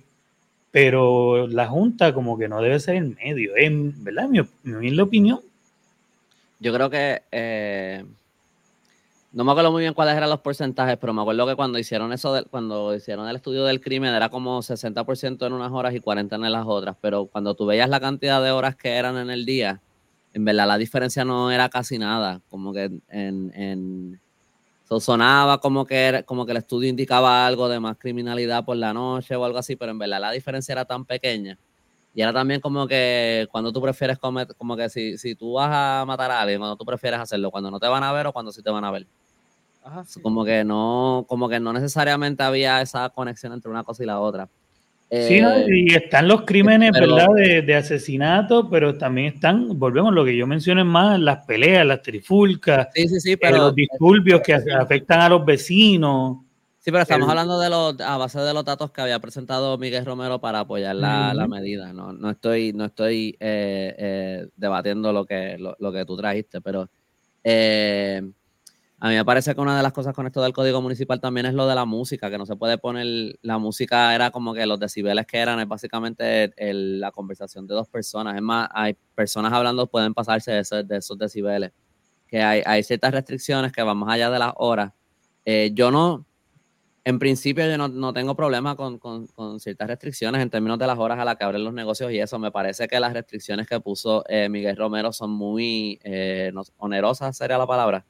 pero 0.72 1.48
la 1.48 1.68
Junta 1.68 2.14
como 2.14 2.38
que 2.38 2.48
no 2.48 2.62
debe 2.62 2.80
ser 2.80 2.96
en 2.96 3.16
medio, 3.16 3.56
en 3.58 4.04
verdad, 4.04 4.28
mi, 4.28 4.40
mi 4.64 5.00
opinión. 5.00 5.40
Yo 6.60 6.74
creo 6.74 6.90
que 6.90 7.22
eh, 7.32 8.04
no 9.36 9.44
me 9.44 9.52
acuerdo 9.52 9.72
muy 9.72 9.82
bien 9.82 9.94
cuáles 9.94 10.16
eran 10.16 10.30
los 10.30 10.40
porcentajes, 10.40 10.98
pero 10.98 11.14
me 11.14 11.22
acuerdo 11.22 11.46
que 11.46 11.56
cuando 11.56 11.78
hicieron 11.78 12.14
eso, 12.14 12.42
cuando 12.50 12.96
hicieron 12.96 13.28
el 13.28 13.36
estudio 13.36 13.66
del 13.66 13.82
crimen, 13.82 14.14
era 14.14 14.30
como 14.30 14.62
60% 14.62 15.46
en 15.46 15.54
unas 15.54 15.72
horas 15.74 15.94
y 15.94 16.00
40% 16.00 16.46
en 16.46 16.52
las 16.54 16.66
otras. 16.66 16.96
Pero 17.02 17.26
cuando 17.28 17.54
tú 17.54 17.66
veías 17.66 17.90
la 17.90 18.00
cantidad 18.00 18.42
de 18.42 18.52
horas 18.52 18.78
que 18.78 18.92
eran 18.92 19.18
en 19.18 19.30
el 19.30 19.46
día, 19.46 19.82
en 20.34 20.46
verdad 20.46 20.68
la 20.68 20.78
diferencia 20.78 21.26
no 21.26 21.52
era 21.52 21.70
casi 21.70 22.00
nada, 22.00 22.42
como 22.50 22.74
que 22.74 22.86
en, 23.10 23.52
en 23.56 24.22
sonaba 25.00 25.60
como 25.60 25.86
que 25.86 25.96
era, 26.06 26.24
como 26.24 26.46
que 26.46 26.52
el 26.52 26.58
estudio 26.60 26.90
indicaba 26.90 27.46
algo 27.48 27.68
de 27.70 27.80
más 27.80 27.98
criminalidad 27.98 28.66
por 28.66 28.78
la 28.78 28.94
noche 28.94 29.36
o 29.36 29.46
algo 29.46 29.58
así, 29.58 29.76
pero 29.76 29.92
en 29.92 30.00
verdad 30.00 30.22
la 30.22 30.32
diferencia 30.32 30.74
era 30.74 30.86
tan 30.86 31.06
pequeña 31.06 31.58
Y 32.14 32.22
era 32.22 32.34
también 32.34 32.62
como 32.62 32.88
que 32.88 33.48
cuando 33.52 33.74
tú 33.74 33.82
prefieres 33.82 34.20
comer, 34.20 34.48
como 34.58 34.78
que 34.78 34.90
si, 34.90 35.18
si 35.18 35.36
tú 35.36 35.54
vas 35.54 35.70
a 35.72 36.06
matar 36.08 36.32
a 36.32 36.42
alguien, 36.42 36.60
cuando 36.60 36.78
tú 36.78 36.86
prefieres 36.86 37.20
hacerlo, 37.22 37.52
cuando 37.52 37.72
no 37.72 37.80
te 37.80 37.88
van 37.88 38.04
a 38.04 38.14
ver 38.14 38.28
o 38.28 38.34
cuando 38.34 38.52
sí 38.52 38.64
te 38.64 38.72
van 38.72 38.86
a 38.86 38.92
ver. 38.92 39.08
Como 40.22 40.44
que 40.44 40.64
no, 40.64 41.26
como 41.28 41.48
que 41.48 41.60
no 41.60 41.72
necesariamente 41.74 42.44
había 42.44 42.82
esa 42.82 43.10
conexión 43.10 43.54
entre 43.54 43.70
una 43.70 43.84
cosa 43.84 44.04
y 44.04 44.08
la 44.08 44.20
otra. 44.20 44.48
sí, 45.12 45.36
eh, 45.36 45.66
y 45.68 45.94
están 45.94 46.28
los 46.28 46.42
crímenes, 46.42 46.92
¿verdad? 46.92 47.28
De, 47.36 47.76
asesinato, 47.76 48.70
pero 48.70 48.98
también 48.98 49.34
están, 49.34 49.78
volvemos 49.78 50.14
lo 50.14 50.26
que 50.26 50.36
yo 50.36 50.48
mencioné 50.48 50.84
más, 50.84 51.20
las 51.20 51.46
peleas, 51.46 51.86
las 51.86 52.02
trifulcas, 52.02 52.88
sí, 52.94 53.08
sí, 53.08 53.20
sí, 53.20 53.32
eh, 53.40 53.52
los 53.52 53.76
disturbios 53.76 54.42
que 54.42 54.54
afectan 54.54 55.22
a 55.22 55.30
los 55.30 55.46
vecinos. 55.46 56.38
Sí, 56.86 56.92
pero 56.92 57.02
estamos 57.02 57.28
hablando 57.28 57.60
de 57.60 57.68
los, 57.68 58.00
a 58.00 58.16
base 58.18 58.40
de 58.40 58.54
los 58.54 58.64
datos 58.64 58.92
que 58.92 59.02
había 59.02 59.18
presentado 59.18 59.76
Miguel 59.76 60.06
Romero 60.06 60.40
para 60.40 60.60
apoyar 60.60 60.96
la, 60.96 61.48
medida. 61.50 61.92
No, 61.94 62.14
no 62.14 62.30
estoy, 62.30 62.74
no 62.74 62.86
estoy 62.86 63.36
eh, 63.40 63.96
eh, 63.98 64.48
debatiendo 64.56 65.12
lo 65.12 65.26
que, 65.26 65.58
lo, 65.58 65.92
que 65.92 66.06
tú 66.06 66.16
trajiste, 66.16 66.62
pero 66.62 66.88
eh, 67.44 68.22
a 69.06 69.10
mí 69.10 69.14
me 69.14 69.24
parece 69.24 69.54
que 69.54 69.62
una 69.62 69.78
de 69.78 69.84
las 69.84 69.94
cosas 69.94 70.16
con 70.16 70.26
esto 70.26 70.42
del 70.42 70.52
código 70.52 70.82
municipal 70.82 71.22
también 71.22 71.46
es 71.46 71.54
lo 71.54 71.68
de 71.68 71.76
la 71.76 71.86
música, 71.86 72.32
que 72.32 72.40
no 72.40 72.48
se 72.48 72.56
puede 72.56 72.80
poner, 72.80 73.38
la 73.44 73.60
música 73.60 74.16
era 74.16 74.32
como 74.32 74.52
que 74.56 74.66
los 74.66 74.80
decibeles 74.80 75.28
que 75.28 75.38
eran, 75.38 75.60
es 75.60 75.68
básicamente 75.68 76.52
la 76.58 77.12
conversación 77.12 77.68
de 77.68 77.76
dos 77.76 77.88
personas. 77.88 78.36
Es 78.36 78.42
más, 78.42 78.68
hay 78.74 78.98
personas 79.14 79.54
hablando, 79.54 79.86
pueden 79.86 80.16
pasarse 80.16 80.54
de, 80.54 80.60
esos, 80.62 80.88
de 80.88 80.98
esos 80.98 81.20
decibeles. 81.20 81.72
Que 82.26 82.42
hay, 82.42 82.82
ciertas 82.82 83.12
restricciones 83.14 83.72
que 83.72 83.84
van 83.84 83.96
más 83.96 84.10
allá 84.10 84.32
de 84.32 84.40
las 84.40 84.54
horas. 84.56 84.92
yo 85.46 85.92
no 85.92 86.26
en 87.04 87.20
principio 87.20 87.64
yo 87.70 87.78
no, 87.78 88.12
tengo 88.12 88.36
problema 88.36 88.76
con, 88.76 89.00
ciertas 89.60 89.88
restricciones 89.88 90.42
en 90.42 90.50
términos 90.50 90.80
de 90.80 90.88
las 90.88 90.98
horas 90.98 91.20
a 91.20 91.26
las 91.26 91.36
que 91.36 91.44
abren 91.44 91.64
los 91.64 91.76
negocios 91.76 92.12
y 92.12 92.18
eso. 92.18 92.40
Me 92.40 92.52
parece 92.52 92.88
que 92.88 93.00
las 93.00 93.14
restricciones 93.14 93.68
que 93.68 93.80
puso 93.80 94.24
eh, 94.28 94.50
Miguel 94.50 94.76
Romero 94.76 95.14
son 95.14 95.30
muy 95.30 96.00
eh, 96.04 96.52
onerosas, 96.78 97.38
sería 97.38 97.60
la 97.60 97.68
palabra. 97.68 98.04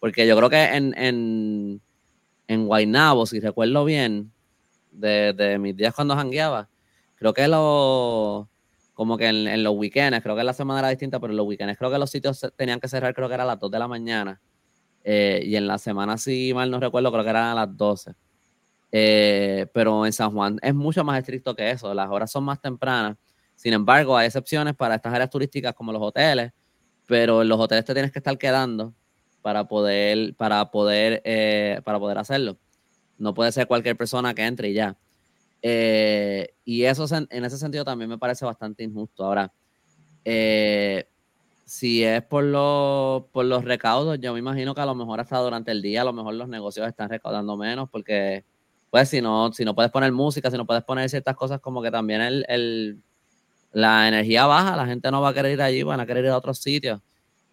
Porque 0.00 0.26
yo 0.26 0.36
creo 0.36 0.50
que 0.50 0.62
en, 0.64 0.96
en, 0.96 1.80
en 2.46 2.66
Guaynabo, 2.66 3.26
si 3.26 3.40
recuerdo 3.40 3.84
bien, 3.84 4.32
de, 4.90 5.58
mis 5.60 5.76
días 5.76 5.94
cuando 5.94 6.14
jangueaba, 6.14 6.68
creo 7.16 7.32
que 7.32 7.48
lo, 7.48 8.48
como 8.94 9.16
que 9.16 9.26
en, 9.26 9.62
los 9.62 9.74
weekends, 9.74 10.22
creo 10.22 10.36
que 10.36 10.44
la 10.44 10.52
semana 10.52 10.80
era 10.80 10.88
distinta, 10.88 11.20
pero 11.20 11.32
en 11.32 11.36
los 11.36 11.46
weekends 11.46 11.78
creo 11.78 11.90
que 11.90 11.98
los 11.98 12.10
sitios 12.10 12.46
tenían 12.56 12.80
que 12.80 12.88
cerrar, 12.88 13.14
creo 13.14 13.28
que 13.28 13.34
era 13.34 13.44
a 13.44 13.46
las 13.46 13.58
2 13.58 13.70
de 13.70 13.78
la 13.78 13.88
mañana. 13.88 14.40
Eh, 15.04 15.42
y 15.44 15.56
en 15.56 15.66
la 15.66 15.78
semana, 15.78 16.18
si 16.18 16.52
mal 16.52 16.70
no 16.70 16.80
recuerdo, 16.80 17.10
creo 17.12 17.24
que 17.24 17.30
eran 17.30 17.46
a 17.46 17.54
las 17.54 17.76
12. 17.76 18.12
Eh, 18.90 19.66
pero 19.72 20.06
en 20.06 20.12
San 20.12 20.32
Juan 20.32 20.58
es 20.62 20.74
mucho 20.74 21.04
más 21.04 21.18
estricto 21.18 21.54
que 21.54 21.70
eso, 21.70 21.92
las 21.94 22.08
horas 22.10 22.30
son 22.30 22.44
más 22.44 22.60
tempranas. 22.60 23.16
Sin 23.54 23.72
embargo, 23.72 24.16
hay 24.16 24.26
excepciones 24.26 24.74
para 24.74 24.94
estas 24.94 25.12
áreas 25.12 25.30
turísticas 25.30 25.74
como 25.74 25.92
los 25.92 26.00
hoteles, 26.00 26.52
pero 27.06 27.42
en 27.42 27.48
los 27.48 27.58
hoteles 27.58 27.84
te 27.84 27.92
tienes 27.92 28.12
que 28.12 28.18
estar 28.18 28.36
quedando 28.38 28.94
para 29.42 29.64
poder, 29.64 30.34
para 30.34 30.70
poder, 30.70 31.22
eh, 31.24 31.80
para 31.84 31.98
poder 31.98 32.18
hacerlo. 32.18 32.56
No 33.18 33.34
puede 33.34 33.52
ser 33.52 33.66
cualquier 33.66 33.96
persona 33.96 34.34
que 34.34 34.44
entre 34.44 34.70
y 34.70 34.74
ya. 34.74 34.96
Eh, 35.62 36.54
y 36.64 36.84
eso 36.84 37.06
en 37.14 37.44
ese 37.44 37.58
sentido 37.58 37.84
también 37.84 38.10
me 38.10 38.18
parece 38.18 38.44
bastante 38.44 38.84
injusto. 38.84 39.24
Ahora, 39.24 39.52
si 41.68 42.02
es 42.02 42.22
por, 42.22 42.44
los, 42.44 43.24
por 43.30 43.44
los 43.44 43.62
recaudos, 43.62 44.18
yo 44.20 44.32
me 44.32 44.38
imagino 44.38 44.74
que 44.74 44.80
a 44.80 44.86
lo 44.86 44.94
mejor 44.94 45.20
hasta 45.20 45.38
durante 45.38 45.70
el 45.70 45.82
día, 45.82 46.00
a 46.00 46.04
lo 46.04 46.14
mejor 46.14 46.32
los 46.34 46.48
negocios 46.48 46.88
están 46.88 47.10
recaudando 47.10 47.58
menos 47.58 47.90
porque 47.90 48.44
pues 48.90 49.10
si 49.10 49.20
no, 49.20 49.52
si 49.52 49.66
no 49.66 49.74
puedes 49.74 49.90
poner 49.90 50.10
música, 50.12 50.50
si 50.50 50.56
no 50.56 50.64
puedes 50.64 50.82
poner 50.82 51.10
ciertas 51.10 51.36
cosas 51.36 51.60
como 51.60 51.82
que 51.82 51.90
también 51.90 52.22
el, 52.22 53.02
la 53.72 54.08
energía 54.08 54.46
baja, 54.46 54.76
la 54.76 54.86
gente 54.86 55.10
no 55.10 55.20
va 55.20 55.28
a 55.28 55.34
querer 55.34 55.52
ir 55.52 55.62
allí, 55.62 55.82
van 55.82 56.00
a 56.00 56.06
querer 56.06 56.24
ir 56.24 56.30
a 56.30 56.38
otros 56.38 56.58
sitios. 56.58 57.00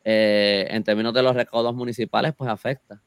Eh, 0.07 0.67
en 0.69 0.83
términos 0.83 1.13
de 1.13 1.23
los 1.23 1.35
recaudos 1.35 1.75
municipales, 1.75 2.33
pues 2.37 2.49
afecta. 2.49 3.01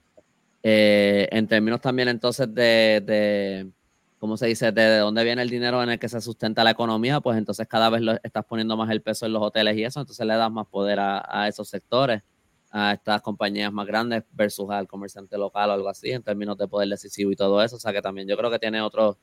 Eh, 0.62 1.28
en 1.30 1.46
términos 1.46 1.80
también 1.80 2.08
entonces 2.08 2.52
de, 2.52 3.00
de, 3.06 3.70
¿cómo 4.18 4.36
se 4.36 4.48
dice? 4.48 4.72
De, 4.72 4.98
dónde 4.98 5.22
viene 5.22 5.40
el 5.42 5.48
dinero 5.48 5.80
en 5.82 5.90
el 5.90 5.98
que 6.00 6.08
se 6.08 6.20
sustenta 6.20 6.64
la 6.64 6.72
economía, 6.72 7.20
pues 7.20 7.38
entonces 7.38 7.68
cada 7.68 7.88
vez 7.88 8.02
lo, 8.02 8.12
estás 8.22 8.44
poniendo 8.44 8.76
más 8.76 8.90
el 8.90 9.00
peso 9.00 9.24
en 9.24 9.32
los 9.32 9.42
hoteles 9.42 9.76
y 9.76 9.84
eso, 9.84 10.00
entonces 10.00 10.26
le 10.26 10.34
das 10.34 10.50
más 10.50 10.66
poder 10.66 10.98
a, 10.98 11.24
a 11.26 11.46
esos 11.48 11.68
sectores 11.68 12.22
a 12.70 12.92
estas 12.92 13.22
compañías 13.22 13.72
más 13.72 13.86
grandes 13.86 14.24
versus 14.32 14.70
al 14.70 14.86
comerciante 14.86 15.38
local 15.38 15.70
o 15.70 15.72
algo 15.72 15.88
así 15.88 16.10
en 16.10 16.22
términos 16.22 16.58
de 16.58 16.68
poder 16.68 16.88
decisivo 16.88 17.30
y 17.30 17.36
todo 17.36 17.62
eso. 17.62 17.76
O 17.76 17.80
sea 17.80 17.92
que 17.92 18.02
también 18.02 18.28
yo 18.28 18.36
creo 18.36 18.50
que 18.50 18.58
tiene 18.58 18.80
otras, 18.82 19.16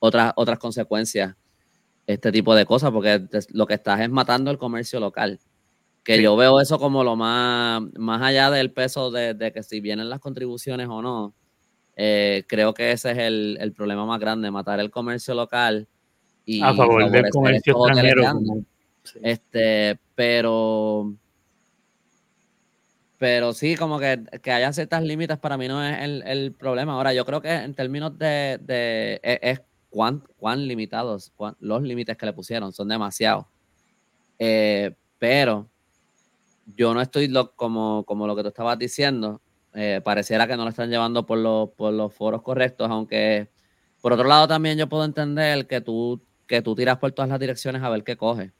otras 0.00 0.58
consecuencias 0.58 1.36
este 2.06 2.32
tipo 2.32 2.54
de 2.54 2.66
cosas 2.66 2.90
porque 2.90 3.22
lo 3.50 3.66
que 3.66 3.74
estás 3.74 4.00
es 4.00 4.10
matando 4.10 4.50
el 4.50 4.58
comercio 4.58 4.98
local. 4.98 5.38
Que 6.02 6.22
yo 6.22 6.34
veo 6.36 6.60
eso 6.60 6.78
como 6.78 7.04
lo 7.04 7.14
más, 7.14 7.82
más 7.98 8.22
allá 8.22 8.50
del 8.50 8.72
peso 8.72 9.10
de, 9.10 9.52
que 9.52 9.62
si 9.62 9.80
vienen 9.80 10.08
las 10.08 10.20
contribuciones 10.20 10.88
o 10.88 11.02
no, 11.02 11.34
eh, 11.96 12.44
creo 12.48 12.72
que 12.72 12.92
ese 12.92 13.10
es 13.10 13.18
el, 13.18 13.72
problema 13.76 14.06
más 14.06 14.18
grande, 14.18 14.50
matar 14.50 14.80
el 14.80 14.90
comercio 14.90 15.34
local 15.34 15.86
y 16.46 16.62
a 16.62 16.74
favor 16.74 17.10
del 17.10 17.28
comercio 17.30 17.74
extranjero. 17.76 18.32
Este, 19.22 19.98
pero 20.14 21.14
pero 23.20 23.52
sí, 23.52 23.76
como 23.76 23.98
que, 23.98 24.18
que 24.42 24.50
haya 24.50 24.72
ciertas 24.72 25.02
límites 25.02 25.36
para 25.36 25.58
mí 25.58 25.68
no 25.68 25.84
es 25.84 25.98
el, 26.24 26.54
problema. 26.54 26.94
Ahora, 26.94 27.12
yo 27.12 27.26
creo 27.26 27.42
que 27.42 27.52
en 27.52 27.74
términos 27.74 28.16
de, 28.16 28.58
de 28.62 29.20
e, 29.22 29.38
es, 29.42 29.60
cuán, 29.90 30.24
cuán, 30.38 30.66
limitados, 30.66 31.30
los 31.58 31.82
límites 31.82 32.16
que 32.16 32.24
le 32.24 32.32
pusieron 32.32 32.72
son 32.72 32.88
demasiados. 32.88 33.44
Eh, 34.38 34.94
pero 35.18 35.68
yo 36.76 36.94
no 36.94 37.00
estoy 37.00 37.32
como, 37.56 38.04
lo 38.08 38.36
que 38.36 38.42
tú 38.42 38.48
estabas 38.48 38.78
diciendo. 38.78 39.40
Eh, 39.74 40.00
pareciera 40.02 40.46
que 40.46 40.56
no 40.56 40.64
lo 40.64 40.70
están 40.70 40.90
llevando 40.90 41.24
por, 41.26 41.38
los, 41.38 41.70
por 41.70 42.10
foros 42.10 42.42
correctos, 42.42 42.90
aunque 42.90 43.48
por 44.00 44.12
otro 44.12 44.26
lado 44.26 44.48
también 44.48 44.76
yo 44.76 44.88
puedo 44.88 45.04
entender 45.04 45.66
que 45.68 45.80
tú, 45.80 46.20
que 46.46 46.60
tú 46.60 46.74
tiras 46.74 46.98
por 46.98 47.12
todas 47.12 47.28
las 47.28 47.38
direcciones 47.38 47.82
a 47.82 47.88
ver 47.88 48.02
qué 48.02 48.16
coge 48.16 48.52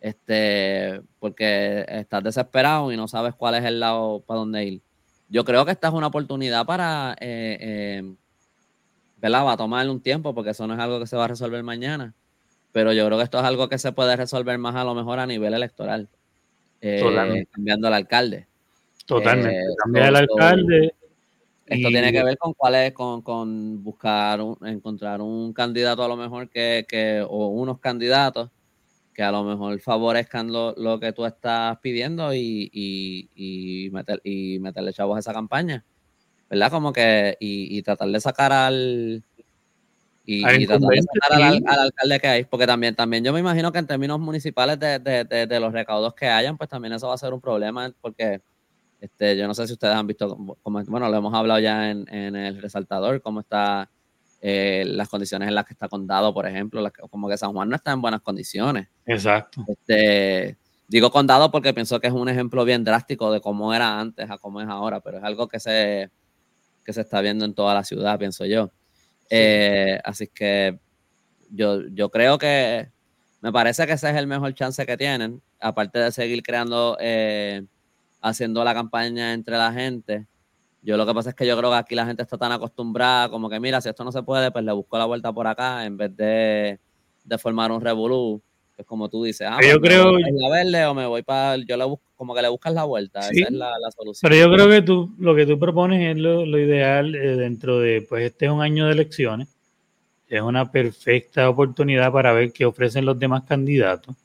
este, 0.00 1.02
porque 1.18 1.84
estás 1.88 2.24
desesperado 2.24 2.90
y 2.90 2.96
no 2.96 3.06
sabes 3.06 3.34
cuál 3.34 3.54
es 3.56 3.64
el 3.64 3.80
lado 3.80 4.20
para 4.26 4.40
dónde 4.40 4.64
ir. 4.64 4.82
Yo 5.28 5.44
creo 5.44 5.64
que 5.64 5.72
esta 5.72 5.88
es 5.88 5.94
una 5.94 6.08
oportunidad 6.08 6.66
para, 6.66 7.16
eh, 7.20 7.58
eh. 7.60 8.14
Va 9.22 9.52
a 9.52 9.56
tomar 9.56 9.88
un 9.88 10.00
tiempo 10.00 10.34
porque 10.34 10.50
eso 10.50 10.66
no 10.66 10.74
es 10.74 10.80
algo 10.80 10.98
que 10.98 11.06
se 11.06 11.16
va 11.16 11.26
a 11.26 11.28
resolver 11.28 11.62
mañana, 11.62 12.14
pero 12.72 12.92
yo 12.94 13.04
creo 13.04 13.18
que 13.18 13.24
esto 13.24 13.38
es 13.38 13.44
algo 13.44 13.68
que 13.68 13.76
se 13.76 13.92
puede 13.92 14.16
resolver 14.16 14.56
más 14.56 14.74
a 14.76 14.84
lo 14.84 14.94
mejor 14.94 15.18
a 15.18 15.26
nivel 15.26 15.52
electoral, 15.52 16.08
eh, 16.80 17.46
cambiando 17.50 17.88
al 17.88 17.94
alcalde. 17.94 18.46
Totalmente, 19.06 19.58
eh, 19.58 19.74
cambiar 19.82 20.06
al 20.06 20.16
alcalde. 20.16 20.94
Esto 21.66 21.88
tiene 21.88 22.12
que 22.12 22.24
ver 22.24 22.36
con 22.36 22.52
cuál 22.54 22.74
es, 22.74 22.92
con, 22.92 23.22
con 23.22 23.82
buscar, 23.84 24.40
encontrar 24.64 25.20
un 25.20 25.52
candidato 25.52 26.02
a 26.02 26.08
lo 26.08 26.16
mejor 26.16 26.48
que, 26.48 26.84
que 26.88 27.24
o 27.28 27.46
unos 27.48 27.78
candidatos 27.78 28.50
que 29.14 29.22
a 29.22 29.30
lo 29.30 29.44
mejor 29.44 29.78
favorezcan 29.80 30.50
lo, 30.50 31.00
que 31.00 31.12
tú 31.12 31.26
estás 31.26 31.78
pidiendo 31.80 32.32
y, 32.34 32.70
y, 32.72 33.90
meterle 33.90 34.92
chavos 34.92 35.16
a 35.16 35.20
esa 35.20 35.32
campaña. 35.32 35.84
¿Verdad? 36.48 36.70
Como 36.70 36.92
que, 36.92 37.36
y, 37.38 37.82
tratar 37.82 38.08
de 38.08 38.20
sacar 38.20 38.52
al. 38.52 39.22
Y, 40.24 40.42
tratar 40.66 40.88
de 40.88 41.02
sacar 41.02 41.42
al, 41.42 41.62
alcalde 41.66 42.20
que 42.20 42.28
hay, 42.28 42.44
porque 42.44 42.66
también, 42.66 42.94
también 42.94 43.24
yo 43.24 43.32
me 43.32 43.40
imagino 43.40 43.72
que 43.72 43.78
en 43.78 43.86
términos 43.86 44.20
municipales 44.20 44.78
de, 44.78 45.58
los 45.60 45.72
recaudos 45.72 46.14
que 46.14 46.28
hayan, 46.28 46.56
pues 46.56 46.70
también 46.70 46.92
eso 46.92 47.08
va 47.08 47.14
a 47.14 47.18
ser 47.18 47.32
un 47.32 47.40
problema, 47.40 47.92
porque 48.00 48.40
este, 49.00 49.36
yo 49.36 49.48
no 49.48 49.54
sé 49.54 49.66
si 49.66 49.72
ustedes 49.72 49.94
han 49.94 50.06
visto, 50.06 50.36
como, 50.62 50.84
bueno, 50.84 51.08
lo 51.08 51.16
hemos 51.16 51.34
hablado 51.34 51.58
ya 51.58 51.90
en, 51.90 52.06
en 52.14 52.36
el 52.36 52.62
resaltador, 52.62 53.20
cómo 53.22 53.40
está 53.40 53.90
eh, 54.42 54.84
las 54.86 55.08
condiciones 55.08 55.48
en 55.48 55.54
las 55.54 55.66
que 55.66 55.74
está 55.74 55.88
Condado, 55.88 56.32
por 56.32 56.46
ejemplo, 56.46 56.82
como 57.10 57.28
que 57.28 57.36
San 57.36 57.52
Juan 57.52 57.68
no 57.68 57.76
está 57.76 57.92
en 57.92 58.00
buenas 58.00 58.22
condiciones. 58.22 58.88
Exacto. 59.04 59.64
Este, 59.68 60.56
digo 60.88 61.10
Condado 61.10 61.50
porque 61.50 61.74
pienso 61.74 62.00
que 62.00 62.06
es 62.06 62.12
un 62.12 62.28
ejemplo 62.28 62.64
bien 62.64 62.82
drástico 62.82 63.30
de 63.32 63.42
cómo 63.42 63.74
era 63.74 64.00
antes 64.00 64.30
a 64.30 64.38
cómo 64.38 64.62
es 64.62 64.68
ahora, 64.68 65.00
pero 65.00 65.18
es 65.18 65.24
algo 65.24 65.46
que 65.46 65.60
se, 65.60 66.10
que 66.84 66.92
se 66.94 67.02
está 67.02 67.20
viendo 67.20 67.44
en 67.44 67.52
toda 67.52 67.74
la 67.74 67.84
ciudad, 67.84 68.18
pienso 68.18 68.46
yo. 68.46 68.70
Eh, 69.30 69.98
así 70.04 70.28
que 70.28 70.78
yo, 71.50 71.86
yo 71.88 72.10
creo 72.10 72.38
que 72.38 72.90
me 73.40 73.52
parece 73.52 73.86
que 73.86 73.92
ese 73.94 74.10
es 74.10 74.16
el 74.16 74.26
mejor 74.26 74.54
chance 74.54 74.84
que 74.84 74.96
tienen, 74.96 75.40
aparte 75.60 75.98
de 75.98 76.12
seguir 76.12 76.42
creando, 76.42 76.96
eh, 77.00 77.64
haciendo 78.20 78.62
la 78.64 78.74
campaña 78.74 79.32
entre 79.32 79.56
la 79.56 79.72
gente 79.72 80.26
yo 80.82 80.96
lo 80.96 81.06
que 81.06 81.14
pasa 81.14 81.30
es 81.30 81.34
que 81.36 81.46
yo 81.46 81.56
creo 81.58 81.70
que 81.70 81.76
aquí 81.76 81.94
la 81.94 82.06
gente 82.06 82.22
está 82.22 82.38
tan 82.38 82.52
acostumbrada, 82.52 83.28
como 83.28 83.50
que 83.50 83.60
mira, 83.60 83.80
si 83.80 83.88
esto 83.88 84.02
no 84.04 84.12
se 84.12 84.22
puede, 84.22 84.50
pues 84.50 84.64
le 84.64 84.72
busco 84.72 84.96
la 84.96 85.04
vuelta 85.04 85.32
por 85.32 85.46
acá 85.46 85.84
en 85.84 85.96
vez 85.96 86.16
de, 86.16 86.78
formar 87.38 87.70
un 87.70 87.80
revolú. 87.80 88.42
Es 88.80 88.86
como 88.86 89.08
tú 89.08 89.24
dices, 89.24 89.46
ah, 89.50 89.58
yo 89.62 89.78
pues 89.78 89.90
creo 89.90 90.18
la 90.18 90.50
verde 90.50 90.86
o 90.86 90.94
me 90.94 91.06
voy 91.06 91.22
para, 91.22 91.56
yo 91.56 91.76
le 91.76 91.84
busco, 91.84 92.04
como 92.16 92.34
que 92.34 92.42
le 92.42 92.48
buscas 92.48 92.72
la 92.72 92.84
vuelta, 92.84 93.20
esa 93.20 93.30
es 93.30 93.50
la, 93.50 93.70
solución. 93.94 94.28
Pero 94.28 94.36
yo 94.36 94.54
creo 94.54 94.68
que 94.70 94.82
tú, 94.82 95.14
lo 95.18 95.34
que 95.34 95.46
tú 95.46 95.58
propones 95.58 96.16
es 96.16 96.20
lo, 96.20 96.58
ideal 96.58 97.14
eh, 97.14 97.36
dentro 97.36 97.78
de, 97.78 98.06
pues 98.08 98.24
este 98.24 98.46
es 98.46 98.50
un 98.50 98.62
año 98.62 98.86
de 98.86 98.92
elecciones. 98.92 99.48
es 100.28 100.40
una 100.40 100.70
perfecta 100.72 101.48
oportunidad 101.48 102.10
para 102.10 102.32
ver 102.32 102.52
qué 102.52 102.64
ofrecen 102.64 103.04
los 103.04 103.18
demás 103.18 103.42
candidatos 103.44 104.16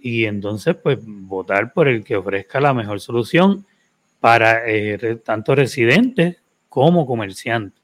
y 0.00 0.24
entonces 0.24 0.74
pues 0.82 0.98
votar 1.02 1.72
por 1.72 1.86
el 1.86 2.02
que 2.02 2.16
ofrezca 2.16 2.60
la 2.60 2.74
mejor 2.74 3.00
solución 3.00 3.66
para 4.18 4.68
eh, 4.68 5.16
tanto 5.24 5.54
residentes 5.54 6.36
como 6.68 7.06
comerciantes. 7.06 7.80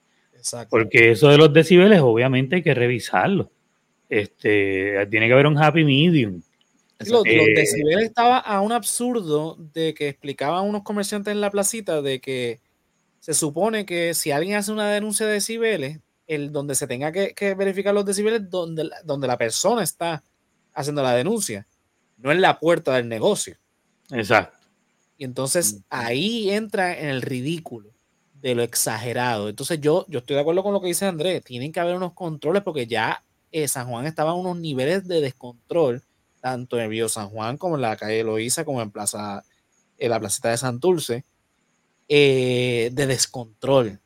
Porque 0.71 1.11
eso 1.11 1.29
de 1.29 1.39
los 1.39 1.53
decibeles 1.53 2.01
obviamente 2.01 2.57
hay 2.57 2.63
que 2.63 2.75
revisarlo. 2.75 3.51
Este, 4.09 5.07
tiene 5.11 5.27
que 5.27 5.33
haber 5.33 5.47
un 5.47 5.59
happy 5.59 5.85
medium. 5.85 6.41
los, 7.01 7.27
eh, 7.27 7.53
decibeles 7.55 8.05
estaba 8.05 8.39
a 8.39 8.61
un 8.61 8.73
absurdo 8.73 9.57
de 9.75 9.95
que 9.95 10.09
explicaban 10.09 10.65
unos 10.65 10.83
comerciantes 10.83 11.33
en 11.33 11.41
la 11.41 11.51
placita 11.51 12.03
de 12.03 12.21
que 12.21 12.61
se 13.21 13.35
supone 13.35 13.85
que 13.85 14.15
si 14.15 14.31
alguien 14.31 14.57
hace 14.57 14.71
una 14.71 14.89
denuncia 14.91 15.27
de 15.27 15.33
decibeles, 15.33 16.01
el 16.27 16.53
donde 16.53 16.75
se 16.75 16.87
tenga 16.87 17.13
que, 17.13 17.55
verificar 17.55 17.95
los 17.95 18.05
decibeles 18.05 18.49
donde, 18.49 18.89
donde 19.05 19.27
la 19.27 19.37
persona 19.37 19.83
está 19.83 20.23
haciendo 20.73 21.03
la 21.03 21.15
denuncia, 21.15 21.67
no 22.19 22.31
en 22.31 22.41
la 22.41 22.59
puerta 22.59 22.95
del 22.95 23.09
negocio. 23.09 23.57
Exacto. 24.11 24.57
Y 25.19 25.25
entonces 25.25 25.81
ahí 25.89 26.51
entra 26.51 26.99
en 26.99 27.09
el 27.09 27.23
ridículo 27.23 27.91
de 28.35 28.55
lo 28.55 28.63
exagerado. 28.63 29.49
Entonces 29.49 29.81
yo, 29.81 30.05
yo 30.09 30.21
estoy 30.21 30.35
de 30.35 30.41
acuerdo 30.41 30.63
con 30.63 30.73
lo 30.73 30.81
que 30.81 30.89
dice 30.89 31.07
Andrés, 31.07 31.43
tienen 31.43 31.73
que 31.73 31.81
haber 31.81 31.97
unos 31.97 32.13
controles 32.13 32.63
porque 32.63 32.87
ya 32.87 33.25
eh, 33.63 33.69
San 33.69 33.89
Juan 33.89 34.07
estaba 34.07 34.33
en 34.33 34.39
unos 34.39 34.57
niveles 34.57 35.07
de 35.07 35.21
descontrol, 35.21 36.03
tanto 36.41 36.79
en 36.79 36.91
Río 36.91 37.09
San 37.09 37.29
Juan 37.29 37.57
como 37.57 37.77
en 37.77 37.83
la 37.83 37.97
calle 37.97 38.25
Loíza, 38.25 38.65
como 38.65 38.83
en, 38.83 38.91
plaza, 38.91 39.45
en 39.99 40.11
la 40.11 40.21
placita 40.21 40.51
de 40.51 40.57
Santurce, 40.57 41.25
eh, 42.09 42.91
de 42.93 43.07
descontrol. 43.07 43.99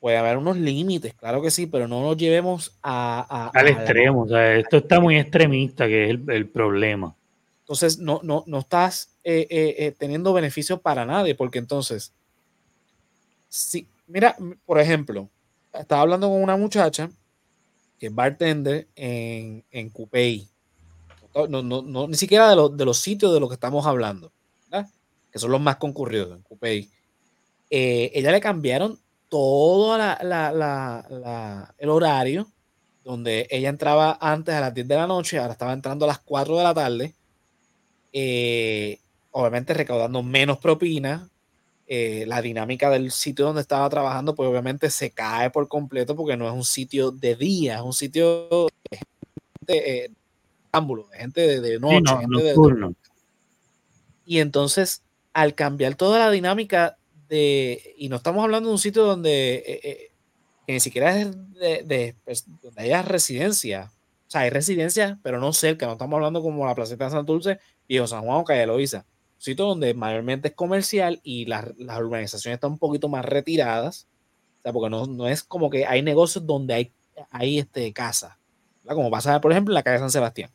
Puede 0.00 0.16
haber 0.16 0.36
unos 0.36 0.56
límites, 0.56 1.14
claro 1.14 1.42
que 1.42 1.50
sí, 1.50 1.66
pero 1.66 1.88
no 1.88 2.02
nos 2.02 2.16
llevemos 2.16 2.78
a, 2.82 3.50
al 3.52 3.68
extremo. 3.68 4.22
O 4.22 4.28
sea, 4.28 4.54
esto 4.54 4.76
está 4.76 5.00
muy 5.00 5.18
extremista, 5.18 5.86
que 5.88 6.10
es 6.10 6.18
el, 6.28 6.46
problema. 6.46 7.14
Entonces, 7.62 7.98
no, 7.98 8.20
no, 8.22 8.44
no 8.46 8.60
estás 8.60 9.10
eh, 9.24 9.92
teniendo 9.98 10.32
beneficio 10.32 10.80
para 10.80 11.04
nadie, 11.04 11.34
porque 11.34 11.58
entonces 11.58 12.12
Sí, 13.48 13.88
mira, 14.06 14.36
por 14.66 14.78
ejemplo, 14.78 15.28
estaba 15.72 16.02
hablando 16.02 16.28
con 16.28 16.42
una 16.42 16.56
muchacha 16.56 17.10
que 17.98 18.06
es 18.06 18.14
bartender 18.14 18.88
en, 18.96 19.64
en 19.70 19.90
Coupey. 19.90 20.48
No, 21.48 21.62
no, 21.62 21.82
no, 21.82 22.08
ni 22.08 22.14
siquiera 22.14 22.48
de, 22.48 22.68
de, 22.72 22.84
los 22.84 22.98
sitios 22.98 23.32
de 23.32 23.40
los 23.40 23.48
que 23.48 23.54
estamos 23.54 23.86
hablando, 23.86 24.32
que 25.30 25.38
son 25.38 25.50
los 25.52 25.60
más 25.60 25.76
concurridos 25.76 26.36
en 26.36 26.42
Coupey. 26.42 26.90
Eh, 27.70 28.10
ella 28.14 28.32
le 28.32 28.40
cambiaron 28.40 28.98
todo 29.28 29.98
la, 29.98 30.18
la, 30.22 30.52
la, 30.52 31.74
el 31.76 31.88
horario, 31.90 32.48
donde 33.04 33.46
ella 33.50 33.68
entraba 33.68 34.18
antes 34.20 34.54
a 34.54 34.60
las 34.60 34.74
10 34.74 34.88
de 34.88 34.96
la 34.96 35.06
noche, 35.06 35.38
ahora 35.38 35.52
estaba 35.52 35.72
entrando 35.72 36.04
a 36.06 36.08
las 36.08 36.18
4 36.18 36.56
de 36.56 36.64
la 36.64 36.74
tarde, 36.74 37.14
eh, 38.12 38.98
obviamente 39.30 39.74
recaudando 39.74 40.22
menos 40.22 40.58
propinas, 40.58 41.28
eh, 41.90 42.26
la 42.26 42.42
dinámica 42.42 42.90
del 42.90 43.10
sitio 43.10 43.46
donde 43.46 43.62
estaba 43.62 43.88
trabajando, 43.88 44.34
pues 44.34 44.46
obviamente 44.46 44.90
se 44.90 45.10
cae 45.10 45.48
por 45.48 45.68
completo 45.68 46.14
porque 46.14 46.36
no 46.36 46.46
es 46.46 46.52
un 46.52 46.62
sitio 46.64 47.10
de 47.10 47.34
día, 47.34 47.76
es 47.76 47.80
un 47.80 47.94
sitio 47.94 48.68
de 48.90 48.98
gente, 48.98 50.04
eh, 50.04 50.10
de 50.70 51.18
gente 51.18 51.60
de, 51.62 51.80
noche. 51.80 52.26
nocturno. 52.28 52.94
y 54.26 54.40
entonces, 54.40 55.02
al 55.32 55.54
cambiar 55.54 55.94
toda 55.94 56.18
la 56.18 56.30
dinámica 56.30 56.98
de, 57.26 57.94
y 57.96 58.10
no 58.10 58.16
estamos 58.16 58.44
hablando 58.44 58.68
de 58.68 58.74
un 58.74 58.78
sitio 58.78 59.04
donde 59.04 59.80
eh, 59.82 60.12
que 60.66 60.74
ni 60.74 60.80
siquiera 60.80 61.18
es 61.18 61.30
de, 61.54 62.16
pues, 62.22 62.44
donde 62.60 62.82
haya 62.82 63.00
residencia, 63.00 63.90
o 64.26 64.30
sea, 64.30 64.42
hay 64.42 64.50
residencia, 64.50 65.18
pero 65.22 65.40
no 65.40 65.54
cerca, 65.54 65.86
no 65.86 65.92
estamos 65.92 66.16
hablando 66.18 66.42
como 66.42 66.66
la 66.66 66.74
placeta 66.74 67.06
de 67.06 67.12
San 67.12 67.24
Dulce, 67.24 67.60
Viejo 67.88 68.06
San 68.06 68.24
Juan 68.24 68.40
o 68.40 68.44
Calle 68.44 68.66
Loiza 68.66 69.06
sitio 69.38 69.64
donde 69.64 69.94
mayormente 69.94 70.48
es 70.48 70.54
comercial 70.54 71.20
y 71.22 71.46
las, 71.46 71.76
las 71.78 71.98
urbanizaciones 71.98 72.56
están 72.56 72.72
un 72.72 72.78
poquito 72.78 73.08
más 73.08 73.24
retiradas. 73.24 74.06
O 74.58 74.62
sea, 74.62 74.72
porque 74.72 74.90
no, 74.90 75.06
no 75.06 75.28
es 75.28 75.42
como 75.42 75.70
que 75.70 75.86
hay 75.86 76.02
negocios 76.02 76.44
donde 76.46 76.74
hay, 76.74 76.92
hay 77.30 77.58
este, 77.58 77.92
casa. 77.92 78.38
Como 78.84 79.10
pasa, 79.10 79.40
por 79.40 79.52
ejemplo, 79.52 79.72
en 79.72 79.76
la 79.76 79.82
calle 79.82 79.98
San 79.98 80.10
Sebastián. 80.10 80.50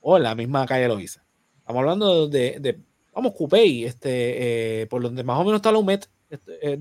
O 0.00 0.16
en 0.16 0.24
la 0.24 0.34
misma 0.34 0.66
calle 0.66 0.88
Loiza. 0.88 1.24
Estamos 1.58 1.80
hablando 1.80 2.28
de, 2.28 2.58
de 2.60 2.80
vamos, 3.14 3.32
Cupey, 3.32 3.84
este, 3.84 4.82
eh, 4.82 4.86
por 4.86 5.02
donde 5.02 5.22
más 5.22 5.38
o 5.38 5.44
menos 5.44 5.56
está 5.56 5.72
la 5.72 5.78
UMET. 5.78 6.08
Este, 6.28 6.72
eh, 6.72 6.78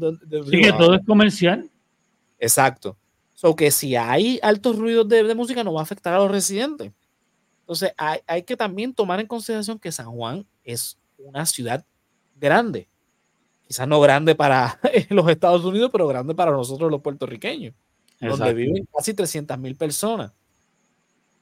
sí, 0.49 0.61
que 0.61 0.73
todo 0.73 0.95
es 0.95 1.05
comercial. 1.05 1.69
Exacto. 2.39 2.97
So 3.33 3.55
que 3.55 3.71
si 3.71 3.95
hay 3.95 4.39
altos 4.41 4.77
ruidos 4.77 5.07
de, 5.07 5.23
de, 5.23 5.35
música, 5.35 5.63
no 5.63 5.73
va 5.73 5.81
a 5.81 5.83
afectar 5.83 6.13
a 6.13 6.17
los 6.17 6.31
residentes. 6.31 6.91
Entonces, 7.61 7.93
hay, 7.97 8.19
hay 8.27 8.43
que 8.43 8.57
también 8.57 8.93
tomar 8.93 9.19
en 9.19 9.27
consideración 9.27 9.79
que 9.79 9.91
San 9.91 10.11
Juan 10.11 10.45
es 10.63 10.97
una 11.17 11.45
ciudad 11.45 11.85
grande. 12.35 12.89
Quizás 13.67 13.87
no 13.87 13.99
grande 14.01 14.35
para 14.35 14.79
los 15.09 15.27
Estados 15.29 15.63
Unidos, 15.63 15.89
pero 15.91 16.07
grande 16.07 16.35
para 16.35 16.51
nosotros 16.51 16.91
los 16.91 17.01
puertorriqueños, 17.01 17.73
donde 18.19 18.53
viven 18.53 18.87
casi 18.93 19.13
300 19.13 19.57
mil 19.57 19.75
personas, 19.75 20.31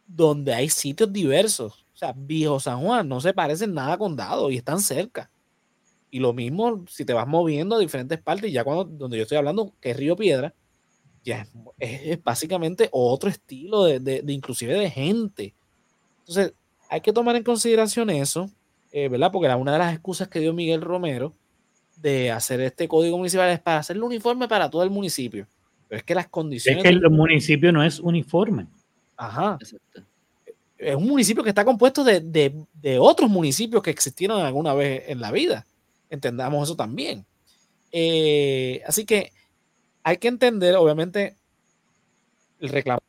donde 0.08 0.54
hay 0.54 0.70
sitios 0.70 1.12
diversos. 1.12 1.86
O 1.94 1.98
sea, 1.98 2.14
Viejo 2.16 2.60
San 2.60 2.82
Juan 2.82 3.08
no 3.08 3.22
se 3.22 3.34
parece 3.34 3.66
en 3.66 3.74
nada 3.74 3.94
a 3.94 3.98
condado 3.98 4.50
y 4.50 4.58
están 4.58 4.80
cerca. 4.80 5.30
Y 6.10 6.20
lo 6.20 6.34
mismo 6.34 6.86
si 6.88 7.06
te 7.06 7.14
vas 7.14 7.28
moviendo 7.28 7.76
a 7.76 7.80
diferentes 7.80 8.20
partes, 8.22 8.52
ya 8.52 8.64
cuando 8.64 8.86
donde 8.86 9.18
yo 9.18 9.24
estoy 9.24 9.38
hablando, 9.38 9.74
que 9.80 9.92
es 9.92 9.98
Río 9.98 10.16
Piedra, 10.16 10.54
ya 11.24 11.48
es, 11.80 12.22
básicamente 12.24 12.90
otro 12.92 13.30
estilo 13.30 13.84
de, 13.84 14.00
de, 14.00 14.34
inclusive 14.34 14.74
de 14.74 14.90
gente. 14.90 15.56
Entonces, 16.20 16.54
hay 16.90 17.02
que 17.02 17.14
tomar 17.14 17.36
en 17.36 17.44
consideración 17.44 18.10
eso 18.10 18.50
eh, 18.92 19.08
¿verdad? 19.08 19.32
Porque 19.32 19.46
era 19.46 19.58
una 19.58 19.74
de 19.74 19.80
las 19.80 19.94
excusas 19.94 20.28
que 20.28 20.40
dio 20.40 20.54
Miguel 20.54 20.82
Romero 20.82 21.34
de 21.98 22.32
hacer 22.32 22.60
este 22.62 22.88
código 22.88 23.18
municipal 23.18 23.50
es 23.50 23.60
para 23.60 23.80
hacerlo 23.80 24.06
uniforme 24.06 24.48
para 24.48 24.70
todo 24.70 24.84
el 24.84 24.90
municipio. 24.90 25.48
Pero 25.88 26.00
es 26.00 26.04
que 26.04 26.16
las 26.16 26.28
condiciones. 26.28 26.84
Es 26.84 26.90
que 26.90 26.96
el 26.96 27.10
municipio 27.10 27.72
no 27.72 27.84
es 27.84 28.00
uniforme. 28.00 28.68
Ajá. 29.18 29.58
Es 30.78 30.96
un 30.96 31.08
municipio 31.08 31.44
que 31.44 31.50
está 31.50 31.64
compuesto 31.64 32.04
de, 32.04 32.22
de, 32.22 33.00
otros 33.00 33.30
municipios 33.30 33.84
que 33.84 33.92
existieron 33.92 34.42
alguna 34.42 34.74
vez 34.74 35.04
en 35.08 35.22
la 35.22 35.32
vida. 35.32 35.68
Entendamos 36.10 36.64
eso 36.64 36.76
también. 36.76 37.26
Eh, 37.92 38.82
así 38.88 39.06
que 39.06 39.32
hay 40.02 40.18
que 40.18 40.28
entender, 40.28 40.76
obviamente, 40.76 41.36
el 42.60 42.70
reclamo 42.70 43.02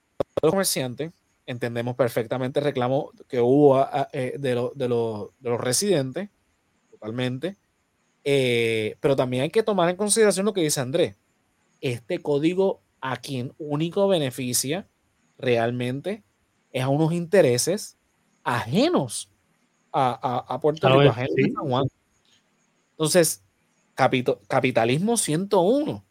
del 0.42 0.50
comerciante 0.50 1.12
entendemos 1.52 1.94
perfectamente 1.94 2.60
el 2.60 2.64
reclamo 2.64 3.10
que 3.28 3.40
hubo 3.40 3.86
eh, 4.12 4.36
de, 4.38 4.54
los 4.54 5.60
residentes, 5.60 6.28
totalmente. 6.90 7.56
Eh, 8.24 8.96
pero 9.00 9.16
también 9.16 9.44
hay 9.44 9.50
que 9.50 9.62
tomar 9.62 9.88
en 9.88 9.96
consideración 9.96 10.46
lo 10.46 10.52
que 10.52 10.62
dice 10.62 10.80
Andrés. 10.80 11.16
Este 11.80 12.18
código 12.18 12.82
a 13.00 13.16
quien 13.16 13.52
único 13.58 14.06
beneficia 14.08 14.88
realmente 15.38 16.22
es 16.70 16.82
a 16.82 16.88
unos 16.88 17.12
intereses 17.12 17.98
ajenos 18.44 19.30
a, 19.92 20.58
Puerto 20.62 20.88
Rico, 20.88 21.10
ajenos 21.10 21.36
a 21.38 21.54
San 21.54 21.68
Juan. 21.68 21.84
Entonces, 22.92 23.44
capitalismo 24.48 25.16
101. 25.16 26.04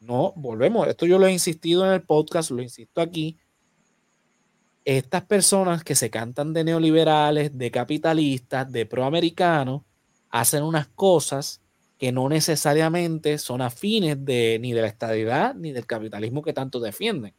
No, 0.00 0.32
volvemos. 0.36 0.86
Esto 0.86 1.06
yo 1.06 1.18
lo 1.18 1.26
he 1.26 1.32
insistido 1.32 1.86
en 1.86 1.92
el 1.92 2.02
podcast, 2.02 2.50
lo 2.50 2.62
insisto 2.62 3.00
aquí 3.00 3.38
estas 4.84 5.24
personas 5.24 5.82
que 5.82 5.94
se 5.94 6.10
cantan 6.10 6.52
de 6.52 6.64
neoliberales, 6.64 7.56
de 7.56 7.70
capitalistas, 7.70 8.70
de 8.70 8.84
proamericanos, 8.84 9.82
hacen 10.30 10.62
unas 10.62 10.88
cosas 10.88 11.60
que 11.98 12.12
no 12.12 12.28
necesariamente 12.28 13.38
son 13.38 13.62
afines 13.62 14.22
de, 14.24 14.58
ni 14.60 14.72
de 14.72 14.82
la 14.82 14.88
estabilidad 14.88 15.54
ni 15.54 15.72
del 15.72 15.86
capitalismo 15.86 16.42
que 16.42 16.52
tanto 16.52 16.80
defienden. 16.80 17.32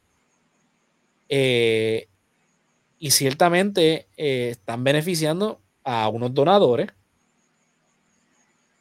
Eh, 1.30 2.08
y 2.98 3.12
ciertamente 3.12 4.08
eh, 4.18 4.50
están 4.52 4.84
beneficiando 4.84 5.62
a 5.84 6.08
unos 6.10 6.34
donadores, 6.34 6.88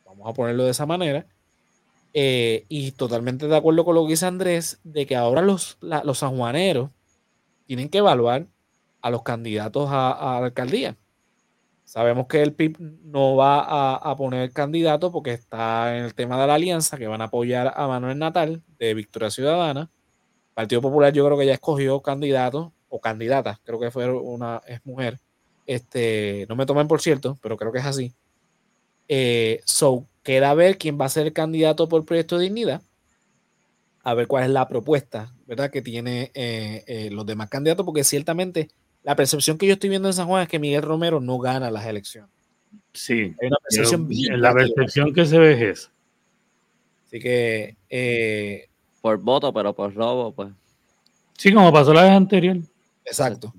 vamos 0.07 0.29
a 0.29 0.33
ponerlo 0.33 0.65
de 0.65 0.71
esa 0.71 0.87
manera, 0.87 1.27
eh, 2.15 2.65
y 2.69 2.93
totalmente 2.93 3.49
de 3.49 3.57
acuerdo 3.57 3.85
con 3.85 3.97
lo 3.97 4.05
que 4.05 4.13
dice 4.13 4.27
Andrés, 4.27 4.79
de 4.85 5.05
que 5.05 5.17
ahora 5.17 5.43
los, 5.43 5.77
los 5.81 6.19
sanjuaneros 6.19 6.91
tienen 7.67 7.89
que 7.89 7.99
evaluar 7.99 8.47
a 9.05 9.11
los 9.11 9.23
candidatos 9.23 9.91
a, 9.93 10.39
la 10.41 10.47
alcaldía. 10.47 10.97
Sabemos 11.85 12.27
que 12.27 12.43
el 12.43 12.55
PIB 12.55 12.79
no 13.03 13.37
va 13.37 13.97
a, 13.97 14.17
poner 14.17 14.51
candidato 14.51 15.13
porque 15.13 15.33
está 15.33 15.95
en 15.99 16.05
el 16.05 16.15
tema 16.15 16.41
de 16.41 16.47
la 16.47 16.55
alianza, 16.55 16.97
que 16.97 17.07
van 17.07 17.21
a 17.21 17.25
apoyar 17.25 17.75
a 17.77 17.87
Manuel 17.87 18.19
Natal 18.19 18.63
de 18.79 18.95
Victoria 18.95 19.31
Ciudadana. 19.31 19.91
Partido 20.55 20.81
Popular 20.81 21.13
yo 21.13 21.23
creo 21.27 21.37
que 21.37 21.45
ya 21.45 21.53
escogió 21.53 22.01
candidato 22.01 22.73
o 22.89 22.99
candidata, 22.99 23.61
creo 23.65 23.79
que 23.79 23.91
fue 23.91 24.11
una 24.11 24.63
es 24.67 24.81
mujer. 24.87 25.21
Este, 25.67 26.47
no 26.49 26.57
me 26.57 26.65
tomen 26.65 26.89
por 26.89 27.03
cierto, 27.03 27.37
pero 27.43 27.59
creo 27.59 27.73
que 27.73 27.81
es 27.81 27.87
así. 27.87 28.15
Eh, 29.09 29.61
so, 29.67 30.07
queda 30.23 30.55
ver 30.55 30.79
quién 30.79 30.99
va 30.99 31.05
a 31.05 31.11
ser 31.11 31.27
el 31.27 31.35
candidato 31.35 31.91
por 31.91 32.07
Proyecto 32.07 32.39
de 32.39 32.45
Dignidad. 32.45 32.81
a 34.03 34.15
ver 34.15 34.27
cuál 34.29 34.45
es 34.45 34.51
la 34.51 34.67
propuesta, 34.67 35.35
¿verdad? 35.47 35.71
Que 35.71 35.83
tiene 35.83 36.31
eh, 36.35 36.85
eh, 36.87 37.11
los 37.11 37.27
demás 37.27 37.51
candidatos, 37.51 37.85
porque 37.85 38.05
ciertamente 38.05 38.71
la 39.05 39.15
percepción 39.15 39.57
que 39.57 39.67
yo 39.67 39.75
estoy 39.75 39.91
viendo 39.91 40.09
en 40.09 40.15
San 40.15 40.27
Juan 40.27 40.43
es 40.43 40.49
que 40.49 40.59
Miguel 40.59 40.83
Romero 40.83 41.21
no 41.21 41.39
gana 41.39 41.71
las 41.71 41.87
elecciones. 41.87 42.31
Sí, 42.93 43.35
una 43.41 43.57
percepción 43.69 44.41
la 44.41 44.53
percepción 44.53 45.15
que 45.15 45.25
se 45.27 45.39
ve 45.39 45.71
es 45.71 45.91
Así 47.07 47.21
que... 47.21 47.77
Eh, 47.89 48.69
por 49.01 49.19
voto, 49.19 49.53
pero 49.53 49.73
por 49.75 49.95
robo, 49.95 50.33
pues. 50.33 50.51
Sí, 51.37 51.53
como 51.53 51.73
pasó 51.73 51.93
la 51.93 52.03
vez 52.03 52.13
anterior. 52.13 52.57
Exacto. 53.05 53.55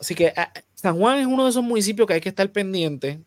así 0.00 0.14
que 0.14 0.32
ah, 0.36 0.52
San 0.74 0.98
Juan 0.98 1.18
es 1.18 1.26
uno 1.26 1.44
de 1.44 1.50
esos 1.50 1.64
municipios 1.64 2.06
que 2.06 2.14
hay 2.14 2.20
que 2.20 2.28
estar 2.28 2.48
pendiente, 2.52 3.20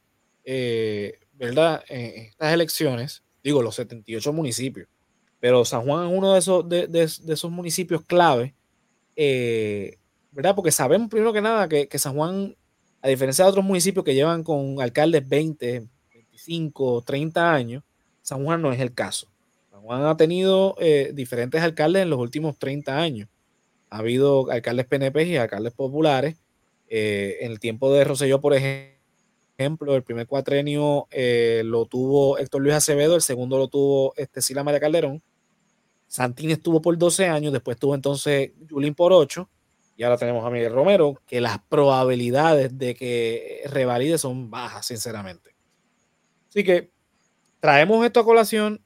¿verdad? 1.33 1.83
En 1.89 2.25
estas 2.25 2.53
elecciones 2.53 3.23
digo, 3.47 3.61
los 3.61 3.75
78 3.75 4.33
municipios, 4.33 4.87
pero 5.39 5.63
San 5.63 5.83
Juan 5.83 6.07
es 6.07 6.17
uno 6.17 6.33
de 6.33 6.39
esos, 6.39 6.67
de, 6.67 7.03
esos 7.03 7.49
municipios 7.51 8.01
clave, 8.03 8.53
eh, 9.18 9.97
¿verdad? 10.32 10.55
Porque 10.55 10.72
sabemos 10.72 11.09
primero 11.09 11.34
que 11.34 11.41
nada 11.41 11.68
que, 11.68 11.99
San 11.99 12.15
Juan, 12.15 12.55
a 13.01 13.09
diferencia 13.09 13.43
de 13.43 13.49
otros 13.49 13.65
municipios 13.65 14.05
que 14.05 14.15
llevan 14.15 14.43
con 14.43 14.82
alcaldes 14.82 15.28
20, 15.28 15.88
25, 16.13 17.01
30 17.01 17.53
años, 17.53 17.84
San 18.22 18.45
Juan 18.45 18.61
no 18.61 18.72
es 18.72 18.80
el 18.80 18.93
caso. 18.93 19.28
San 19.70 19.82
Juan 19.82 20.05
ha 20.05 20.15
tenido 20.15 20.76
eh, 20.80 21.11
diferentes 21.13 21.61
alcaldes 21.61 22.03
en 22.03 22.09
los 22.09 22.20
últimos 22.20 22.57
30 22.57 22.97
años. 22.97 23.28
Ha 23.89 23.97
habido 23.97 24.49
alcaldes 24.49 24.86
PNP 24.86 25.26
y 25.26 25.36
alcaldes 25.36 25.74
populares. 25.74 26.38
Eh, 26.89 27.39
en 27.41 27.51
el 27.51 27.59
tiempo 27.59 27.91
de 27.91 28.05
Roselló, 28.05 28.39
por 28.39 28.53
ejemplo, 28.53 28.97
ejemplo, 29.57 29.95
el 29.95 30.03
primer 30.03 30.28
cuatrenio 30.28 31.07
eh, 31.11 31.63
lo 31.65 31.86
tuvo 31.86 32.38
Héctor 32.38 32.61
Luis 32.61 32.76
Acevedo, 32.76 33.15
el 33.15 33.22
segundo 33.22 33.57
lo 33.57 33.68
tuvo 33.68 34.13
este, 34.15 34.41
Sila 34.41 34.63
María 34.63 34.80
Calderón. 34.80 35.22
Santín 36.08 36.49
estuvo 36.51 36.82
por 36.82 36.97
12 36.97 37.28
años, 37.28 37.53
después 37.53 37.78
tuvo 37.78 37.95
entonces 37.95 38.51
Julín 38.70 38.95
por 38.95 39.14
8 39.14 39.49
y 39.97 40.03
ahora 40.03 40.18
tenemos 40.18 40.45
a 40.45 40.49
Miguel 40.49 40.74
Romero, 40.74 41.22
que 41.26 41.41
las 41.41 41.58
probabilidades 41.70 42.78
de 42.78 42.93
que 42.95 43.62
revalide 43.66 44.18
son 44.18 44.51
bajas, 44.51 44.86
sinceramente. 44.86 45.55
Así 46.49 46.64
que 46.64 46.91
traemos 47.60 48.05
esto 48.05 48.20
a 48.20 48.26
colación. 48.26 48.80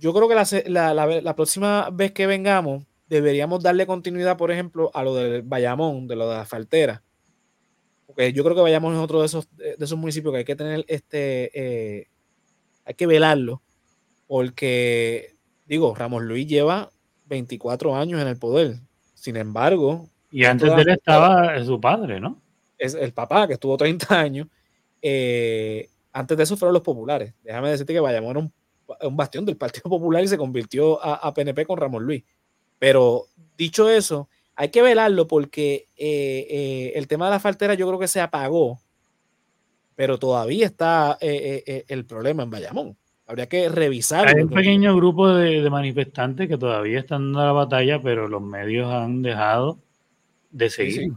Yo 0.00 0.12
creo 0.12 0.28
que 0.28 0.68
la, 0.68 0.94
la 0.94 1.36
próxima 1.36 1.90
vez 1.90 2.10
que 2.10 2.26
vengamos 2.26 2.84
deberíamos 3.08 3.62
darle 3.62 3.86
continuidad, 3.86 4.36
por 4.36 4.50
ejemplo, 4.50 4.90
a 4.94 5.04
lo 5.04 5.14
del 5.14 5.42
Bayamón, 5.42 6.08
de 6.08 6.16
lo 6.16 6.28
de 6.28 6.36
la 6.38 6.44
faltera 6.44 7.04
porque 8.08 8.32
yo 8.32 8.42
creo 8.42 8.56
que 8.56 8.62
vayamos 8.62 8.94
en 8.94 9.00
otro 9.00 9.20
de 9.20 9.26
esos, 9.26 9.54
de 9.54 9.76
esos 9.78 9.98
municipios 9.98 10.32
que 10.32 10.38
hay 10.38 10.44
que 10.44 10.56
tener 10.56 10.84
este, 10.88 11.50
eh, 11.54 12.08
hay 12.86 12.94
que 12.94 13.06
velarlo, 13.06 13.62
porque, 14.26 15.36
digo, 15.68 15.94
Ramos 15.94 16.22
Luis 16.22 16.46
lleva 16.46 16.90
24 17.26 17.94
años 17.94 18.20
en 18.20 18.28
el 18.28 18.36
poder, 18.36 18.76
sin 19.14 19.36
embargo... 19.36 20.08
Y 20.30 20.44
antes 20.44 20.74
de 20.74 20.82
él 20.82 20.88
estaba 20.90 21.62
su 21.64 21.80
padre, 21.80 22.20
¿no? 22.20 22.40
Es 22.76 22.94
el 22.94 23.12
papá, 23.12 23.46
que 23.46 23.54
estuvo 23.54 23.76
30 23.76 24.06
años. 24.20 24.48
Eh, 25.00 25.88
antes 26.12 26.36
de 26.36 26.42
eso 26.42 26.56
fueron 26.56 26.74
los 26.74 26.82
populares. 26.82 27.34
Déjame 27.42 27.70
decirte 27.70 27.92
que 27.92 28.00
Bayamón 28.00 28.30
era 28.36 29.06
un, 29.08 29.16
bastión 29.16 29.44
del 29.44 29.56
Partido 29.56 29.84
Popular 29.90 30.22
y 30.22 30.28
se 30.28 30.38
convirtió 30.38 31.02
a, 31.02 31.14
a 31.14 31.32
PNP 31.32 31.66
con 31.66 31.78
Ramos 31.78 32.02
Luis. 32.02 32.24
Pero 32.78 33.26
dicho 33.56 33.88
eso, 33.88 34.28
hay 34.54 34.70
que 34.70 34.82
velarlo 34.82 35.26
porque 35.26 35.88
eh, 35.96 36.46
eh, 36.50 36.92
el 36.94 37.08
tema 37.08 37.26
de 37.26 37.32
la 37.32 37.40
faltera 37.40 37.74
yo 37.74 37.86
creo 37.86 37.98
que 37.98 38.08
se 38.08 38.20
apagó, 38.20 38.80
pero 39.96 40.18
todavía 40.18 40.66
está 40.66 41.18
el 41.20 42.04
problema 42.06 42.44
en 42.44 42.50
Bayamón. 42.50 42.96
Habría 43.28 43.48
que 43.48 43.68
revisarlo. 43.68 44.36
Hay 44.36 44.42
un 44.42 44.50
pequeño 44.50 44.96
grupo 44.96 45.28
de, 45.28 45.68
manifestantes 45.70 46.48
que 46.48 46.58
todavía 46.58 46.98
están 46.98 47.32
dando 47.32 47.44
la 47.44 47.52
batalla, 47.52 48.02
pero 48.02 48.26
los 48.26 48.42
medios 48.42 48.90
han 48.92 49.22
dejado 49.22 49.78
de 50.50 50.70
seguir. 50.70 51.12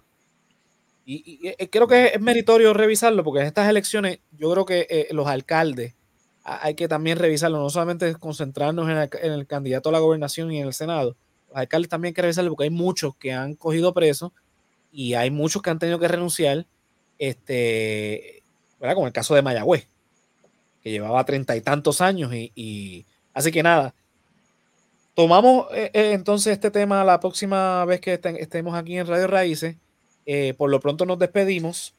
Y, 1.05 1.55
creo 1.71 1.87
que 1.87 2.11
es 2.13 2.21
meritorio 2.21 2.73
revisarlo 2.73 3.23
porque 3.23 3.39
en 3.39 3.47
estas 3.47 3.67
elecciones 3.67 4.19
yo 4.37 4.51
creo 4.51 4.65
que 4.65 5.07
los 5.11 5.25
alcaldes 5.27 5.95
hay 6.43 6.75
que 6.75 6.87
también 6.87 7.17
revisarlo, 7.17 7.59
no 7.59 7.69
solamente 7.69 8.13
concentrarnos 8.15 8.89
en 8.89 9.31
el 9.31 9.47
candidato 9.47 9.89
a 9.89 9.91
la 9.91 9.99
gobernación 9.99 10.51
y 10.51 10.59
en 10.59 10.67
el 10.67 10.73
Senado, 10.73 11.15
los 11.49 11.57
alcaldes 11.57 11.89
también 11.89 12.11
hay 12.11 12.13
que 12.13 12.21
revisarlo 12.21 12.51
porque 12.51 12.65
hay 12.65 12.69
muchos 12.69 13.15
que 13.17 13.33
han 13.33 13.55
cogido 13.55 13.93
preso 13.93 14.33
y 14.91 15.13
hay 15.13 15.31
muchos 15.31 15.61
que 15.61 15.69
han 15.69 15.79
tenido 15.79 15.99
que 15.99 16.07
renunciar, 16.07 16.65
este, 17.17 18.43
¿verdad? 18.79 18.95
Como 18.95 19.07
el 19.07 19.13
caso 19.13 19.35
de 19.35 19.41
Mayagüez, 19.41 19.87
que 20.81 20.91
llevaba 20.91 21.23
treinta 21.25 21.55
y 21.55 21.61
tantos 21.61 22.01
años 22.01 22.33
y, 22.33 23.05
así 23.33 23.51
que 23.51 23.63
nada. 23.63 23.93
Tomamos 25.13 25.67
eh, 25.73 25.91
eh, 25.93 26.13
entonces 26.13 26.53
este 26.53 26.71
tema 26.71 27.03
la 27.03 27.19
próxima 27.19 27.83
vez 27.85 27.99
que 27.99 28.19
estemos 28.39 28.73
aquí 28.75 28.97
en 28.97 29.07
Radio 29.07 29.27
Raíces. 29.27 29.75
Eh, 30.25 30.53
por 30.57 30.69
lo 30.69 30.79
pronto 30.79 31.05
nos 31.05 31.19
despedimos. 31.19 31.93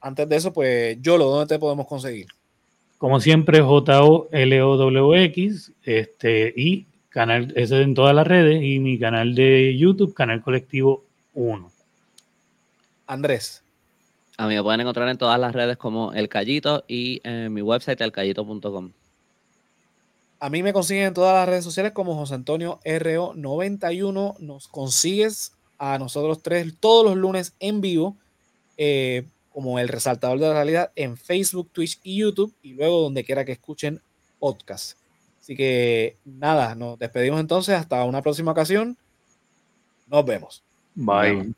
antes 0.00 0.28
de 0.28 0.36
eso, 0.36 0.52
pues, 0.52 1.00
Yolo, 1.00 1.26
¿dónde 1.26 1.54
te 1.54 1.58
podemos 1.58 1.86
conseguir? 1.86 2.26
Como 2.98 3.20
siempre, 3.20 3.60
J-O-L-O-W-X, 3.60 4.12
este, 5.84 6.52
y 6.56 6.86
Canal, 7.10 7.52
ese 7.56 7.80
en 7.80 7.94
todas 7.94 8.14
las 8.14 8.26
redes 8.26 8.62
y 8.62 8.80
mi 8.80 8.98
canal 8.98 9.34
de 9.34 9.76
YouTube, 9.76 10.14
Canal 10.14 10.42
Colectivo 10.42 11.04
1. 11.34 11.70
Andrés. 13.06 13.62
A 14.38 14.46
mí 14.46 14.54
me 14.54 14.62
pueden 14.62 14.80
encontrar 14.80 15.08
en 15.08 15.18
todas 15.18 15.38
las 15.38 15.52
redes 15.52 15.76
como 15.76 16.12
El 16.12 16.28
Callito 16.28 16.84
y 16.86 17.20
en 17.24 17.52
mi 17.52 17.60
website 17.60 18.00
elcallito.com. 18.00 18.92
A 20.38 20.48
mí 20.48 20.62
me 20.62 20.72
consiguen 20.72 21.06
en 21.06 21.14
todas 21.14 21.34
las 21.34 21.48
redes 21.48 21.64
sociales 21.64 21.90
como 21.90 22.14
José 22.14 22.34
Antonio 22.34 22.78
RO91. 22.84 24.38
Nos 24.38 24.68
consigues 24.68 25.54
a 25.76 25.98
nosotros 25.98 26.40
tres 26.40 26.72
todos 26.78 27.04
los 27.04 27.16
lunes 27.16 27.54
en 27.58 27.80
vivo, 27.80 28.16
eh, 28.76 29.26
como 29.52 29.80
el 29.80 29.88
resaltador 29.88 30.38
de 30.38 30.46
la 30.46 30.54
realidad 30.54 30.92
en 30.94 31.16
Facebook, 31.16 31.70
Twitch 31.72 31.98
y 32.04 32.18
YouTube, 32.18 32.54
y 32.62 32.74
luego 32.74 33.00
donde 33.00 33.24
quiera 33.24 33.44
que 33.44 33.52
escuchen 33.52 34.00
podcast. 34.38 34.96
Así 35.40 35.56
que 35.56 36.16
nada, 36.24 36.76
nos 36.76 36.96
despedimos 36.96 37.40
entonces 37.40 37.74
hasta 37.74 38.04
una 38.04 38.22
próxima 38.22 38.52
ocasión. 38.52 38.96
Nos 40.06 40.24
vemos. 40.24 40.62
Bye. 40.94 41.54